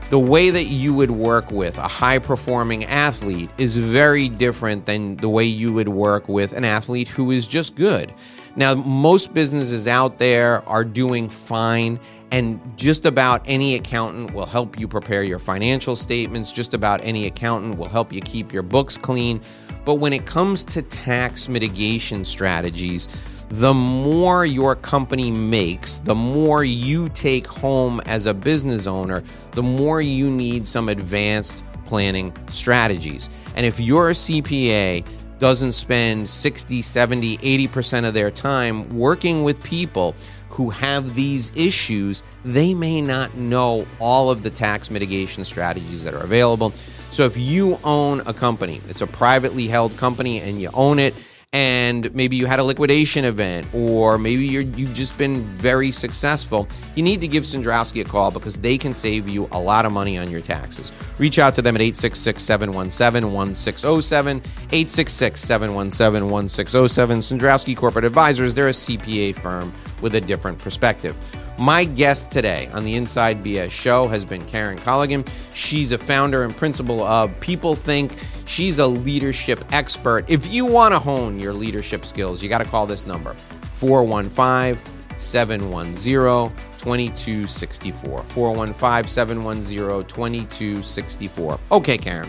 The 0.10 0.20
way 0.20 0.50
that 0.50 0.66
you 0.66 0.94
would 0.94 1.12
work 1.12 1.52
with 1.52 1.78
a 1.78 1.88
high 1.88 2.20
performing 2.20 2.84
athlete 2.86 3.50
is 3.58 3.78
very 3.78 4.28
different 4.28 4.86
than 4.86 5.16
the 5.18 5.30
way 5.30 5.46
you 5.46 5.72
would 5.72 5.88
work 5.88 6.28
with 6.28 6.52
an 6.52 6.66
athlete 6.66 7.08
who 7.08 7.32
is 7.32 7.48
just 7.48 7.76
good. 7.76 8.12
Now, 8.56 8.76
most 8.76 9.34
businesses 9.34 9.88
out 9.88 10.18
there 10.18 10.68
are 10.68 10.84
doing 10.84 11.30
fine, 11.30 12.00
and 12.32 12.60
just 12.78 13.06
about 13.06 13.44
any 13.46 13.76
accountant 13.76 14.34
will 14.34 14.46
help 14.46 14.80
you 14.80 14.88
prepare 14.88 15.24
your 15.24 15.40
financial 15.40 15.96
statements. 15.96 16.52
Just 16.52 16.74
about 16.74 17.00
any 17.04 17.28
accountant 17.28 17.78
will 17.78 17.88
help 17.88 18.12
you 18.12 18.22
keep 18.22 18.52
your 18.52 18.64
books 18.64 18.98
clean. 18.98 19.42
But 19.86 19.96
when 19.96 20.14
it 20.14 20.26
comes 20.26 20.64
to 20.66 20.82
tax 20.82 21.48
mitigation 21.48 22.26
strategies, 22.26 23.08
the 23.50 23.74
more 23.74 24.46
your 24.46 24.76
company 24.76 25.32
makes, 25.32 26.00
the 26.00 26.16
more 26.16 26.64
you 26.64 27.10
take 27.10 27.46
home 27.48 28.02
as 28.06 28.26
a 28.26 28.34
business 28.34 28.88
owner, 28.88 29.24
the 29.52 29.64
more 29.64 30.02
you 30.02 30.30
need 30.30 30.66
some 30.66 30.88
advanced 30.88 31.64
planning 31.86 32.34
strategies. 32.50 33.30
And 33.56 33.66
if 33.66 33.78
you're 33.80 34.10
a 34.10 34.14
CPA 34.14 35.06
doesn't 35.42 35.72
spend 35.72 36.30
60, 36.30 36.84
70, 36.84 37.38
80% 37.38 38.08
of 38.08 38.14
their 38.14 38.30
time 38.30 38.88
working 38.96 39.44
with 39.44 39.62
people 39.64 40.14
who 40.50 40.70
have 40.70 41.16
these 41.16 41.52
issues, 41.56 42.22
they 42.46 42.76
may 42.76 43.02
not 43.02 43.36
know 43.36 43.88
all 44.00 44.30
of 44.30 44.44
the 44.44 44.52
tax 44.52 44.92
mitigation 44.92 45.44
strategies 45.44 46.04
that 46.04 46.14
are 46.14 46.22
available. 46.24 46.70
So 47.10 47.24
if 47.24 47.38
you 47.38 47.80
own 47.84 48.20
a 48.28 48.36
company, 48.36 48.82
it's 48.88 49.02
a 49.02 49.08
privately 49.08 49.68
held 49.68 49.98
company 49.98 50.40
and 50.42 50.62
you 50.62 50.70
own 50.76 51.00
it, 51.00 51.16
and 51.54 52.14
maybe 52.16 52.38
you 52.38 52.46
had 52.46 52.60
a 52.60 52.64
liquidation 52.64 53.26
event, 53.26 53.68
or 53.74 54.18
maybe 54.18 54.46
you 54.46 54.60
have 54.66 54.94
just 54.94 55.18
been 55.18 55.44
very 55.58 55.92
successful, 55.92 56.66
you 56.96 57.04
need 57.04 57.20
to 57.20 57.28
give 57.28 57.44
Cendrowski 57.44 58.00
a 58.00 58.06
call 58.06 58.32
because 58.32 58.58
they 58.58 58.78
can 58.78 58.94
save 58.94 59.28
you 59.28 59.50
a 59.52 59.60
lot 59.60 59.86
of 59.86 59.92
money 59.92 60.18
on 60.18 60.32
your 60.32 60.40
taxes. 60.40 60.94
Reach 61.18 61.40
out 61.40 61.54
to 61.56 61.62
them 61.62 61.76
at 61.76 61.82
866 61.82 62.42
717 62.42 63.34
1607. 63.34 64.38
866 64.38 65.42
717 65.42 66.30
1607. 66.30 67.20
Cendrowski 67.20 67.76
Corporate 67.76 68.06
Advisors, 68.06 68.56
they're 68.56 68.70
a 68.70 68.72
CPA 68.72 69.36
firm 69.36 69.74
with 70.02 70.16
a 70.16 70.22
different 70.22 70.58
perspective. 70.58 71.18
My 71.60 71.84
guest 71.84 72.32
today 72.32 72.70
on 72.74 72.86
the 72.86 72.96
Inside 72.96 73.44
BS 73.44 73.72
show 73.72 74.08
has 74.08 74.24
been 74.24 74.44
Karen 74.46 74.78
Colligan. 74.78 75.28
She's 75.54 75.92
a 75.92 75.98
founder 75.98 76.44
and 76.44 76.56
principal 76.56 77.04
of 77.04 77.30
PeopleThink. 77.42 78.41
She's 78.52 78.80
a 78.80 78.86
leadership 78.86 79.64
expert. 79.72 80.26
If 80.28 80.54
you 80.54 80.66
want 80.66 80.94
to 80.94 81.00
hone 81.00 81.40
your 81.40 81.54
leadership 81.54 82.04
skills, 82.04 82.44
you 82.44 82.50
got 82.50 82.58
to 82.58 82.66
call 82.66 82.86
this 82.86 83.06
number 83.06 83.32
415 83.32 84.78
710 85.18 86.54
2264. 86.78 88.24
415 88.24 89.08
710 89.08 90.04
2264. 90.06 91.60
Okay, 91.72 91.98
Karen, 91.98 92.28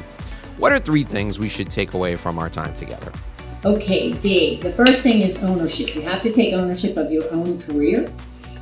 what 0.58 0.70
are 0.70 0.78
three 0.78 1.02
things 1.02 1.40
we 1.40 1.48
should 1.48 1.68
take 1.68 1.94
away 1.94 2.14
from 2.14 2.38
our 2.38 2.48
time 2.48 2.72
together? 2.76 3.10
Okay, 3.64 4.12
Dave, 4.12 4.62
the 4.62 4.70
first 4.70 5.02
thing 5.02 5.22
is 5.22 5.42
ownership. 5.42 5.92
You 5.96 6.02
have 6.02 6.22
to 6.22 6.32
take 6.32 6.54
ownership 6.54 6.96
of 6.96 7.10
your 7.10 7.24
own 7.32 7.60
career 7.60 8.08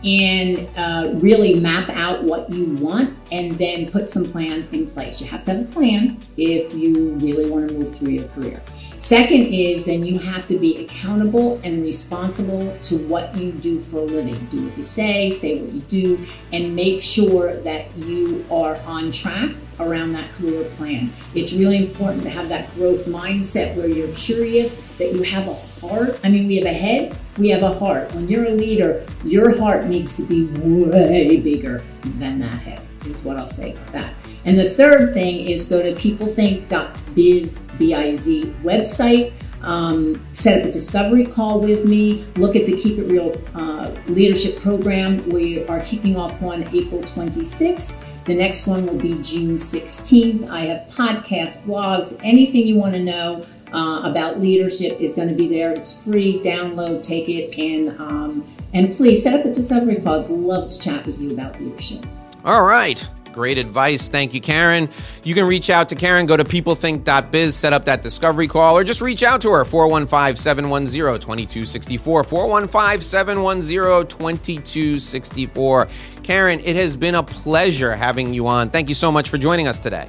and 0.05 0.69
uh, 0.77 1.11
really 1.15 1.59
map 1.61 1.89
out 1.91 2.25
what 2.25 2.51
you 2.53 2.75
want 2.77 3.17
and 3.31 3.53
then 3.53 3.91
put 3.91 4.09
some 4.09 4.25
plan 4.25 4.67
in 4.73 4.87
place. 4.87 5.21
You 5.21 5.27
have 5.29 5.45
to 5.45 5.55
have 5.55 5.69
a 5.69 5.73
plan 5.73 6.19
if 6.37 6.75
you 6.75 7.11
really 7.15 7.51
want 7.51 7.69
to 7.69 7.75
move 7.75 7.97
through 7.97 8.11
your 8.11 8.29
career. 8.29 8.63
Second 8.99 9.47
is 9.47 9.87
then 9.87 10.05
you 10.05 10.19
have 10.19 10.47
to 10.49 10.59
be 10.59 10.85
accountable 10.85 11.59
and 11.65 11.83
responsible 11.83 12.77
to 12.83 12.99
what 13.09 13.35
you 13.35 13.51
do 13.51 13.81
for 13.81 14.01
a 14.01 14.03
living. 14.03 14.37
Do 14.47 14.67
what 14.67 14.77
you 14.77 14.83
say, 14.83 15.31
say 15.31 15.59
what 15.59 15.73
you 15.73 15.81
do, 15.81 16.27
and 16.53 16.77
make 16.77 17.01
sure 17.01 17.57
that 17.57 17.97
you 17.97 18.45
are 18.51 18.77
on 18.85 19.11
track 19.11 19.53
around 19.79 20.13
that 20.13 20.31
career 20.33 20.65
plan. 20.77 21.11
It's 21.35 21.55
really 21.55 21.79
important 21.79 22.25
to 22.25 22.29
have 22.29 22.51
that 22.51 22.71
growth 22.75 23.07
mindset 23.07 23.75
where 23.75 23.89
you're 23.89 24.15
curious, 24.15 24.87
that 24.99 25.15
you 25.15 25.23
have 25.23 25.49
a 25.49 25.55
heart. 25.55 26.21
I 26.23 26.29
mean, 26.29 26.47
we 26.47 26.57
have 26.57 26.67
a 26.67 26.73
head, 26.73 27.17
we 27.39 27.49
have 27.51 27.62
a 27.62 27.72
heart. 27.72 28.12
When 28.14 28.28
you're 28.28 28.47
a 28.47 28.51
leader, 28.51 29.05
your 29.24 29.57
heart 29.59 29.87
needs 29.87 30.16
to 30.16 30.22
be 30.24 30.47
way 30.47 31.39
bigger 31.39 31.83
than 32.03 32.39
that 32.41 32.59
head, 32.59 32.81
is 33.07 33.24
what 33.24 33.37
I'll 33.37 33.47
say 33.47 33.72
about 33.72 33.93
that. 33.93 34.14
And 34.45 34.59
the 34.59 34.64
third 34.64 35.12
thing 35.14 35.49
is 35.49 35.68
go 35.68 35.83
to 35.83 35.93
peoplethink.biz, 35.93 37.59
B-I-Z 37.78 38.55
website. 38.62 39.33
Um, 39.62 40.24
set 40.33 40.62
up 40.62 40.68
a 40.68 40.72
discovery 40.72 41.26
call 41.26 41.61
with 41.61 41.87
me. 41.87 42.24
Look 42.37 42.57
at 42.57 42.64
the 42.64 42.76
Keep 42.78 42.99
It 42.99 43.05
Real 43.05 43.37
uh, 43.55 43.95
leadership 44.07 44.59
program. 44.61 45.28
We 45.28 45.66
are 45.66 45.81
kicking 45.81 46.16
off 46.16 46.41
one 46.41 46.62
April 46.74 47.03
26th. 47.03 48.07
The 48.24 48.35
next 48.35 48.66
one 48.66 48.87
will 48.87 48.99
be 48.99 49.20
June 49.22 49.57
16th. 49.57 50.49
I 50.49 50.61
have 50.61 50.89
podcasts, 50.89 51.62
blogs, 51.62 52.18
anything 52.22 52.66
you 52.66 52.76
want 52.76 52.95
to 52.95 53.03
know 53.03 53.45
uh, 53.73 54.03
about 54.05 54.41
leadership 54.41 55.01
is 55.01 55.14
going 55.14 55.29
to 55.29 55.35
be 55.35 55.49
there. 55.49 55.73
It's 55.73 56.05
free. 56.05 56.41
Download, 56.41 57.03
take 57.03 57.29
it, 57.29 57.59
and 57.59 58.01
um, 58.01 58.47
and 58.73 58.93
please 58.93 59.23
set 59.23 59.39
up 59.39 59.47
a 59.47 59.53
discovery 59.53 59.97
call. 59.97 60.21
I'd 60.21 60.29
love 60.29 60.71
to 60.71 60.79
chat 60.79 61.07
with 61.07 61.21
you 61.21 61.33
about 61.33 61.61
leadership. 61.61 62.07
All 62.45 62.64
right. 62.64 63.07
Great 63.33 63.59
advice. 63.59 64.09
Thank 64.09 64.35
you, 64.35 64.41
Karen. 64.41 64.89
You 65.23 65.35
can 65.35 65.47
reach 65.47 65.71
out 65.71 65.89
to 65.91 65.95
Karen, 65.95 66.27
go 66.27 66.37
to 66.37 66.45
peoplethink.biz, 66.45 67.57
set 67.57 67.73
up 67.73 67.85
that 67.85 68.03
discovery 68.03 68.49
call, 68.49 68.77
or 68.77 68.85
just 68.85 69.01
reach 69.01 69.23
out 69.23 69.41
to 69.43 69.51
her 69.51 69.64
415 69.64 70.37
710 70.37 71.21
2264. 71.21 72.25
415 72.25 73.01
710 73.01 74.07
2264. 74.09 75.89
Karen, 76.23 76.61
it 76.61 76.77
has 76.77 76.97
been 76.97 77.14
a 77.14 77.23
pleasure 77.23 77.95
having 77.95 78.35
you 78.35 78.47
on. 78.47 78.68
Thank 78.68 78.89
you 78.89 78.95
so 78.95 79.12
much 79.12 79.29
for 79.29 79.39
joining 79.39 79.68
us 79.68 79.81
today. 79.81 80.09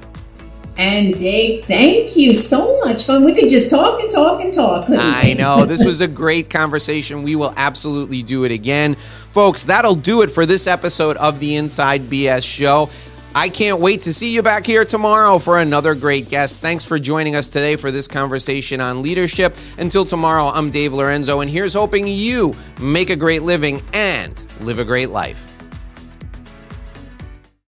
And 0.82 1.16
Dave, 1.16 1.64
thank 1.66 2.16
you 2.16 2.34
so 2.34 2.80
much 2.80 3.04
fun. 3.04 3.22
We 3.22 3.34
could 3.34 3.48
just 3.48 3.70
talk 3.70 4.00
and 4.00 4.10
talk 4.10 4.40
and 4.42 4.52
talk. 4.52 4.90
I 4.90 5.32
know. 5.34 5.64
This 5.64 5.84
was 5.84 6.00
a 6.00 6.08
great 6.08 6.50
conversation. 6.50 7.22
We 7.22 7.36
will 7.36 7.54
absolutely 7.56 8.24
do 8.24 8.42
it 8.42 8.50
again. 8.50 8.96
Folks, 9.30 9.62
that'll 9.62 9.94
do 9.94 10.22
it 10.22 10.30
for 10.32 10.44
this 10.44 10.66
episode 10.66 11.16
of 11.18 11.38
the 11.38 11.54
Inside 11.54 12.00
BS 12.02 12.42
Show. 12.42 12.90
I 13.32 13.48
can't 13.48 13.78
wait 13.78 14.02
to 14.02 14.12
see 14.12 14.34
you 14.34 14.42
back 14.42 14.66
here 14.66 14.84
tomorrow 14.84 15.38
for 15.38 15.60
another 15.60 15.94
great 15.94 16.28
guest. 16.28 16.60
Thanks 16.60 16.84
for 16.84 16.98
joining 16.98 17.36
us 17.36 17.48
today 17.48 17.76
for 17.76 17.92
this 17.92 18.08
conversation 18.08 18.80
on 18.80 19.02
leadership. 19.02 19.54
Until 19.78 20.04
tomorrow, 20.04 20.46
I'm 20.46 20.72
Dave 20.72 20.92
Lorenzo, 20.92 21.42
and 21.42 21.50
here's 21.50 21.74
hoping 21.74 22.08
you 22.08 22.54
make 22.80 23.08
a 23.08 23.16
great 23.16 23.42
living 23.42 23.80
and 23.92 24.44
live 24.60 24.80
a 24.80 24.84
great 24.84 25.10
life. 25.10 25.51